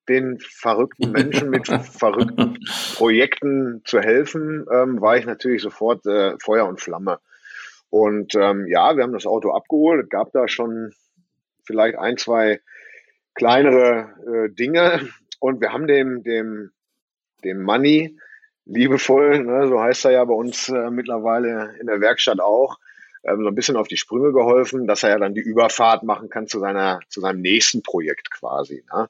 den 0.08 0.38
verrückten 0.40 1.10
Menschen 1.10 1.50
mit 1.50 1.66
verrückten 1.98 2.58
Projekten 2.94 3.82
zu 3.84 4.00
helfen, 4.00 4.64
ähm, 4.72 5.00
war 5.00 5.16
ich 5.16 5.26
natürlich 5.26 5.62
sofort 5.62 6.06
äh, 6.06 6.36
Feuer 6.40 6.66
und 6.66 6.80
Flamme. 6.80 7.18
Und 7.90 8.36
ähm, 8.36 8.66
ja, 8.68 8.96
wir 8.96 9.02
haben 9.02 9.12
das 9.12 9.26
Auto 9.26 9.50
abgeholt. 9.50 10.04
Es 10.04 10.10
gab 10.10 10.32
da 10.32 10.46
schon 10.46 10.92
vielleicht 11.64 11.98
ein, 11.98 12.18
zwei 12.18 12.60
kleinere 13.34 14.14
äh, 14.26 14.54
Dinge. 14.54 15.08
Und 15.40 15.60
wir 15.60 15.72
haben 15.72 15.88
dem, 15.88 16.22
dem, 16.22 16.70
dem 17.44 17.62
Money 17.62 18.16
liebevoll, 18.68 19.42
ne, 19.42 19.68
so 19.68 19.80
heißt 19.80 20.04
er 20.04 20.12
ja 20.12 20.24
bei 20.24 20.34
uns 20.34 20.68
äh, 20.68 20.90
mittlerweile 20.90 21.74
in 21.80 21.86
der 21.86 22.00
Werkstatt 22.00 22.40
auch, 22.40 22.78
ähm, 23.24 23.42
so 23.42 23.48
ein 23.48 23.54
bisschen 23.54 23.76
auf 23.76 23.88
die 23.88 23.96
Sprünge 23.96 24.32
geholfen, 24.32 24.86
dass 24.86 25.02
er 25.02 25.10
ja 25.10 25.18
dann 25.18 25.34
die 25.34 25.40
Überfahrt 25.40 26.02
machen 26.02 26.28
kann 26.28 26.46
zu 26.46 26.60
seiner, 26.60 27.00
zu 27.08 27.20
seinem 27.20 27.40
nächsten 27.40 27.82
Projekt 27.82 28.30
quasi. 28.30 28.84
Ne? 28.92 29.08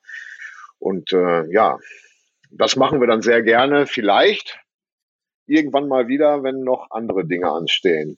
Und 0.79 1.13
äh, 1.13 1.51
ja, 1.53 1.79
das 2.51 2.77
machen 2.77 3.01
wir 3.01 3.09
dann 3.09 3.23
sehr 3.23 3.43
gerne. 3.43 3.87
Vielleicht 3.87 4.59
irgendwann 5.47 5.89
mal 5.89 6.09
wieder, 6.09 6.43
wenn 6.43 6.63
noch 6.63 6.91
andere 6.91 7.27
Dinge 7.27 7.51
anstehen 7.51 8.17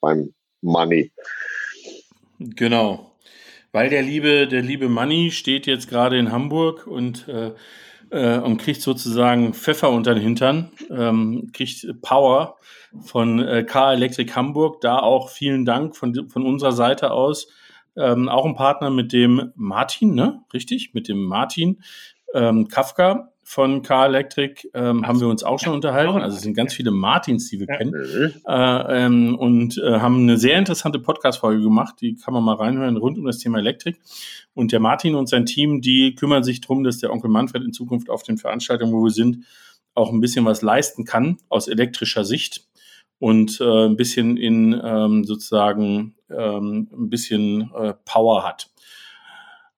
beim 0.00 0.32
Money. 0.62 1.12
Genau. 2.38 3.12
Weil 3.72 3.90
der 3.90 4.02
liebe, 4.02 4.48
der 4.48 4.62
liebe 4.62 4.88
Money 4.88 5.30
steht 5.30 5.66
jetzt 5.66 5.88
gerade 5.88 6.18
in 6.18 6.32
Hamburg 6.32 6.86
und 6.86 7.28
äh, 7.28 7.52
äh, 8.10 8.38
und 8.38 8.58
kriegt 8.58 8.82
sozusagen 8.82 9.54
Pfeffer 9.54 9.90
unter 9.90 10.14
den 10.14 10.22
Hintern, 10.22 10.70
ähm, 10.90 11.50
kriegt 11.52 11.86
Power 12.02 12.56
von 13.00 13.40
äh, 13.40 13.64
K 13.64 13.92
Electric 13.92 14.32
Hamburg. 14.34 14.80
Da 14.80 14.98
auch 14.98 15.30
vielen 15.30 15.64
Dank 15.64 15.96
von, 15.96 16.28
von 16.28 16.44
unserer 16.46 16.72
Seite 16.72 17.10
aus. 17.10 17.48
Ähm, 17.96 18.28
auch 18.28 18.44
ein 18.44 18.54
Partner 18.54 18.90
mit 18.90 19.12
dem 19.12 19.52
Martin, 19.56 20.14
ne? 20.14 20.42
Richtig? 20.52 20.94
Mit 20.94 21.08
dem 21.08 21.24
Martin 21.24 21.82
ähm, 22.34 22.68
Kafka, 22.68 23.32
von 23.48 23.80
Car 23.80 24.04
Electric 24.04 24.68
ähm, 24.74 25.06
haben 25.06 25.20
wir 25.20 25.26
uns 25.26 25.42
auch 25.42 25.58
schon 25.58 25.72
unterhalten. 25.72 26.20
Also 26.20 26.36
es 26.36 26.42
sind 26.42 26.52
ganz 26.52 26.74
viele 26.74 26.90
Martins, 26.90 27.48
die 27.48 27.58
wir 27.58 27.66
kennen. 27.66 27.94
Äh, 28.46 29.06
ähm, 29.06 29.36
und 29.38 29.78
äh, 29.78 30.00
haben 30.00 30.20
eine 30.20 30.36
sehr 30.36 30.58
interessante 30.58 30.98
Podcast-Folge 30.98 31.62
gemacht. 31.62 31.94
Die 32.02 32.14
kann 32.14 32.34
man 32.34 32.44
mal 32.44 32.56
reinhören 32.56 32.98
rund 32.98 33.16
um 33.16 33.24
das 33.24 33.38
Thema 33.38 33.56
Elektrik. 33.56 34.00
Und 34.52 34.72
der 34.72 34.80
Martin 34.80 35.14
und 35.14 35.30
sein 35.30 35.46
Team, 35.46 35.80
die 35.80 36.14
kümmern 36.14 36.44
sich 36.44 36.60
darum, 36.60 36.84
dass 36.84 36.98
der 36.98 37.10
Onkel 37.10 37.30
Manfred 37.30 37.64
in 37.64 37.72
Zukunft 37.72 38.10
auf 38.10 38.22
den 38.22 38.36
Veranstaltungen, 38.36 38.92
wo 38.92 39.02
wir 39.02 39.12
sind, 39.12 39.46
auch 39.94 40.12
ein 40.12 40.20
bisschen 40.20 40.44
was 40.44 40.60
leisten 40.60 41.06
kann 41.06 41.38
aus 41.48 41.68
elektrischer 41.68 42.26
Sicht 42.26 42.66
und 43.18 43.62
äh, 43.62 43.86
ein 43.86 43.96
bisschen 43.96 44.36
in 44.36 44.78
ähm, 44.84 45.24
sozusagen 45.24 46.16
ähm, 46.28 46.90
ein 46.92 47.08
bisschen 47.08 47.70
äh, 47.74 47.94
Power 48.04 48.46
hat. 48.46 48.68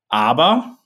Aber 0.09 0.80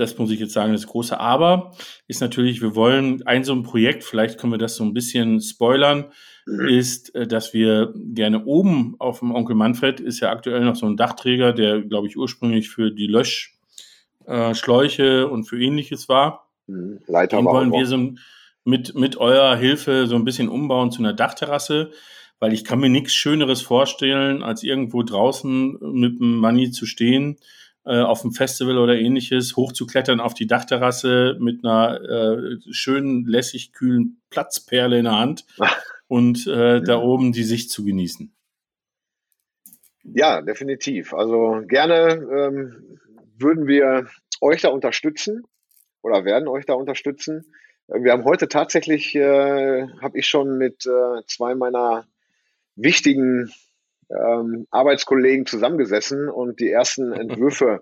das 0.00 0.16
muss 0.16 0.30
ich 0.30 0.40
jetzt 0.40 0.54
sagen, 0.54 0.72
das 0.72 0.86
große 0.86 1.20
Aber 1.20 1.72
ist 2.08 2.22
natürlich, 2.22 2.62
wir 2.62 2.74
wollen 2.74 3.26
ein 3.26 3.44
so 3.44 3.52
ein 3.52 3.62
Projekt, 3.62 4.02
vielleicht 4.02 4.38
können 4.38 4.52
wir 4.52 4.58
das 4.58 4.76
so 4.76 4.84
ein 4.84 4.94
bisschen 4.94 5.40
spoilern, 5.40 6.06
mhm. 6.46 6.68
ist, 6.68 7.14
äh, 7.14 7.26
dass 7.26 7.52
wir 7.52 7.92
gerne 7.96 8.44
oben 8.46 8.96
auf 8.98 9.18
dem 9.18 9.34
Onkel 9.34 9.54
Manfred 9.54 10.00
ist 10.00 10.20
ja 10.20 10.30
aktuell 10.30 10.64
noch 10.64 10.76
so 10.76 10.86
ein 10.86 10.96
Dachträger, 10.96 11.52
der, 11.52 11.82
glaube 11.82 12.06
ich, 12.06 12.16
ursprünglich 12.16 12.70
für 12.70 12.90
die 12.90 13.08
Löschschläuche 13.08 15.02
äh, 15.02 15.24
und 15.24 15.44
für 15.44 15.60
ähnliches 15.60 16.08
war. 16.08 16.48
Mhm. 16.66 17.00
Leiter 17.06 17.36
Den 17.36 17.44
wollen 17.44 17.72
wir 17.72 17.84
so 17.84 18.14
mit, 18.64 18.94
mit 18.94 19.18
eurer 19.18 19.56
Hilfe 19.56 20.06
so 20.06 20.16
ein 20.16 20.24
bisschen 20.24 20.48
umbauen 20.48 20.90
zu 20.90 21.02
einer 21.02 21.12
Dachterrasse, 21.12 21.90
weil 22.38 22.54
ich 22.54 22.64
kann 22.64 22.80
mir 22.80 22.88
nichts 22.88 23.12
Schöneres 23.12 23.60
vorstellen, 23.60 24.42
als 24.42 24.62
irgendwo 24.62 25.02
draußen 25.02 25.78
mit 25.92 26.20
dem 26.20 26.38
Money 26.38 26.70
zu 26.70 26.86
stehen 26.86 27.36
äh, 27.90 28.02
auf 28.02 28.22
dem 28.22 28.30
Festival 28.30 28.78
oder 28.78 28.96
ähnliches 28.96 29.56
hochzuklettern 29.56 30.20
auf 30.20 30.32
die 30.32 30.46
Dachterrasse 30.46 31.36
mit 31.40 31.64
einer 31.64 32.00
äh, 32.00 32.56
schönen, 32.70 33.26
lässig 33.26 33.72
kühlen 33.72 34.22
Platzperle 34.30 34.98
in 34.98 35.04
der 35.04 35.18
Hand 35.18 35.44
und 36.06 36.46
äh, 36.46 36.80
da 36.82 37.00
oben 37.00 37.32
die 37.32 37.42
Sicht 37.42 37.70
zu 37.72 37.84
genießen. 37.84 38.32
Ja, 40.04 40.40
definitiv. 40.40 41.12
Also 41.14 41.62
gerne 41.66 42.12
ähm, 42.12 42.98
würden 43.36 43.66
wir 43.66 44.06
euch 44.40 44.62
da 44.62 44.68
unterstützen 44.68 45.42
oder 46.00 46.24
werden 46.24 46.46
euch 46.46 46.66
da 46.66 46.74
unterstützen. 46.74 47.52
Wir 47.88 48.12
haben 48.12 48.24
heute 48.24 48.46
tatsächlich, 48.46 49.16
äh, 49.16 49.88
habe 50.00 50.16
ich 50.16 50.28
schon 50.28 50.58
mit 50.58 50.86
äh, 50.86 51.22
zwei 51.26 51.56
meiner 51.56 52.06
wichtigen 52.76 53.50
ähm, 54.10 54.66
Arbeitskollegen 54.70 55.46
zusammengesessen 55.46 56.28
und 56.28 56.60
die 56.60 56.70
ersten 56.70 57.12
Entwürfe 57.12 57.80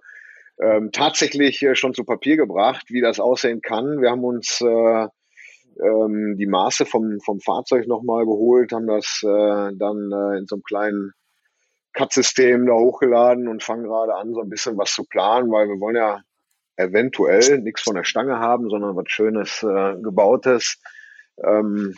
ähm, 0.61 0.91
tatsächlich 0.93 1.63
äh, 1.63 1.75
schon 1.75 1.95
zu 1.95 2.05
Papier 2.05 2.37
gebracht, 2.37 2.87
wie 2.89 3.01
das 3.01 3.21
aussehen 3.21 3.61
kann. 3.63 4.01
Wir 4.01 4.11
haben 4.11 4.25
uns 4.25 4.61
äh, 4.61 5.07
ähm, 5.81 6.37
die 6.37 6.47
Maße 6.47 6.87
vom, 6.87 7.21
vom 7.21 7.41
Fahrzeug 7.41 7.87
nochmal 7.87 8.25
geholt, 8.25 8.73
haben 8.73 8.87
das 8.87 9.21
äh, 9.23 9.73
dann 9.77 10.11
äh, 10.13 10.39
in 10.39 10.47
so 10.47 10.57
einem 10.57 10.63
kleinen 10.65 11.13
CAD-System 11.93 12.67
da 12.67 12.75
hochgeladen 12.75 13.49
und 13.49 13.63
fangen 13.63 13.85
gerade 13.85 14.15
an, 14.15 14.35
so 14.35 14.41
ein 14.41 14.49
bisschen 14.49 14.77
was 14.77 14.93
zu 14.93 15.05
planen, 15.05 15.51
weil 15.51 15.69
wir 15.69 15.81
wollen 15.81 15.97
ja 15.97 16.21
eventuell 16.77 17.59
nichts 17.59 17.83
von 17.83 17.95
der 17.95 18.05
Stange 18.05 18.39
haben, 18.39 18.71
sondern 18.71 18.97
was 18.97 19.09
Schönes 19.09 19.63
äh, 19.63 19.97
gebautes, 20.01 20.81
ähm, 21.43 21.95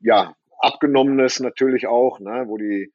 ja, 0.00 0.34
abgenommenes 0.58 1.40
natürlich 1.40 1.86
auch, 1.86 2.20
ne, 2.20 2.44
wo 2.46 2.56
die 2.56 2.92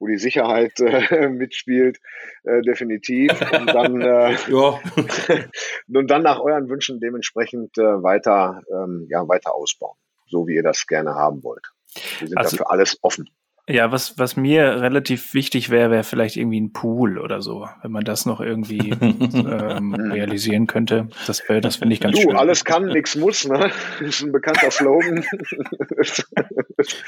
wo 0.00 0.06
die 0.06 0.18
Sicherheit 0.18 0.80
äh, 0.80 1.28
mitspielt, 1.28 2.00
äh, 2.42 2.62
definitiv. 2.62 3.30
Und 3.52 3.66
dann, 3.66 4.00
äh, 4.00 4.36
und 5.94 6.10
dann 6.10 6.22
nach 6.22 6.40
euren 6.40 6.68
Wünschen 6.68 6.98
dementsprechend 6.98 7.78
äh, 7.78 8.02
weiter, 8.02 8.62
ähm, 8.72 9.06
ja, 9.08 9.28
weiter 9.28 9.54
ausbauen, 9.54 9.96
so 10.26 10.48
wie 10.48 10.56
ihr 10.56 10.62
das 10.62 10.86
gerne 10.86 11.14
haben 11.14 11.44
wollt. 11.44 11.70
Wir 12.18 12.28
sind 12.28 12.38
also, 12.38 12.56
dafür 12.56 12.70
alles 12.70 12.98
offen. 13.02 13.28
Ja, 13.70 13.92
was, 13.92 14.18
was 14.18 14.36
mir 14.36 14.80
relativ 14.80 15.32
wichtig 15.32 15.70
wäre, 15.70 15.90
wäre 15.90 16.02
vielleicht 16.02 16.36
irgendwie 16.36 16.60
ein 16.60 16.72
Pool 16.72 17.18
oder 17.18 17.40
so, 17.40 17.68
wenn 17.82 17.92
man 17.92 18.04
das 18.04 18.26
noch 18.26 18.40
irgendwie 18.40 18.90
ähm, 19.00 19.94
realisieren 19.94 20.66
könnte. 20.66 21.08
Das 21.26 21.48
wäre, 21.48 21.60
das 21.60 21.76
finde 21.76 21.94
ich 21.94 22.00
ganz 22.00 22.16
du, 22.16 22.22
schön. 22.22 22.36
alles 22.36 22.64
kann, 22.64 22.86
nichts 22.86 23.14
muss, 23.14 23.46
ne? 23.46 23.70
Das 24.00 24.08
ist 24.08 24.22
ein 24.22 24.32
bekannter 24.32 24.70
Slogan. 24.72 25.24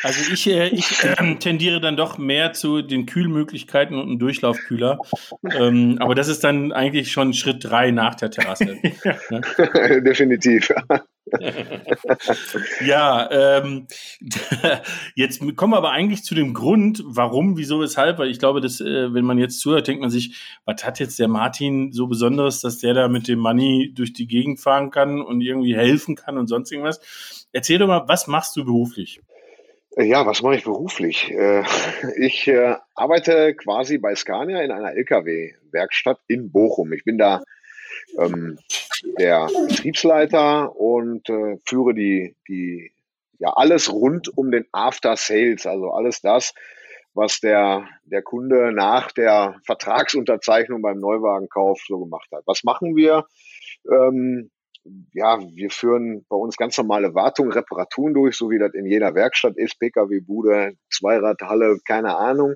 also 0.03 0.33
ich, 0.33 0.47
äh, 0.47 0.69
ich 0.69 1.03
äh, 1.03 1.35
tendiere 1.37 1.81
dann 1.81 1.97
doch 1.97 2.17
mehr 2.17 2.53
zu 2.53 2.83
den 2.83 3.07
Kühlmöglichkeiten 3.07 3.97
und 3.97 4.09
einem 4.09 4.19
Durchlaufkühler. 4.21 5.01
Ähm, 5.59 5.97
aber 5.99 6.15
das 6.15 6.29
ist 6.29 6.45
dann 6.45 6.71
eigentlich 6.73 7.11
schon 7.11 7.35
Schritt 7.35 7.65
drei 7.65 7.91
nach 7.91 8.15
der 8.15 8.31
Terrasse. 8.31 8.77
ne? 9.31 9.41
Definitiv. 10.03 10.73
ja, 12.87 13.31
ähm, 13.31 13.87
jetzt 15.14 15.41
kommen 15.57 15.73
wir 15.73 15.77
aber 15.77 15.91
eigentlich 15.91 16.25
zu 16.25 16.35
dem 16.35 16.53
Grund, 16.53 17.03
warum, 17.07 17.57
wieso, 17.57 17.81
weshalb, 17.81 18.18
weil 18.18 18.31
ich 18.31 18.39
glaube, 18.39 18.61
dass, 18.61 18.81
äh, 18.81 19.14
wenn 19.14 19.25
man 19.25 19.39
jetzt 19.39 19.61
zuhört, 19.61 19.87
denkt 19.87 20.01
man 20.01 20.11
sich, 20.11 20.37
was 20.64 20.85
hat 20.85 20.99
jetzt 21.01 21.18
der 21.18 21.29
Martin 21.29 21.93
so 21.93 22.07
Besonderes, 22.07 22.61
dass 22.61 22.79
der 22.79 22.95
da 22.95 23.09
mit 23.09 23.29
dem 23.29 23.39
Money 23.39 23.93
durch 23.95 24.12
die 24.12 24.27
Gegend 24.27 24.61
fahren 24.61 24.91
kann 24.91 25.20
und 25.20 25.41
irgendwie 25.41 25.77
helfen 25.77 26.16
kann 26.16 26.39
und 26.39 26.49
sonst 26.49 26.73
irgendwas. 26.73 27.49
Erzähl 27.53 27.79
doch 27.79 27.87
mal, 27.87 28.05
was 28.09 28.27
machst 28.27 28.57
du 28.57 28.64
beruflich? 28.64 29.20
Äh, 29.97 30.05
ja, 30.05 30.27
was 30.27 30.43
mache 30.43 30.57
ich 30.57 30.64
beruflich? 30.64 31.31
Äh, 31.31 31.62
ich 32.16 32.51
arbeite 32.95 33.55
quasi 33.55 33.99
bei 33.99 34.14
Scania 34.14 34.61
in 34.61 34.73
einer 34.73 34.93
LKW-Werkstatt 34.93 36.18
in 36.27 36.51
Bochum. 36.51 36.93
Ich 36.93 37.05
bin 37.05 37.16
da 37.16 37.43
ähm, 38.18 38.59
der 39.18 39.48
Betriebsleiter 39.68 40.74
und 40.76 41.28
äh, 41.28 41.57
führe 41.64 41.94
die, 41.94 42.36
die, 42.48 42.92
ja, 43.38 43.53
alles 43.55 43.92
rund 43.92 44.36
um 44.36 44.50
den 44.50 44.66
After 44.72 45.16
Sales, 45.16 45.66
also 45.66 45.90
alles 45.90 46.20
das, 46.20 46.55
was 47.14 47.40
der, 47.40 47.86
der 48.05 48.22
Kunde 48.22 48.72
nach 48.72 49.12
der 49.12 49.57
Vertragsunterzeichnung 49.66 50.82
beim 50.82 50.98
Neuwagenkauf 50.98 51.80
so 51.86 51.98
gemacht 51.98 52.28
hat. 52.32 52.42
Was 52.46 52.64
machen 52.64 52.96
wir? 52.96 53.26
Ähm, 53.90 54.50
ja, 55.12 55.38
wir 55.40 55.70
führen 55.70 56.24
bei 56.28 56.36
uns 56.36 56.57
ganz 56.57 56.76
normale 56.78 57.14
Wartung, 57.14 57.53
Reparaturen 57.53 58.14
durch, 58.14 58.36
so 58.36 58.50
wie 58.50 58.59
das 58.59 58.74
in 58.74 58.86
jeder 58.86 59.14
Werkstatt 59.14 59.57
ist, 59.57 59.78
Pkw-Bude, 59.78 60.74
Zweiradhalle, 60.90 61.78
keine 61.86 62.16
Ahnung. 62.16 62.55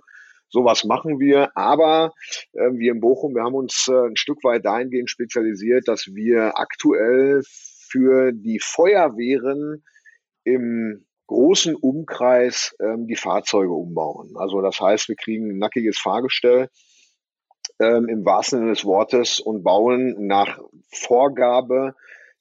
Sowas 0.56 0.84
machen 0.84 1.20
wir, 1.20 1.54
aber 1.54 2.14
äh, 2.54 2.70
wir 2.72 2.92
in 2.92 3.00
Bochum, 3.00 3.34
wir 3.34 3.42
haben 3.42 3.54
uns 3.54 3.88
äh, 3.88 4.06
ein 4.06 4.16
Stück 4.16 4.42
weit 4.42 4.64
dahingehend 4.64 5.10
spezialisiert, 5.10 5.86
dass 5.86 6.06
wir 6.14 6.58
aktuell 6.58 7.42
für 7.44 8.32
die 8.32 8.58
Feuerwehren 8.58 9.84
im 10.44 11.04
großen 11.26 11.74
Umkreis 11.74 12.74
ähm, 12.80 13.06
die 13.06 13.16
Fahrzeuge 13.16 13.74
umbauen. 13.74 14.32
Also 14.36 14.62
das 14.62 14.80
heißt, 14.80 15.10
wir 15.10 15.16
kriegen 15.16 15.50
ein 15.50 15.58
nackiges 15.58 15.98
Fahrgestell 15.98 16.70
ähm, 17.78 18.08
im 18.08 18.24
wahrsten 18.24 18.60
Sinne 18.60 18.70
des 18.70 18.86
Wortes 18.86 19.40
und 19.40 19.62
bauen 19.62 20.26
nach 20.26 20.58
Vorgabe 20.90 21.94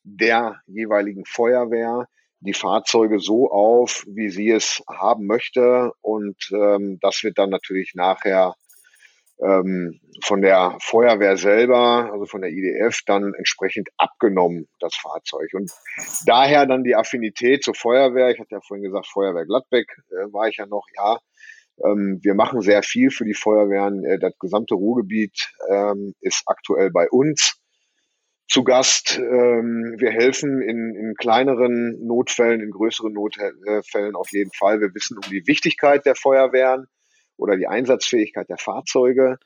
der 0.03 0.61
jeweiligen 0.67 1.25
Feuerwehr 1.25 2.07
die 2.39 2.53
Fahrzeuge 2.53 3.19
so 3.19 3.49
auf, 3.49 4.05
wie 4.07 4.29
sie 4.29 4.49
es 4.49 4.83
haben 4.89 5.25
möchte. 5.25 5.91
Und 6.01 6.37
ähm, 6.51 6.99
das 7.01 7.23
wird 7.23 7.37
dann 7.37 7.49
natürlich 7.49 7.93
nachher 7.95 8.55
ähm, 9.41 9.99
von 10.23 10.41
der 10.41 10.77
Feuerwehr 10.81 11.37
selber, 11.37 12.09
also 12.11 12.25
von 12.25 12.41
der 12.41 12.51
IDF, 12.51 13.01
dann 13.05 13.33
entsprechend 13.33 13.89
abgenommen, 13.97 14.67
das 14.79 14.95
Fahrzeug. 14.95 15.49
Und 15.53 15.71
daher 16.25 16.65
dann 16.65 16.83
die 16.83 16.95
Affinität 16.95 17.63
zur 17.63 17.75
Feuerwehr. 17.75 18.29
Ich 18.29 18.39
hatte 18.39 18.55
ja 18.55 18.61
vorhin 18.61 18.85
gesagt, 18.85 19.07
Feuerwehr 19.07 19.45
Gladbeck 19.45 19.87
äh, 20.11 20.31
war 20.33 20.47
ich 20.47 20.57
ja 20.57 20.65
noch, 20.65 20.85
ja. 20.97 21.19
Ähm, 21.83 22.19
wir 22.23 22.35
machen 22.35 22.61
sehr 22.61 22.83
viel 22.83 23.11
für 23.11 23.25
die 23.25 23.33
Feuerwehren. 23.33 24.05
Äh, 24.05 24.19
das 24.19 24.33
gesamte 24.39 24.75
Ruhrgebiet 24.75 25.51
ähm, 25.69 26.13
ist 26.21 26.43
aktuell 26.45 26.91
bei 26.91 27.09
uns 27.09 27.57
zu 28.47 28.63
Gast. 28.63 29.17
Ähm, 29.17 29.95
wir 29.97 30.11
helfen 30.11 30.61
in, 30.61 30.95
in 30.95 31.15
kleineren 31.15 32.05
Notfällen, 32.05 32.61
in 32.61 32.71
größeren 32.71 33.13
Notfällen 33.13 34.15
auf 34.15 34.31
jeden 34.31 34.51
Fall. 34.51 34.81
Wir 34.81 34.93
wissen 34.93 35.17
um 35.17 35.29
die 35.29 35.47
Wichtigkeit 35.47 36.05
der 36.05 36.15
Feuerwehren 36.15 36.87
oder 37.37 37.57
die 37.57 37.67
Einsatzfähigkeit 37.67 38.49
der 38.49 38.57
Fahrzeuge. 38.57 39.37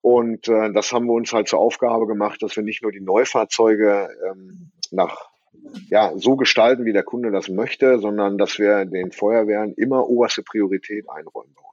Und 0.00 0.48
äh, 0.48 0.72
das 0.72 0.92
haben 0.92 1.06
wir 1.06 1.14
uns 1.14 1.32
halt 1.32 1.48
zur 1.48 1.60
Aufgabe 1.60 2.06
gemacht, 2.06 2.42
dass 2.42 2.56
wir 2.56 2.64
nicht 2.64 2.82
nur 2.82 2.92
die 2.92 3.00
Neufahrzeuge 3.00 4.08
ähm, 4.28 4.72
nach 4.90 5.28
ja, 5.88 6.12
so 6.16 6.36
gestalten, 6.36 6.84
wie 6.84 6.92
der 6.92 7.02
Kunde 7.02 7.30
das 7.30 7.48
möchte, 7.48 7.98
sondern 7.98 8.38
dass 8.38 8.58
wir 8.58 8.84
den 8.84 9.12
Feuerwehren 9.12 9.74
immer 9.74 10.08
oberste 10.08 10.42
Priorität 10.42 11.08
einräumen 11.08 11.54
uns. 11.54 11.71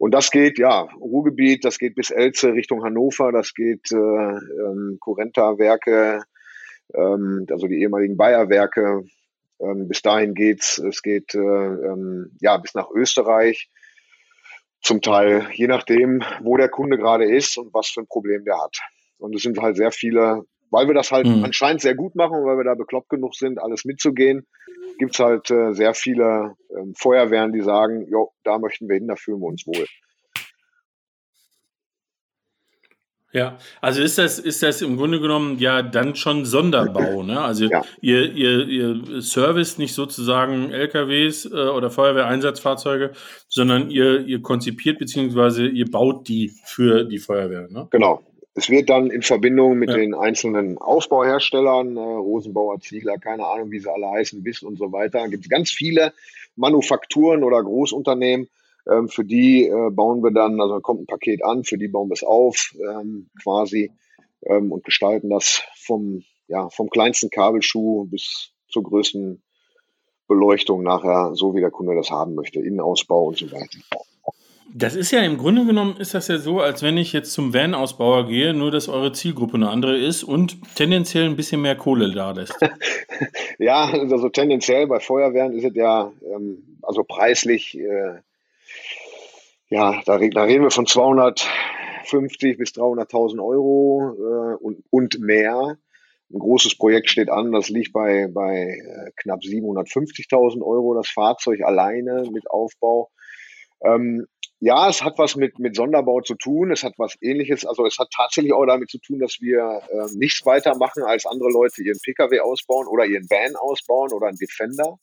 Und 0.00 0.12
das 0.12 0.30
geht, 0.30 0.58
ja, 0.58 0.88
Ruhrgebiet, 0.98 1.62
das 1.62 1.78
geht 1.78 1.94
bis 1.94 2.10
Elze 2.10 2.54
Richtung 2.54 2.82
Hannover, 2.82 3.32
das 3.32 3.52
geht 3.52 3.92
äh, 3.92 3.96
ähm, 3.96 4.96
Curenta-Werke, 4.98 6.22
ähm, 6.94 7.46
also 7.50 7.66
die 7.66 7.82
ehemaligen 7.82 8.16
Bayer-Werke. 8.16 9.02
Ähm, 9.60 9.88
bis 9.88 10.00
dahin 10.00 10.32
geht's, 10.32 10.78
es 10.78 11.02
geht 11.02 11.34
äh, 11.34 11.38
ähm, 11.38 12.34
ja 12.40 12.56
bis 12.56 12.72
nach 12.72 12.90
Österreich. 12.90 13.68
Zum 14.80 15.02
Teil, 15.02 15.46
je 15.52 15.66
nachdem, 15.66 16.22
wo 16.40 16.56
der 16.56 16.70
Kunde 16.70 16.96
gerade 16.96 17.26
ist 17.26 17.58
und 17.58 17.74
was 17.74 17.88
für 17.88 18.00
ein 18.00 18.06
Problem 18.06 18.46
der 18.46 18.58
hat. 18.58 18.78
Und 19.18 19.36
es 19.36 19.42
sind 19.42 19.60
halt 19.60 19.76
sehr 19.76 19.92
viele, 19.92 20.44
weil 20.70 20.86
wir 20.86 20.94
das 20.94 21.12
halt 21.12 21.26
mhm. 21.26 21.44
anscheinend 21.44 21.82
sehr 21.82 21.94
gut 21.94 22.14
machen, 22.14 22.42
weil 22.46 22.56
wir 22.56 22.64
da 22.64 22.74
bekloppt 22.74 23.10
genug 23.10 23.34
sind, 23.34 23.60
alles 23.60 23.84
mitzugehen, 23.84 24.46
gibt 24.98 25.14
es 25.14 25.18
halt 25.18 25.50
äh, 25.50 25.72
sehr 25.72 25.94
viele 25.94 26.56
ähm, 26.76 26.94
Feuerwehren, 26.96 27.52
die 27.52 27.62
sagen, 27.62 28.06
jo, 28.08 28.32
da 28.44 28.58
möchten 28.58 28.88
wir 28.88 28.96
hin, 28.96 29.08
da 29.08 29.16
fühlen 29.16 29.40
wir 29.40 29.46
uns 29.46 29.66
wohl. 29.66 29.86
Ja, 33.32 33.58
also 33.80 34.02
ist 34.02 34.18
das, 34.18 34.40
ist 34.40 34.60
das 34.62 34.82
im 34.82 34.96
Grunde 34.96 35.20
genommen 35.20 35.58
ja 35.60 35.82
dann 35.82 36.16
schon 36.16 36.44
Sonderbau, 36.44 37.22
ne? 37.22 37.40
Also 37.40 37.66
ja. 37.66 37.84
ihr, 38.00 38.32
ihr, 38.32 38.66
ihr 38.66 39.22
service 39.22 39.78
nicht 39.78 39.94
sozusagen 39.94 40.72
LKWs 40.72 41.44
äh, 41.44 41.68
oder 41.68 41.90
Feuerwehreinsatzfahrzeuge, 41.90 43.12
sondern 43.46 43.88
ihr, 43.88 44.26
ihr 44.26 44.42
konzipiert 44.42 44.98
beziehungsweise 44.98 45.68
ihr 45.68 45.88
baut 45.88 46.26
die 46.26 46.52
für 46.64 47.04
die 47.04 47.18
Feuerwehr, 47.18 47.68
ne? 47.70 47.86
Genau, 47.92 48.20
es 48.54 48.68
wird 48.68 48.90
dann 48.90 49.10
in 49.10 49.22
Verbindung 49.22 49.78
mit 49.78 49.90
ja. 49.90 49.96
den 49.96 50.14
einzelnen 50.14 50.78
Aufbauherstellern, 50.78 51.96
äh, 51.96 52.00
Rosenbauer, 52.00 52.80
Ziegler, 52.80 53.18
keine 53.18 53.46
Ahnung, 53.46 53.70
wie 53.70 53.78
sie 53.78 53.92
alle 53.92 54.10
heißen, 54.10 54.44
Wiss 54.44 54.62
und 54.62 54.76
so 54.76 54.92
weiter, 54.92 55.28
gibt 55.28 55.44
es 55.44 55.50
ganz 55.50 55.70
viele 55.70 56.12
Manufakturen 56.56 57.44
oder 57.44 57.62
Großunternehmen, 57.62 58.48
ähm, 58.90 59.08
für 59.08 59.24
die 59.24 59.66
äh, 59.66 59.90
bauen 59.90 60.22
wir 60.22 60.32
dann, 60.32 60.60
also 60.60 60.80
kommt 60.80 61.02
ein 61.02 61.06
Paket 61.06 61.44
an, 61.44 61.64
für 61.64 61.78
die 61.78 61.88
bauen 61.88 62.08
wir 62.08 62.14
es 62.14 62.24
auf 62.24 62.74
ähm, 62.80 63.30
quasi 63.42 63.92
ähm, 64.42 64.72
und 64.72 64.84
gestalten 64.84 65.30
das 65.30 65.62
vom, 65.76 66.24
ja, 66.48 66.68
vom 66.70 66.90
kleinsten 66.90 67.30
Kabelschuh 67.30 68.06
bis 68.06 68.52
zur 68.68 68.82
größten 68.82 69.42
Beleuchtung 70.26 70.82
nachher, 70.82 71.34
so 71.34 71.54
wie 71.54 71.60
der 71.60 71.70
Kunde 71.70 71.94
das 71.94 72.10
haben 72.10 72.34
möchte, 72.34 72.60
Innenausbau 72.60 73.26
und 73.26 73.38
so 73.38 73.50
weiter. 73.52 73.78
Das 74.72 74.94
ist 74.94 75.10
ja 75.10 75.20
im 75.22 75.36
Grunde 75.36 75.66
genommen 75.66 75.96
ist 75.96 76.14
das 76.14 76.28
ja 76.28 76.38
so, 76.38 76.60
als 76.60 76.82
wenn 76.82 76.96
ich 76.96 77.12
jetzt 77.12 77.32
zum 77.32 77.52
Van-Ausbauer 77.52 78.28
gehe, 78.28 78.54
nur 78.54 78.70
dass 78.70 78.88
eure 78.88 79.12
Zielgruppe 79.12 79.54
eine 79.54 79.68
andere 79.68 79.96
ist 79.98 80.22
und 80.22 80.58
tendenziell 80.76 81.24
ein 81.24 81.34
bisschen 81.34 81.60
mehr 81.60 81.74
Kohle 81.74 82.12
da 82.12 82.30
lässt. 82.30 82.56
ja, 83.58 83.86
also 83.86 84.28
tendenziell 84.28 84.86
bei 84.86 85.00
Feuerwehren 85.00 85.54
ist 85.54 85.64
es 85.64 85.74
ja, 85.74 86.12
ähm, 86.22 86.78
also 86.82 87.02
preislich, 87.02 87.76
äh, 87.76 88.20
ja, 89.70 90.00
da, 90.06 90.18
da, 90.18 90.44
reden 90.44 90.62
wir 90.62 90.70
von 90.70 90.86
250 90.86 92.56
bis 92.56 92.70
300.000 92.70 93.44
Euro 93.44 94.14
äh, 94.18 94.54
und, 94.56 94.84
und 94.90 95.18
mehr. 95.18 95.78
Ein 96.32 96.38
großes 96.38 96.76
Projekt 96.76 97.10
steht 97.10 97.28
an, 97.28 97.50
das 97.50 97.70
liegt 97.70 97.92
bei, 97.92 98.28
bei 98.32 98.78
äh, 98.78 99.10
knapp 99.16 99.40
750.000 99.40 100.62
Euro, 100.62 100.94
das 100.94 101.08
Fahrzeug 101.08 101.62
alleine 101.62 102.28
mit 102.30 102.48
Aufbau. 102.48 103.10
Ähm, 103.82 104.26
ja, 104.62 104.90
es 104.90 105.02
hat 105.02 105.16
was 105.16 105.36
mit, 105.36 105.58
mit 105.58 105.74
Sonderbau 105.74 106.20
zu 106.20 106.34
tun. 106.34 106.70
Es 106.70 106.84
hat 106.84 106.92
was 106.98 107.16
ähnliches. 107.22 107.64
Also 107.64 107.86
es 107.86 107.98
hat 107.98 108.10
tatsächlich 108.14 108.52
auch 108.52 108.66
damit 108.66 108.90
zu 108.90 108.98
tun, 108.98 109.18
dass 109.18 109.40
wir 109.40 109.80
äh, 109.90 110.14
nichts 110.14 110.44
weiter 110.44 110.76
machen, 110.76 111.02
als 111.02 111.24
andere 111.24 111.48
Leute 111.50 111.82
ihren 111.82 111.98
Pkw 111.98 112.40
ausbauen 112.40 112.86
oder 112.86 113.06
ihren 113.06 113.28
Van 113.30 113.56
ausbauen 113.56 114.12
oder 114.12 114.28
einen 114.28 114.36
Defender. 114.36 114.98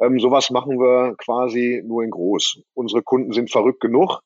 Ähm, 0.00 0.18
sowas 0.18 0.50
machen 0.50 0.80
wir 0.80 1.14
quasi 1.16 1.80
nur 1.86 2.02
in 2.02 2.10
groß. 2.10 2.62
Unsere 2.74 3.02
Kunden 3.02 3.32
sind 3.32 3.52
verrückt 3.52 3.80
genug. 3.80 4.20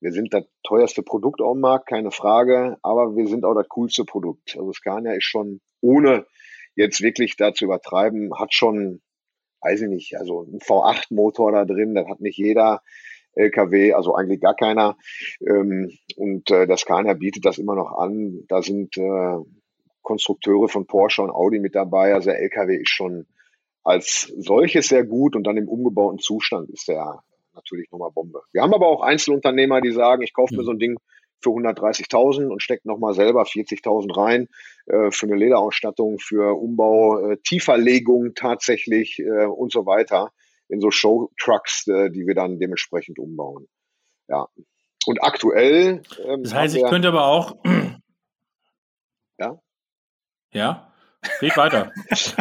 wir 0.00 0.12
sind 0.12 0.32
das 0.32 0.44
teuerste 0.62 1.02
Produkt 1.02 1.42
auf 1.42 1.54
dem 1.54 1.60
Markt, 1.60 1.88
keine 1.88 2.10
Frage, 2.10 2.78
aber 2.82 3.14
wir 3.16 3.26
sind 3.26 3.44
auch 3.44 3.54
das 3.54 3.68
coolste 3.68 4.04
Produkt. 4.04 4.56
Also 4.56 4.72
Scania 4.72 5.12
ist 5.12 5.24
schon, 5.24 5.60
ohne 5.80 6.24
jetzt 6.76 7.02
wirklich 7.02 7.36
da 7.36 7.52
zu 7.52 7.64
übertreiben, 7.64 8.30
hat 8.38 8.54
schon, 8.54 9.02
weiß 9.60 9.82
ich 9.82 9.88
nicht, 9.88 10.16
also 10.16 10.42
ein 10.42 10.60
V8-Motor 10.60 11.52
da 11.52 11.64
drin, 11.64 11.94
das 11.94 12.06
hat 12.08 12.20
nicht 12.20 12.38
jeder. 12.38 12.80
LKW, 13.38 13.92
also 13.92 14.14
eigentlich 14.14 14.40
gar 14.40 14.54
keiner. 14.54 14.96
Ähm, 15.40 15.90
und 16.16 16.50
äh, 16.50 16.66
das 16.66 16.80
Scania 16.80 17.14
bietet 17.14 17.44
das 17.44 17.58
immer 17.58 17.74
noch 17.74 17.98
an. 17.98 18.44
Da 18.48 18.62
sind 18.62 18.96
äh, 18.96 19.36
Konstrukteure 20.02 20.68
von 20.68 20.86
Porsche 20.86 21.22
und 21.22 21.30
Audi 21.30 21.58
mit 21.58 21.74
dabei. 21.74 22.14
Also 22.14 22.30
der 22.30 22.40
LKW 22.40 22.76
ist 22.76 22.90
schon 22.90 23.26
als 23.84 24.32
solches 24.36 24.88
sehr 24.88 25.04
gut 25.04 25.36
und 25.36 25.46
dann 25.46 25.56
im 25.56 25.68
umgebauten 25.68 26.18
Zustand 26.18 26.68
ist 26.70 26.88
der 26.88 27.22
natürlich 27.54 27.90
nochmal 27.90 28.10
Bombe. 28.10 28.42
Wir 28.52 28.62
haben 28.62 28.74
aber 28.74 28.86
auch 28.86 29.02
Einzelunternehmer, 29.02 29.80
die 29.80 29.92
sagen, 29.92 30.22
ich 30.22 30.32
kaufe 30.32 30.54
mir 30.54 30.62
so 30.62 30.70
ein 30.70 30.78
Ding 30.78 30.96
für 31.40 31.50
130.000 31.50 32.48
und 32.48 32.62
stecke 32.62 32.86
nochmal 32.88 33.14
selber 33.14 33.42
40.000 33.42 34.16
rein 34.16 34.48
äh, 34.86 35.10
für 35.10 35.26
eine 35.26 35.36
Lederausstattung, 35.36 36.18
für 36.18 36.58
Umbau, 36.58 37.18
äh, 37.30 37.36
Tieferlegung 37.38 38.34
tatsächlich 38.34 39.20
äh, 39.20 39.46
und 39.46 39.72
so 39.72 39.86
weiter 39.86 40.32
in 40.68 40.80
so 40.80 40.90
Showtrucks, 40.90 41.86
äh, 41.88 42.10
die 42.10 42.26
wir 42.26 42.34
dann 42.34 42.58
dementsprechend 42.58 43.18
umbauen. 43.18 43.68
Ja. 44.28 44.48
Und 45.06 45.22
aktuell. 45.22 46.02
Ähm, 46.24 46.42
das 46.42 46.54
heißt, 46.54 46.76
ich 46.76 46.84
könnte 46.84 47.08
aber 47.08 47.24
auch. 47.24 47.56
Ja. 49.38 49.58
Ja. 50.52 50.88
Red 51.42 51.56
weiter. 51.56 51.92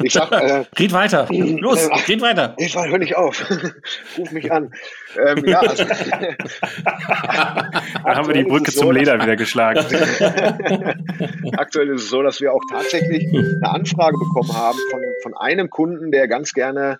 Ich 0.03 0.13
sag, 0.13 0.31
äh, 0.31 0.65
red 0.77 0.93
weiter. 0.93 1.27
Los, 1.31 1.87
äh, 1.87 1.95
red 2.07 2.21
weiter. 2.21 2.53
Ich 2.57 2.75
hör 2.75 2.99
nicht 2.99 3.15
auf. 3.15 3.43
Ruf 4.17 4.31
mich 4.31 4.51
an. 4.51 4.71
Ähm, 5.17 5.43
ja, 5.47 5.61
also, 5.61 5.83
da 6.83 7.81
haben 8.05 8.27
wir 8.27 8.35
die 8.35 8.43
Brücke 8.43 8.69
so, 8.71 8.81
zum 8.81 8.91
Leder 8.91 9.19
wieder 9.19 9.35
geschlagen. 9.35 9.79
aktuell 11.57 11.89
ist 11.89 12.03
es 12.03 12.09
so, 12.09 12.21
dass 12.21 12.39
wir 12.39 12.53
auch 12.53 12.61
tatsächlich 12.69 13.27
eine 13.29 13.67
Anfrage 13.67 14.17
bekommen 14.17 14.53
haben 14.55 14.77
von, 14.91 15.01
von 15.23 15.33
einem 15.35 15.71
Kunden, 15.71 16.11
der 16.11 16.27
ganz 16.27 16.53
gerne 16.53 16.99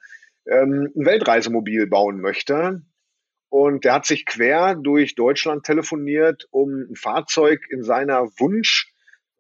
ähm, 0.50 0.92
ein 0.96 1.06
Weltreisemobil 1.06 1.88
bauen 1.88 2.22
möchte. 2.22 2.82
Und 3.50 3.86
der 3.86 3.94
hat 3.94 4.06
sich 4.06 4.26
quer 4.26 4.76
durch 4.76 5.16
Deutschland 5.16 5.66
telefoniert, 5.66 6.48
um 6.52 6.88
ein 6.90 6.96
Fahrzeug 6.96 7.62
in 7.70 7.84
seiner 7.84 8.28
Wunsch 8.40 8.92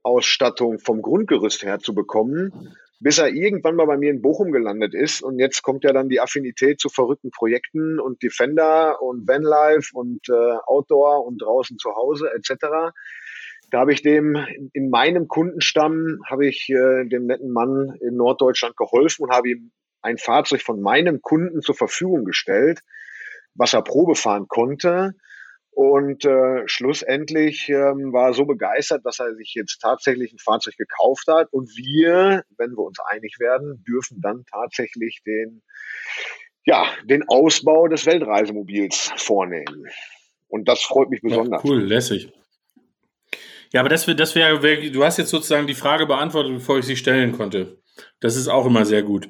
Ausstattung 0.03 0.79
vom 0.79 1.01
Grundgerüst 1.01 1.63
her 1.63 1.79
zu 1.79 1.93
bekommen, 1.93 2.73
bis 2.99 3.17
er 3.17 3.27
irgendwann 3.27 3.75
mal 3.75 3.85
bei 3.85 3.97
mir 3.97 4.09
in 4.09 4.21
Bochum 4.21 4.53
gelandet 4.53 4.93
ist. 4.93 5.21
Und 5.21 5.37
jetzt 5.39 5.61
kommt 5.61 5.83
ja 5.83 5.91
dann 5.91 6.07
die 6.07 6.21
Affinität 6.21 6.79
zu 6.79 6.87
verrückten 6.87 7.29
Projekten 7.31 7.99
und 7.99 8.23
Defender 8.23 9.01
und 9.01 9.27
Vanlife 9.27 9.91
und 9.93 10.29
äh, 10.29 10.57
Outdoor 10.65 11.25
und 11.25 11.41
draußen 11.41 11.77
zu 11.77 11.93
Hause 11.95 12.31
etc. 12.33 12.93
Da 13.69 13.79
habe 13.79 13.91
ich 13.91 14.01
dem 14.01 14.37
in 14.71 14.89
meinem 14.89 15.27
Kundenstamm 15.27 16.21
habe 16.25 16.47
ich 16.47 16.69
äh, 16.69 17.05
dem 17.05 17.25
netten 17.25 17.51
Mann 17.51 17.97
in 17.99 18.15
Norddeutschland 18.15 18.77
geholfen 18.77 19.25
und 19.25 19.31
habe 19.31 19.49
ihm 19.49 19.71
ein 20.01 20.17
Fahrzeug 20.17 20.61
von 20.61 20.81
meinem 20.81 21.21
Kunden 21.21 21.61
zur 21.61 21.75
Verfügung 21.75 22.25
gestellt, 22.25 22.81
was 23.55 23.73
er 23.73 23.81
Probe 23.81 24.15
fahren 24.15 24.47
konnte. 24.47 25.13
Und 25.71 26.25
äh, 26.25 26.63
schlussendlich 26.67 27.69
ähm, 27.69 28.11
war 28.11 28.29
er 28.29 28.33
so 28.33 28.45
begeistert, 28.45 29.05
dass 29.05 29.19
er 29.19 29.35
sich 29.35 29.53
jetzt 29.53 29.79
tatsächlich 29.79 30.33
ein 30.33 30.39
Fahrzeug 30.39 30.75
gekauft 30.75 31.27
hat. 31.27 31.49
Und 31.51 31.69
wir, 31.77 32.43
wenn 32.57 32.71
wir 32.71 32.83
uns 32.83 32.97
einig 32.99 33.35
werden, 33.39 33.83
dürfen 33.87 34.19
dann 34.19 34.43
tatsächlich 34.51 35.21
den, 35.23 35.61
ja, 36.65 36.85
den 37.03 37.23
Ausbau 37.27 37.87
des 37.87 38.07
Weltreisemobils 38.07 39.11
vornehmen. 39.17 39.85
Und 40.47 40.67
das 40.67 40.81
freut 40.81 41.09
mich 41.09 41.21
besonders. 41.21 41.63
Ja, 41.63 41.69
cool, 41.69 41.83
lässig. 41.83 42.31
Ja, 43.71 43.81
aber 43.81 43.89
das 43.89 44.07
wäre, 44.07 44.15
das 44.15 44.33
wäre, 44.33 44.63
wär, 44.63 44.89
du 44.89 45.03
hast 45.03 45.17
jetzt 45.17 45.29
sozusagen 45.29 45.67
die 45.67 45.75
Frage 45.75 46.07
beantwortet, 46.07 46.53
bevor 46.53 46.79
ich 46.79 46.85
sie 46.85 46.95
stellen 46.95 47.33
konnte. 47.33 47.77
Das 48.19 48.35
ist 48.35 48.47
auch 48.47 48.65
immer 48.65 48.85
sehr 48.85 49.03
gut. 49.03 49.29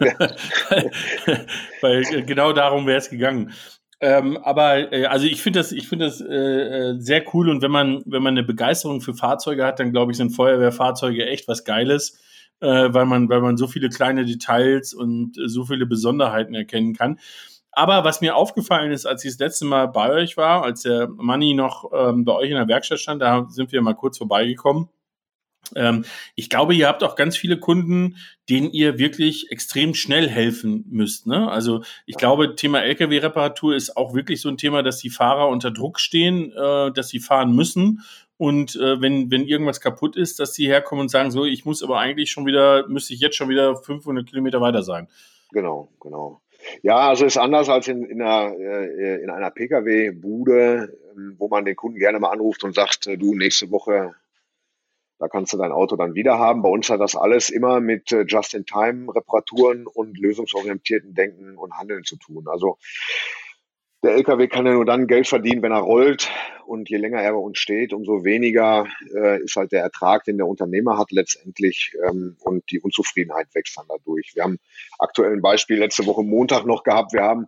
Ja. 0.00 0.14
Weil 1.80 2.02
äh, 2.02 2.22
genau 2.22 2.52
darum 2.52 2.86
wäre 2.86 2.98
es 2.98 3.10
gegangen. 3.10 3.52
Ähm, 4.00 4.36
aber 4.38 4.92
äh, 4.92 5.06
also 5.06 5.26
ich 5.26 5.40
finde 5.42 5.60
das, 5.60 5.70
ich 5.70 5.88
finde 5.88 6.06
das 6.06 6.20
äh, 6.20 6.34
äh, 6.34 6.94
sehr 6.98 7.22
cool 7.32 7.48
und 7.48 7.62
wenn 7.62 7.70
man, 7.70 8.02
wenn 8.04 8.22
man 8.22 8.34
eine 8.34 8.42
Begeisterung 8.42 9.00
für 9.00 9.14
Fahrzeuge 9.14 9.64
hat, 9.64 9.78
dann 9.78 9.92
glaube 9.92 10.10
ich, 10.10 10.18
sind 10.18 10.30
Feuerwehrfahrzeuge 10.30 11.24
echt 11.26 11.46
was 11.46 11.64
Geiles, 11.64 12.18
äh, 12.60 12.66
weil 12.92 13.06
man, 13.06 13.28
weil 13.28 13.40
man 13.40 13.56
so 13.56 13.68
viele 13.68 13.90
kleine 13.90 14.24
Details 14.24 14.92
und 14.92 15.38
äh, 15.38 15.48
so 15.48 15.64
viele 15.64 15.86
Besonderheiten 15.86 16.52
erkennen 16.54 16.94
kann. 16.94 17.20
Aber 17.70 18.02
was 18.02 18.20
mir 18.20 18.34
aufgefallen 18.34 18.90
ist, 18.90 19.06
als 19.06 19.24
ich 19.24 19.30
das 19.30 19.38
letzte 19.38 19.66
Mal 19.66 19.86
bei 19.86 20.10
euch 20.10 20.36
war, 20.36 20.64
als 20.64 20.82
der 20.82 21.08
Manni 21.08 21.54
noch 21.54 21.90
ähm, 21.94 22.24
bei 22.24 22.32
euch 22.32 22.50
in 22.50 22.56
der 22.56 22.68
Werkstatt 22.68 22.98
stand, 22.98 23.22
da 23.22 23.46
sind 23.50 23.70
wir 23.70 23.82
mal 23.82 23.94
kurz 23.94 24.18
vorbeigekommen. 24.18 24.88
Ähm, 25.74 26.04
ich 26.34 26.50
glaube, 26.50 26.74
ihr 26.74 26.88
habt 26.88 27.02
auch 27.02 27.16
ganz 27.16 27.36
viele 27.36 27.58
Kunden, 27.58 28.16
denen 28.48 28.70
ihr 28.70 28.98
wirklich 28.98 29.50
extrem 29.50 29.94
schnell 29.94 30.28
helfen 30.28 30.84
müsst. 30.90 31.26
Ne? 31.26 31.50
Also 31.50 31.82
ich 32.06 32.16
glaube, 32.16 32.56
Thema 32.56 32.82
Lkw-Reparatur 32.82 33.74
ist 33.74 33.96
auch 33.96 34.14
wirklich 34.14 34.40
so 34.40 34.48
ein 34.48 34.56
Thema, 34.56 34.82
dass 34.82 34.98
die 34.98 35.10
Fahrer 35.10 35.48
unter 35.48 35.70
Druck 35.70 36.00
stehen, 36.00 36.52
äh, 36.52 36.92
dass 36.92 37.08
sie 37.08 37.20
fahren 37.20 37.54
müssen. 37.54 38.00
Und 38.36 38.74
äh, 38.76 39.00
wenn, 39.00 39.30
wenn 39.30 39.46
irgendwas 39.46 39.80
kaputt 39.80 40.16
ist, 40.16 40.40
dass 40.40 40.54
sie 40.54 40.66
herkommen 40.66 41.02
und 41.02 41.08
sagen, 41.10 41.30
so, 41.30 41.44
ich 41.44 41.64
muss 41.64 41.82
aber 41.82 41.98
eigentlich 41.98 42.30
schon 42.30 42.46
wieder, 42.46 42.88
müsste 42.88 43.14
ich 43.14 43.20
jetzt 43.20 43.36
schon 43.36 43.48
wieder 43.48 43.76
500 43.76 44.26
Kilometer 44.26 44.60
weiter 44.60 44.82
sein. 44.82 45.08
Genau, 45.52 45.88
genau. 46.00 46.40
Ja, 46.82 47.08
also 47.08 47.24
ist 47.24 47.36
anders 47.36 47.68
als 47.68 47.88
in, 47.88 48.04
in 48.04 48.22
einer, 48.22 48.54
äh, 48.56 49.22
in 49.22 49.30
einer 49.30 49.50
Pkw-Bude, 49.50 50.96
wo 51.36 51.48
man 51.48 51.64
den 51.64 51.76
Kunden 51.76 51.98
gerne 51.98 52.18
mal 52.18 52.30
anruft 52.30 52.64
und 52.64 52.74
sagt, 52.74 53.06
du, 53.06 53.34
nächste 53.34 53.70
Woche 53.70 54.14
da 55.22 55.28
kannst 55.28 55.52
du 55.52 55.56
dein 55.56 55.70
Auto 55.70 55.94
dann 55.94 56.16
wieder 56.16 56.40
haben. 56.40 56.62
Bei 56.62 56.68
uns 56.68 56.90
hat 56.90 57.00
das 57.00 57.14
alles 57.14 57.48
immer 57.48 57.78
mit 57.78 58.10
äh, 58.10 58.24
Just-in-Time-Reparaturen 58.26 59.86
und 59.86 60.18
lösungsorientierten 60.18 61.14
Denken 61.14 61.56
und 61.56 61.78
Handeln 61.78 62.02
zu 62.02 62.16
tun. 62.16 62.48
Also 62.48 62.76
der 64.02 64.14
LKW 64.14 64.48
kann 64.48 64.66
ja 64.66 64.72
nur 64.72 64.84
dann 64.84 65.06
Geld 65.06 65.28
verdienen, 65.28 65.62
wenn 65.62 65.70
er 65.70 65.78
rollt. 65.78 66.28
Und 66.66 66.90
je 66.90 66.96
länger 66.96 67.22
er 67.22 67.34
bei 67.34 67.38
uns 67.38 67.60
steht, 67.60 67.92
umso 67.92 68.24
weniger 68.24 68.88
äh, 69.14 69.40
ist 69.44 69.54
halt 69.54 69.70
der 69.70 69.82
Ertrag, 69.82 70.24
den 70.24 70.38
der 70.38 70.48
Unternehmer 70.48 70.98
hat 70.98 71.12
letztendlich. 71.12 71.92
Ähm, 72.04 72.36
und 72.40 72.68
die 72.72 72.80
Unzufriedenheit 72.80 73.46
wächst 73.54 73.78
dann 73.78 73.86
dadurch. 73.88 74.32
Wir 74.34 74.42
haben 74.42 74.58
aktuell 74.98 75.32
ein 75.34 75.40
Beispiel 75.40 75.78
letzte 75.78 76.04
Woche 76.04 76.24
Montag 76.24 76.66
noch 76.66 76.82
gehabt. 76.82 77.12
Wir 77.12 77.22
haben 77.22 77.46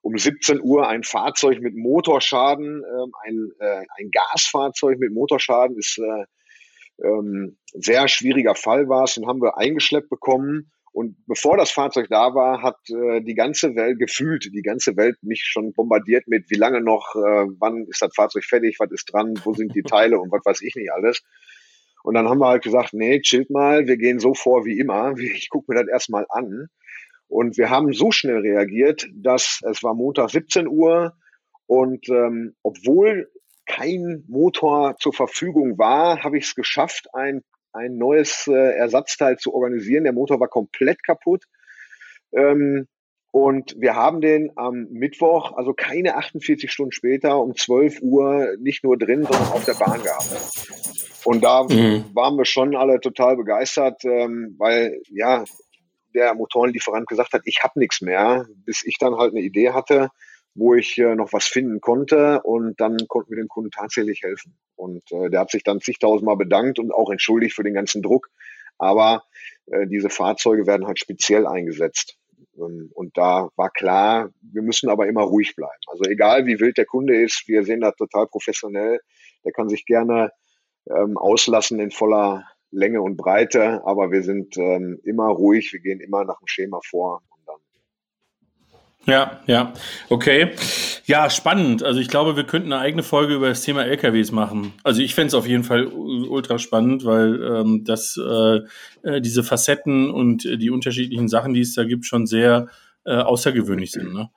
um 0.00 0.18
17 0.18 0.60
Uhr 0.60 0.88
ein 0.88 1.04
Fahrzeug 1.04 1.60
mit 1.60 1.76
Motorschaden, 1.76 2.82
ähm, 2.82 3.12
ein, 3.22 3.52
äh, 3.60 3.84
ein 3.96 4.10
Gasfahrzeug 4.10 4.98
mit 4.98 5.12
Motorschaden 5.12 5.78
ist 5.78 5.98
äh, 5.98 6.24
ähm, 7.02 7.58
sehr 7.72 8.08
schwieriger 8.08 8.54
Fall 8.54 8.88
war 8.88 9.04
es, 9.04 9.14
den 9.14 9.26
haben 9.26 9.40
wir 9.40 9.58
eingeschleppt 9.58 10.08
bekommen. 10.08 10.70
Und 10.92 11.16
bevor 11.26 11.56
das 11.56 11.70
Fahrzeug 11.70 12.08
da 12.10 12.34
war, 12.34 12.62
hat 12.62 12.76
äh, 12.90 13.22
die 13.22 13.34
ganze 13.34 13.74
Welt 13.74 13.98
gefühlt, 13.98 14.50
die 14.52 14.62
ganze 14.62 14.94
Welt 14.96 15.16
mich 15.22 15.42
schon 15.44 15.72
bombardiert 15.72 16.28
mit, 16.28 16.50
wie 16.50 16.56
lange 16.56 16.82
noch, 16.82 17.14
äh, 17.14 17.46
wann 17.58 17.86
ist 17.86 18.02
das 18.02 18.14
Fahrzeug 18.14 18.44
fertig, 18.44 18.76
was 18.78 18.90
ist 18.92 19.10
dran, 19.10 19.34
wo 19.42 19.54
sind 19.54 19.74
die 19.74 19.82
Teile 19.82 20.18
und 20.18 20.30
was 20.30 20.44
weiß 20.44 20.60
ich 20.60 20.74
nicht 20.74 20.92
alles. 20.92 21.22
Und 22.02 22.14
dann 22.14 22.28
haben 22.28 22.40
wir 22.40 22.48
halt 22.48 22.62
gesagt, 22.62 22.92
nee, 22.92 23.20
chillt 23.20 23.48
mal, 23.48 23.86
wir 23.86 23.96
gehen 23.96 24.18
so 24.18 24.34
vor 24.34 24.66
wie 24.66 24.78
immer. 24.78 25.14
Ich 25.18 25.48
gucke 25.48 25.72
mir 25.72 25.80
das 25.80 25.88
erstmal 25.88 26.26
an. 26.28 26.68
Und 27.28 27.56
wir 27.56 27.70
haben 27.70 27.94
so 27.94 28.10
schnell 28.10 28.40
reagiert, 28.40 29.08
dass 29.14 29.60
es 29.62 29.82
war 29.82 29.94
Montag 29.94 30.28
17 30.28 30.68
Uhr 30.68 31.16
und 31.66 32.06
ähm, 32.10 32.54
obwohl 32.62 33.30
kein 33.66 34.24
Motor 34.28 34.96
zur 34.98 35.12
Verfügung 35.12 35.78
war, 35.78 36.22
habe 36.22 36.38
ich 36.38 36.44
es 36.44 36.54
geschafft, 36.54 37.08
ein, 37.14 37.42
ein 37.72 37.96
neues 37.96 38.46
äh, 38.48 38.76
Ersatzteil 38.76 39.36
zu 39.36 39.54
organisieren. 39.54 40.04
Der 40.04 40.12
Motor 40.12 40.40
war 40.40 40.48
komplett 40.48 41.02
kaputt. 41.02 41.44
Ähm, 42.32 42.86
und 43.30 43.74
wir 43.78 43.94
haben 43.94 44.20
den 44.20 44.52
am 44.56 44.88
Mittwoch, 44.90 45.52
also 45.56 45.72
keine 45.72 46.16
48 46.16 46.70
Stunden 46.70 46.92
später, 46.92 47.40
um 47.40 47.56
12 47.56 48.02
Uhr 48.02 48.56
nicht 48.58 48.84
nur 48.84 48.98
drin, 48.98 49.22
sondern 49.22 49.52
auf 49.52 49.64
der 49.64 49.74
Bahn 49.74 50.02
gehabt. 50.02 50.28
Und 51.24 51.42
da 51.42 51.62
mhm. 51.62 52.04
waren 52.12 52.36
wir 52.36 52.44
schon 52.44 52.76
alle 52.76 53.00
total 53.00 53.36
begeistert, 53.36 54.04
ähm, 54.04 54.54
weil 54.58 55.00
ja 55.08 55.44
der 56.14 56.34
Motorenlieferant 56.34 57.06
gesagt 57.06 57.32
hat, 57.32 57.42
ich 57.46 57.60
habe 57.62 57.78
nichts 57.78 58.02
mehr, 58.02 58.46
bis 58.66 58.84
ich 58.84 58.98
dann 58.98 59.16
halt 59.16 59.32
eine 59.32 59.40
Idee 59.40 59.70
hatte, 59.70 60.10
wo 60.54 60.74
ich 60.74 60.98
äh, 60.98 61.14
noch 61.14 61.32
was 61.32 61.46
finden 61.46 61.80
konnte 61.80 62.42
und 62.42 62.80
dann 62.80 62.96
konnten 63.08 63.30
wir 63.30 63.36
dem 63.36 63.48
Kunden 63.48 63.70
tatsächlich 63.70 64.22
helfen. 64.22 64.56
Und 64.76 65.10
äh, 65.12 65.30
der 65.30 65.40
hat 65.40 65.50
sich 65.50 65.64
dann 65.64 65.80
zigtausendmal 65.80 66.36
bedankt 66.36 66.78
und 66.78 66.92
auch 66.92 67.10
entschuldigt 67.10 67.54
für 67.54 67.62
den 67.62 67.74
ganzen 67.74 68.02
Druck. 68.02 68.28
Aber 68.78 69.24
äh, 69.66 69.86
diese 69.86 70.10
Fahrzeuge 70.10 70.66
werden 70.66 70.86
halt 70.86 70.98
speziell 70.98 71.46
eingesetzt. 71.46 72.18
Ähm, 72.56 72.90
und 72.94 73.16
da 73.16 73.48
war 73.56 73.70
klar, 73.70 74.30
wir 74.42 74.62
müssen 74.62 74.90
aber 74.90 75.06
immer 75.06 75.22
ruhig 75.22 75.56
bleiben. 75.56 75.72
Also 75.86 76.04
egal 76.04 76.46
wie 76.46 76.60
wild 76.60 76.76
der 76.76 76.86
Kunde 76.86 77.16
ist, 77.16 77.44
wir 77.46 77.64
sehen 77.64 77.80
das 77.80 77.96
total 77.96 78.26
professionell. 78.26 79.00
Der 79.44 79.52
kann 79.52 79.68
sich 79.68 79.86
gerne 79.86 80.32
ähm, 80.90 81.16
auslassen 81.16 81.80
in 81.80 81.90
voller 81.90 82.44
Länge 82.70 83.02
und 83.02 83.16
Breite, 83.16 83.82
aber 83.84 84.10
wir 84.10 84.22
sind 84.22 84.56
ähm, 84.56 84.98
immer 85.04 85.28
ruhig, 85.28 85.72
wir 85.72 85.80
gehen 85.80 86.00
immer 86.00 86.24
nach 86.24 86.38
dem 86.38 86.46
Schema 86.46 86.80
vor 86.82 87.22
Ja, 89.06 89.40
ja, 89.46 89.72
okay. 90.10 90.50
Ja, 91.06 91.28
spannend. 91.28 91.82
Also 91.82 91.98
ich 91.98 92.08
glaube, 92.08 92.36
wir 92.36 92.44
könnten 92.44 92.72
eine 92.72 92.80
eigene 92.80 93.02
Folge 93.02 93.34
über 93.34 93.48
das 93.48 93.62
Thema 93.62 93.84
LKWs 93.84 94.30
machen. 94.30 94.72
Also 94.84 95.02
ich 95.02 95.14
fände 95.14 95.28
es 95.28 95.34
auf 95.34 95.46
jeden 95.46 95.64
Fall 95.64 95.86
ultra 95.86 96.58
spannend, 96.58 97.04
weil 97.04 97.42
ähm, 97.42 97.84
das 97.84 98.16
äh, 98.16 98.60
äh, 99.02 99.20
diese 99.20 99.42
Facetten 99.42 100.10
und 100.10 100.44
die 100.44 100.70
unterschiedlichen 100.70 101.28
Sachen, 101.28 101.52
die 101.52 101.62
es 101.62 101.74
da 101.74 101.82
gibt, 101.82 102.06
schon 102.06 102.26
sehr 102.26 102.68
äh, 103.04 103.16
außergewöhnlich 103.16 103.90
sind. 103.90 104.14
Ne? 104.14 104.30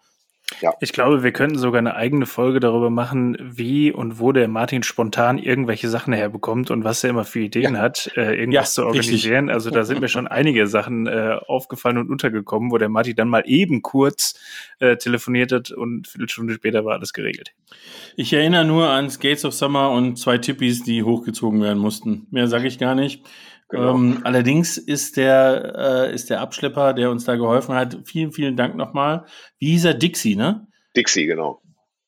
Ja. 0.61 0.73
Ich 0.79 0.93
glaube, 0.93 1.23
wir 1.23 1.31
könnten 1.31 1.57
sogar 1.57 1.79
eine 1.79 1.95
eigene 1.95 2.27
Folge 2.27 2.59
darüber 2.59 2.89
machen, 2.89 3.35
wie 3.41 3.91
und 3.91 4.19
wo 4.19 4.31
der 4.31 4.47
Martin 4.47 4.83
spontan 4.83 5.39
irgendwelche 5.39 5.89
Sachen 5.89 6.13
herbekommt 6.13 6.69
und 6.69 6.83
was 6.83 7.03
er 7.03 7.09
immer 7.09 7.25
für 7.25 7.39
Ideen 7.39 7.73
ja. 7.73 7.81
hat, 7.81 8.11
äh, 8.15 8.35
irgendwas 8.35 8.75
ja, 8.75 8.83
zu 8.83 8.85
organisieren. 8.85 9.45
Richtig. 9.45 9.53
Also 9.53 9.69
da 9.71 9.83
sind 9.85 10.01
mir 10.01 10.07
schon 10.07 10.27
einige 10.27 10.67
Sachen 10.67 11.07
äh, 11.07 11.37
aufgefallen 11.47 11.97
und 11.97 12.11
untergekommen, 12.11 12.71
wo 12.71 12.77
der 12.77 12.89
Martin 12.89 13.15
dann 13.15 13.27
mal 13.27 13.43
eben 13.45 13.81
kurz 13.81 14.39
äh, 14.79 14.97
telefoniert 14.97 15.51
hat 15.51 15.71
und 15.71 15.93
eine 15.95 16.03
Viertelstunde 16.05 16.53
später 16.53 16.85
war 16.85 16.93
alles 16.93 17.11
geregelt. 17.11 17.51
Ich 18.15 18.31
erinnere 18.31 18.65
nur 18.65 18.89
an 18.89 19.09
Skates 19.09 19.45
of 19.45 19.53
Summer 19.53 19.89
und 19.91 20.17
zwei 20.17 20.37
Tippis, 20.37 20.83
die 20.83 21.03
hochgezogen 21.03 21.61
werden 21.61 21.79
mussten. 21.79 22.27
Mehr 22.29 22.47
sage 22.47 22.67
ich 22.67 22.77
gar 22.77 22.93
nicht. 22.93 23.23
Genau. 23.70 23.95
Ähm, 23.95 24.22
allerdings 24.24 24.78
ist 24.78 25.18
der, 25.18 25.74
äh, 26.09 26.13
ist 26.13 26.30
der 26.30 26.41
Abschlepper, 26.41 26.93
der 26.93 27.09
uns 27.09 27.26
da 27.26 27.36
geholfen 27.36 27.74
hat, 27.76 27.97
vielen, 28.05 28.32
vielen 28.32 28.55
Dank 28.55 28.76
nochmal. 28.76 29.26
Wie 29.59 29.72
hieß 29.72 29.86
er? 29.86 29.93
Dixie, 29.95 30.36
ne? 30.36 30.68
Dixie, 30.95 31.26
genau. 31.26 31.61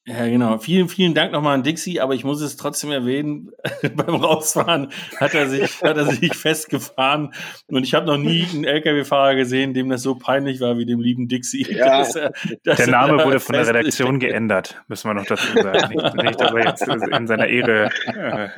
Ja, 0.10 0.26
genau. 0.26 0.58
Vielen, 0.58 0.88
vielen 0.88 1.14
Dank 1.14 1.34
nochmal 1.34 1.55
an 1.55 1.64
Dixie, 1.64 1.99
aber 1.99 2.16
ich 2.16 2.24
muss 2.24 2.39
es 2.39 2.55
trotzdem 2.55 2.91
erwähnen, 2.91 3.51
beim 3.93 4.16
Rausfahren 4.16 4.88
hat 5.18 5.34
er 5.34 5.49
sich, 5.49 5.84
hat 5.84 5.97
er 5.97 6.05
sich 6.05 6.34
festgefahren 6.34 7.34
und 7.68 7.84
ich 7.84 7.93
habe 7.93 8.05
noch 8.05 8.18
nie 8.18 8.47
einen 8.53 8.64
LKW-Fahrer 8.64 9.36
gesehen, 9.36 9.74
dem 9.74 9.89
das 9.89 10.03
so 10.03 10.16
peinlich 10.16 10.62
war 10.62 10.78
wie 10.78 10.86
dem 10.86 11.01
lieben 11.01 11.28
Dixie. 11.28 11.68
Ja. 11.70 11.97
Dass 11.97 12.16
er, 12.16 12.32
dass 12.64 12.78
der 12.78 12.88
Name 12.88 13.26
wurde 13.26 13.39
von 13.39 13.53
der 13.53 13.68
Redaktion 13.68 14.20
geändert, 14.20 14.82
müssen 14.88 15.10
wir 15.10 15.14
noch 15.14 15.26
dazu 15.26 15.47
sagen. 15.62 15.93
Nicht, 15.93 16.16
nicht 16.24 16.41
aber 16.41 16.64
jetzt 16.64 16.88
in 16.88 17.28
seiner 17.28 17.47
Ehre. 17.47 17.89
Äh, 18.05 18.49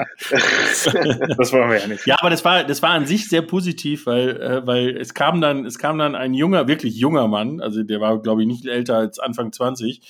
das 1.36 1.52
wollen 1.54 1.70
wir 1.70 1.80
ja 1.80 1.88
nicht. 1.88 2.06
Ja, 2.06 2.18
aber 2.20 2.30
das 2.30 2.44
war, 2.46 2.64
das 2.64 2.82
war 2.82 2.92
an 2.92 3.06
sich 3.06 3.28
sehr 3.28 3.42
positiv, 3.42 4.06
weil, 4.06 4.30
äh, 4.42 4.68
weil 4.68 4.98
es 4.98 5.14
kam 5.14 5.42
dann, 5.42 5.66
es 5.66 5.80
kam 5.80 5.98
dann 5.98 6.16
ein 6.16 6.34
junger, 6.34 6.68
wirklich 6.68 6.96
junger 6.96 7.28
Mann, 7.28 7.62
also 7.62 7.82
der 7.82 8.02
war, 8.02 8.22
glaube 8.22 8.42
ich, 8.42 8.48
nicht 8.48 8.66
älter 8.68 8.98
als 8.98 9.20
Anfang 9.20 9.52
20, 9.52 10.02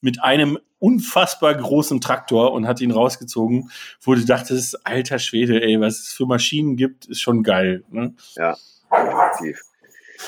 mit 0.00 0.22
einem 0.22 0.58
unfassbar 0.78 1.54
großen 1.54 2.00
Traktor 2.00 2.52
und 2.52 2.66
hat 2.66 2.80
ihn 2.80 2.92
rausgezogen, 2.92 3.70
wo 4.00 4.14
du 4.14 4.24
dachtest, 4.24 4.86
alter 4.86 5.18
Schwede, 5.18 5.60
ey, 5.60 5.80
was 5.80 5.98
es 6.00 6.12
für 6.12 6.26
Maschinen 6.26 6.76
gibt, 6.76 7.06
ist 7.06 7.20
schon 7.20 7.42
geil. 7.42 7.84
Ne? 7.90 8.14
Ja, 8.36 8.56
definitiv. 8.92 9.62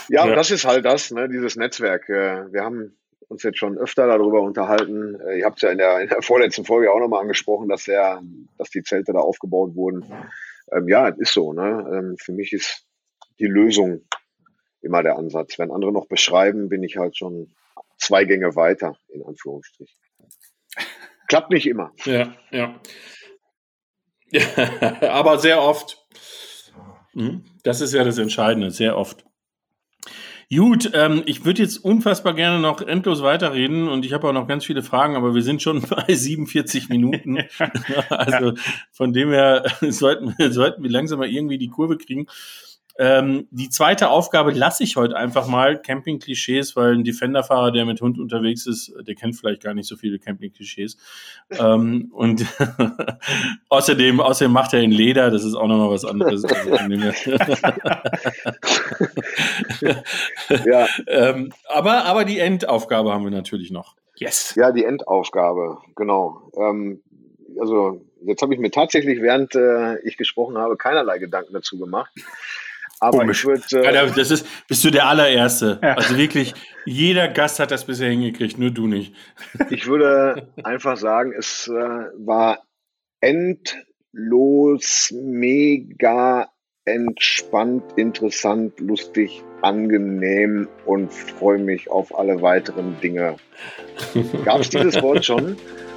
Ja, 0.09 0.25
ja, 0.25 0.31
und 0.31 0.37
das 0.37 0.51
ist 0.51 0.65
halt 0.65 0.85
das, 0.85 1.11
ne, 1.11 1.29
dieses 1.29 1.57
Netzwerk. 1.57 2.09
Äh, 2.09 2.53
wir 2.53 2.63
haben 2.63 2.97
uns 3.29 3.43
jetzt 3.43 3.59
schon 3.59 3.79
öfter 3.79 4.07
darüber 4.07 4.41
unterhalten. 4.43 5.19
Äh, 5.21 5.39
ihr 5.39 5.47
habt 5.47 5.59
es 5.59 5.63
ja 5.63 5.71
in 5.71 5.79
der, 5.79 6.01
in 6.01 6.09
der 6.09 6.23
vorletzten 6.23 6.65
Folge 6.65 6.93
auch 6.93 6.99
nochmal 6.99 7.23
angesprochen, 7.23 7.69
dass, 7.69 7.85
der, 7.85 8.23
dass 8.59 8.71
die 8.71 8.83
Zelte 8.83 9.13
da 9.13 9.21
aufgebaut 9.21 9.75
wurden. 9.75 10.05
Ähm, 10.73 10.89
ja, 10.89 11.09
ist 11.09 11.33
so. 11.33 11.53
Ne? 11.53 11.91
Ähm, 11.93 12.17
für 12.19 12.33
mich 12.33 12.53
ist 12.53 12.85
die 13.39 13.47
Lösung 13.47 14.03
immer 14.81 15.03
der 15.03 15.17
Ansatz. 15.17 15.59
Wenn 15.59 15.71
andere 15.71 15.93
noch 15.93 16.07
beschreiben, 16.07 16.69
bin 16.69 16.83
ich 16.83 16.97
halt 16.97 17.17
schon 17.17 17.53
zwei 18.01 18.25
Gänge 18.25 18.57
weiter, 18.57 18.97
in 19.09 19.23
Anführungsstrichen. 19.25 19.97
Klappt 21.29 21.51
nicht 21.51 21.67
immer. 21.67 21.93
Ja, 22.05 22.35
ja. 22.51 22.81
ja 24.31 24.43
aber 25.11 25.39
sehr 25.39 25.63
oft. 25.63 26.05
Hm, 27.13 27.45
das 27.63 27.81
ist 27.81 27.95
ja 27.95 28.05
das 28.05 28.19
Entscheidende, 28.19 28.71
sehr 28.71 28.97
oft. 28.97 29.25
Gut, 30.53 30.91
ähm, 30.95 31.23
ich 31.27 31.45
würde 31.45 31.63
jetzt 31.63 31.77
unfassbar 31.77 32.35
gerne 32.35 32.59
noch 32.59 32.81
endlos 32.81 33.23
weiterreden 33.23 33.87
und 33.87 34.05
ich 34.05 34.13
habe 34.13 34.29
auch 34.29 34.33
noch 34.33 34.49
ganz 34.49 34.65
viele 34.65 34.83
Fragen, 34.83 35.15
aber 35.15 35.33
wir 35.33 35.43
sind 35.43 35.63
schon 35.63 35.81
bei 35.89 36.13
47 36.13 36.89
Minuten. 36.89 37.39
also 38.09 38.55
von 38.91 39.13
dem 39.13 39.31
her 39.31 39.65
sollten 39.81 40.35
sollten 40.53 40.83
wir 40.83 40.91
langsam 40.91 41.21
mal 41.21 41.29
irgendwie 41.29 41.59
die 41.59 41.69
Kurve 41.69 41.99
kriegen. 41.99 42.27
Ähm, 43.03 43.49
die 43.51 43.71
zweite 43.71 44.11
Aufgabe 44.11 44.51
lasse 44.51 44.85
ich 44.85 44.97
heute 44.97 45.17
einfach 45.17 45.47
mal, 45.47 45.81
Camping-Klischees, 45.81 46.77
weil 46.77 46.93
ein 46.93 47.03
Defender-Fahrer, 47.03 47.73
der 47.73 47.87
mit 47.87 48.03
Hund 48.03 48.19
unterwegs 48.19 48.67
ist, 48.67 48.93
der 49.01 49.15
kennt 49.15 49.37
vielleicht 49.37 49.63
gar 49.63 49.73
nicht 49.73 49.89
so 49.89 49.97
viele 49.97 50.19
Camping-Klischees. 50.19 50.99
ähm, 51.59 52.11
und 52.13 52.45
außerdem, 53.71 54.21
außerdem 54.21 54.53
macht 54.53 54.75
er 54.75 54.83
in 54.83 54.91
Leder, 54.91 55.31
das 55.31 55.45
ist 55.45 55.55
auch 55.55 55.67
nochmal 55.67 55.89
was 55.89 56.05
anderes. 56.05 56.43
ja. 60.67 60.87
ähm, 61.07 61.55
aber, 61.71 62.05
aber 62.05 62.27
die 62.27 62.39
Endaufgabe 62.39 63.15
haben 63.15 63.25
wir 63.25 63.31
natürlich 63.31 63.71
noch. 63.71 63.97
Yes. 64.17 64.55
Ja, 64.57 64.73
die 64.73 64.85
Endaufgabe, 64.85 65.79
genau. 65.97 66.51
Ähm, 66.55 67.03
also 67.59 68.03
jetzt 68.27 68.43
habe 68.43 68.53
ich 68.53 68.61
mir 68.61 68.71
tatsächlich, 68.71 69.23
während 69.23 69.55
äh, 69.55 69.97
ich 70.01 70.19
gesprochen 70.19 70.59
habe, 70.59 70.77
keinerlei 70.77 71.19
Gedanken 71.19 71.55
dazu 71.55 71.79
gemacht. 71.79 72.13
Aber 73.01 73.19
Komisch. 73.19 73.41
ich 73.41 73.47
würde. 73.47 73.89
Äh, 73.89 74.13
das 74.15 74.31
ist, 74.31 74.47
bist 74.69 74.85
du 74.85 74.91
der 74.91 75.07
allererste. 75.07 75.79
Ja. 75.83 75.95
Also 75.95 76.17
wirklich, 76.19 76.55
jeder 76.85 77.29
Gast 77.29 77.59
hat 77.59 77.71
das 77.71 77.87
bisher 77.87 78.11
hingekriegt, 78.11 78.59
nur 78.59 78.71
du 78.71 78.87
nicht. 78.87 79.15
Ich 79.71 79.87
würde 79.87 80.49
einfach 80.63 80.97
sagen, 80.97 81.33
es 81.37 81.69
äh, 81.69 81.73
war 81.73 82.63
endlos, 83.21 85.13
mega 85.13 86.51
entspannt, 86.85 87.85
interessant, 87.97 88.79
lustig, 88.81 89.43
angenehm 89.63 90.69
und 90.87 91.13
freue 91.13 91.59
mich 91.59 91.91
auf 91.91 92.17
alle 92.19 92.43
weiteren 92.43 93.01
Dinge. 93.01 93.37
Gab 94.45 94.61
es 94.61 94.71
dieses 94.71 95.01
Wort 95.03 95.25
schon? 95.25 95.57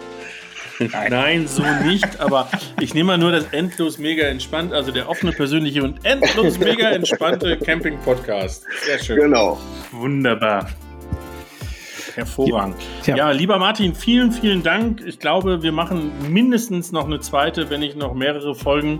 Nein. 0.80 1.08
Nein, 1.10 1.48
so 1.48 1.64
nicht, 1.86 2.20
aber 2.20 2.50
ich 2.80 2.94
nehme 2.94 3.08
mal 3.08 3.18
nur 3.18 3.32
das 3.32 3.46
endlos 3.52 3.98
mega 3.98 4.26
entspannt, 4.26 4.74
also 4.74 4.92
der 4.92 5.10
offene, 5.10 5.32
persönliche 5.32 5.84
und 5.84 6.04
endlos 6.06 6.58
mega 6.58 6.90
entspannte 6.90 7.58
Camping-Podcast. 7.58 8.66
Sehr 8.86 9.00
schön. 9.00 9.20
Genau. 9.20 9.60
Wunderbar. 9.92 10.70
Hervorragend. 12.16 12.76
Ja. 13.06 13.16
ja, 13.16 13.32
lieber 13.32 13.58
Martin, 13.58 13.96
vielen, 13.96 14.32
vielen 14.32 14.62
Dank. 14.62 15.02
Ich 15.06 15.18
glaube, 15.18 15.64
wir 15.64 15.72
machen 15.72 16.12
mindestens 16.30 16.92
noch 16.92 17.06
eine 17.06 17.20
zweite, 17.20 17.70
wenn 17.72 17.80
nicht 17.80 17.98
noch 17.98 18.14
mehrere 18.14 18.54
Folgen, 18.54 19.00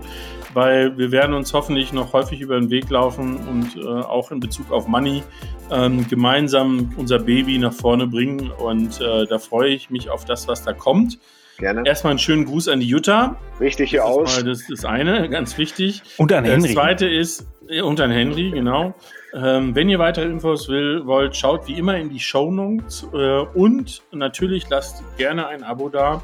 weil 0.52 0.96
wir 0.98 1.12
werden 1.12 1.34
uns 1.34 1.52
hoffentlich 1.52 1.92
noch 1.92 2.12
häufig 2.12 2.40
über 2.40 2.58
den 2.58 2.70
Weg 2.70 2.90
laufen 2.90 3.36
und 3.36 3.76
äh, 3.76 3.86
auch 3.86 4.32
in 4.32 4.40
Bezug 4.40 4.72
auf 4.72 4.88
Money 4.88 5.22
ähm, 5.70 6.08
gemeinsam 6.08 6.92
unser 6.96 7.20
Baby 7.20 7.58
nach 7.58 7.72
vorne 7.72 8.08
bringen. 8.08 8.50
Und 8.50 9.00
äh, 9.00 9.26
da 9.26 9.38
freue 9.38 9.70
ich 9.70 9.90
mich 9.90 10.10
auf 10.10 10.24
das, 10.24 10.48
was 10.48 10.64
da 10.64 10.72
kommt. 10.72 11.18
Gerne. 11.58 11.82
Erstmal 11.84 12.12
einen 12.12 12.18
schönen 12.18 12.44
Gruß 12.44 12.68
an 12.68 12.80
die 12.80 12.88
Jutta. 12.88 13.36
Richtig 13.60 13.90
hier 13.90 14.00
das 14.00 14.08
aus. 14.08 14.36
Mal, 14.36 14.44
das 14.44 14.60
ist 14.60 14.70
das 14.70 14.84
eine, 14.84 15.28
ganz 15.28 15.56
wichtig. 15.56 16.02
Und 16.18 16.32
an 16.32 16.44
Henry. 16.44 16.62
Das 16.62 16.72
zweite 16.72 17.08
ist, 17.08 17.46
und 17.82 18.00
an 18.00 18.10
Henry, 18.10 18.50
genau. 18.50 18.94
Ähm, 19.34 19.74
wenn 19.74 19.88
ihr 19.88 19.98
weitere 19.98 20.26
Infos 20.26 20.68
will, 20.68 21.06
wollt, 21.06 21.36
schaut 21.36 21.66
wie 21.66 21.74
immer 21.74 21.96
in 21.96 22.10
die 22.10 22.20
Show 22.20 22.50
Notes 22.50 23.06
äh, 23.12 23.40
und 23.54 24.02
natürlich 24.12 24.68
lasst 24.68 25.02
gerne 25.16 25.46
ein 25.48 25.62
Abo 25.62 25.88
da. 25.88 26.22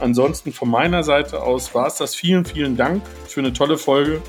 Ansonsten 0.00 0.52
von 0.52 0.70
meiner 0.70 1.02
Seite 1.02 1.42
aus 1.42 1.74
war 1.74 1.86
es 1.86 1.96
das. 1.96 2.14
Vielen, 2.14 2.44
vielen 2.44 2.76
Dank 2.76 3.02
für 3.26 3.40
eine 3.40 3.52
tolle 3.52 3.76
Folge, 3.76 4.20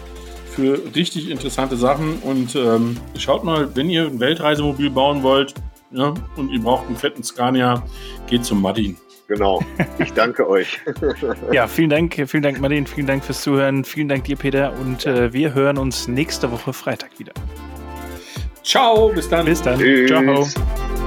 für 0.49 0.81
richtig 0.95 1.29
interessante 1.29 1.77
Sachen 1.77 2.19
und 2.23 2.55
ähm, 2.55 2.97
schaut 3.17 3.43
mal, 3.43 3.73
wenn 3.75 3.89
ihr 3.89 4.05
ein 4.05 4.19
Weltreisemobil 4.19 4.89
bauen 4.89 5.23
wollt 5.23 5.53
ja, 5.91 6.13
und 6.35 6.49
ihr 6.51 6.61
braucht 6.61 6.87
einen 6.87 6.97
fetten 6.97 7.23
Scania, 7.23 7.83
geht 8.27 8.45
zum 8.45 8.61
Martin. 8.61 8.97
Genau. 9.31 9.63
Ich 9.97 10.11
danke 10.11 10.45
euch. 10.45 10.81
ja, 11.53 11.65
vielen 11.65 11.89
Dank, 11.89 12.15
vielen 12.27 12.43
Dank, 12.43 12.59
Martin, 12.59 12.85
vielen 12.85 13.07
Dank 13.07 13.23
fürs 13.23 13.41
Zuhören, 13.41 13.85
vielen 13.85 14.09
Dank 14.09 14.25
dir, 14.25 14.35
Peter, 14.35 14.73
und 14.81 15.05
äh, 15.05 15.31
wir 15.31 15.53
hören 15.53 15.77
uns 15.77 16.09
nächste 16.09 16.51
Woche 16.51 16.73
Freitag 16.73 17.17
wieder. 17.17 17.31
Ciao, 18.61 19.07
bis 19.07 19.29
dann. 19.29 19.45
Bis 19.45 19.61
dann. 19.61 19.79
Tschüss. 19.79 20.09
Ciao. 20.09 21.00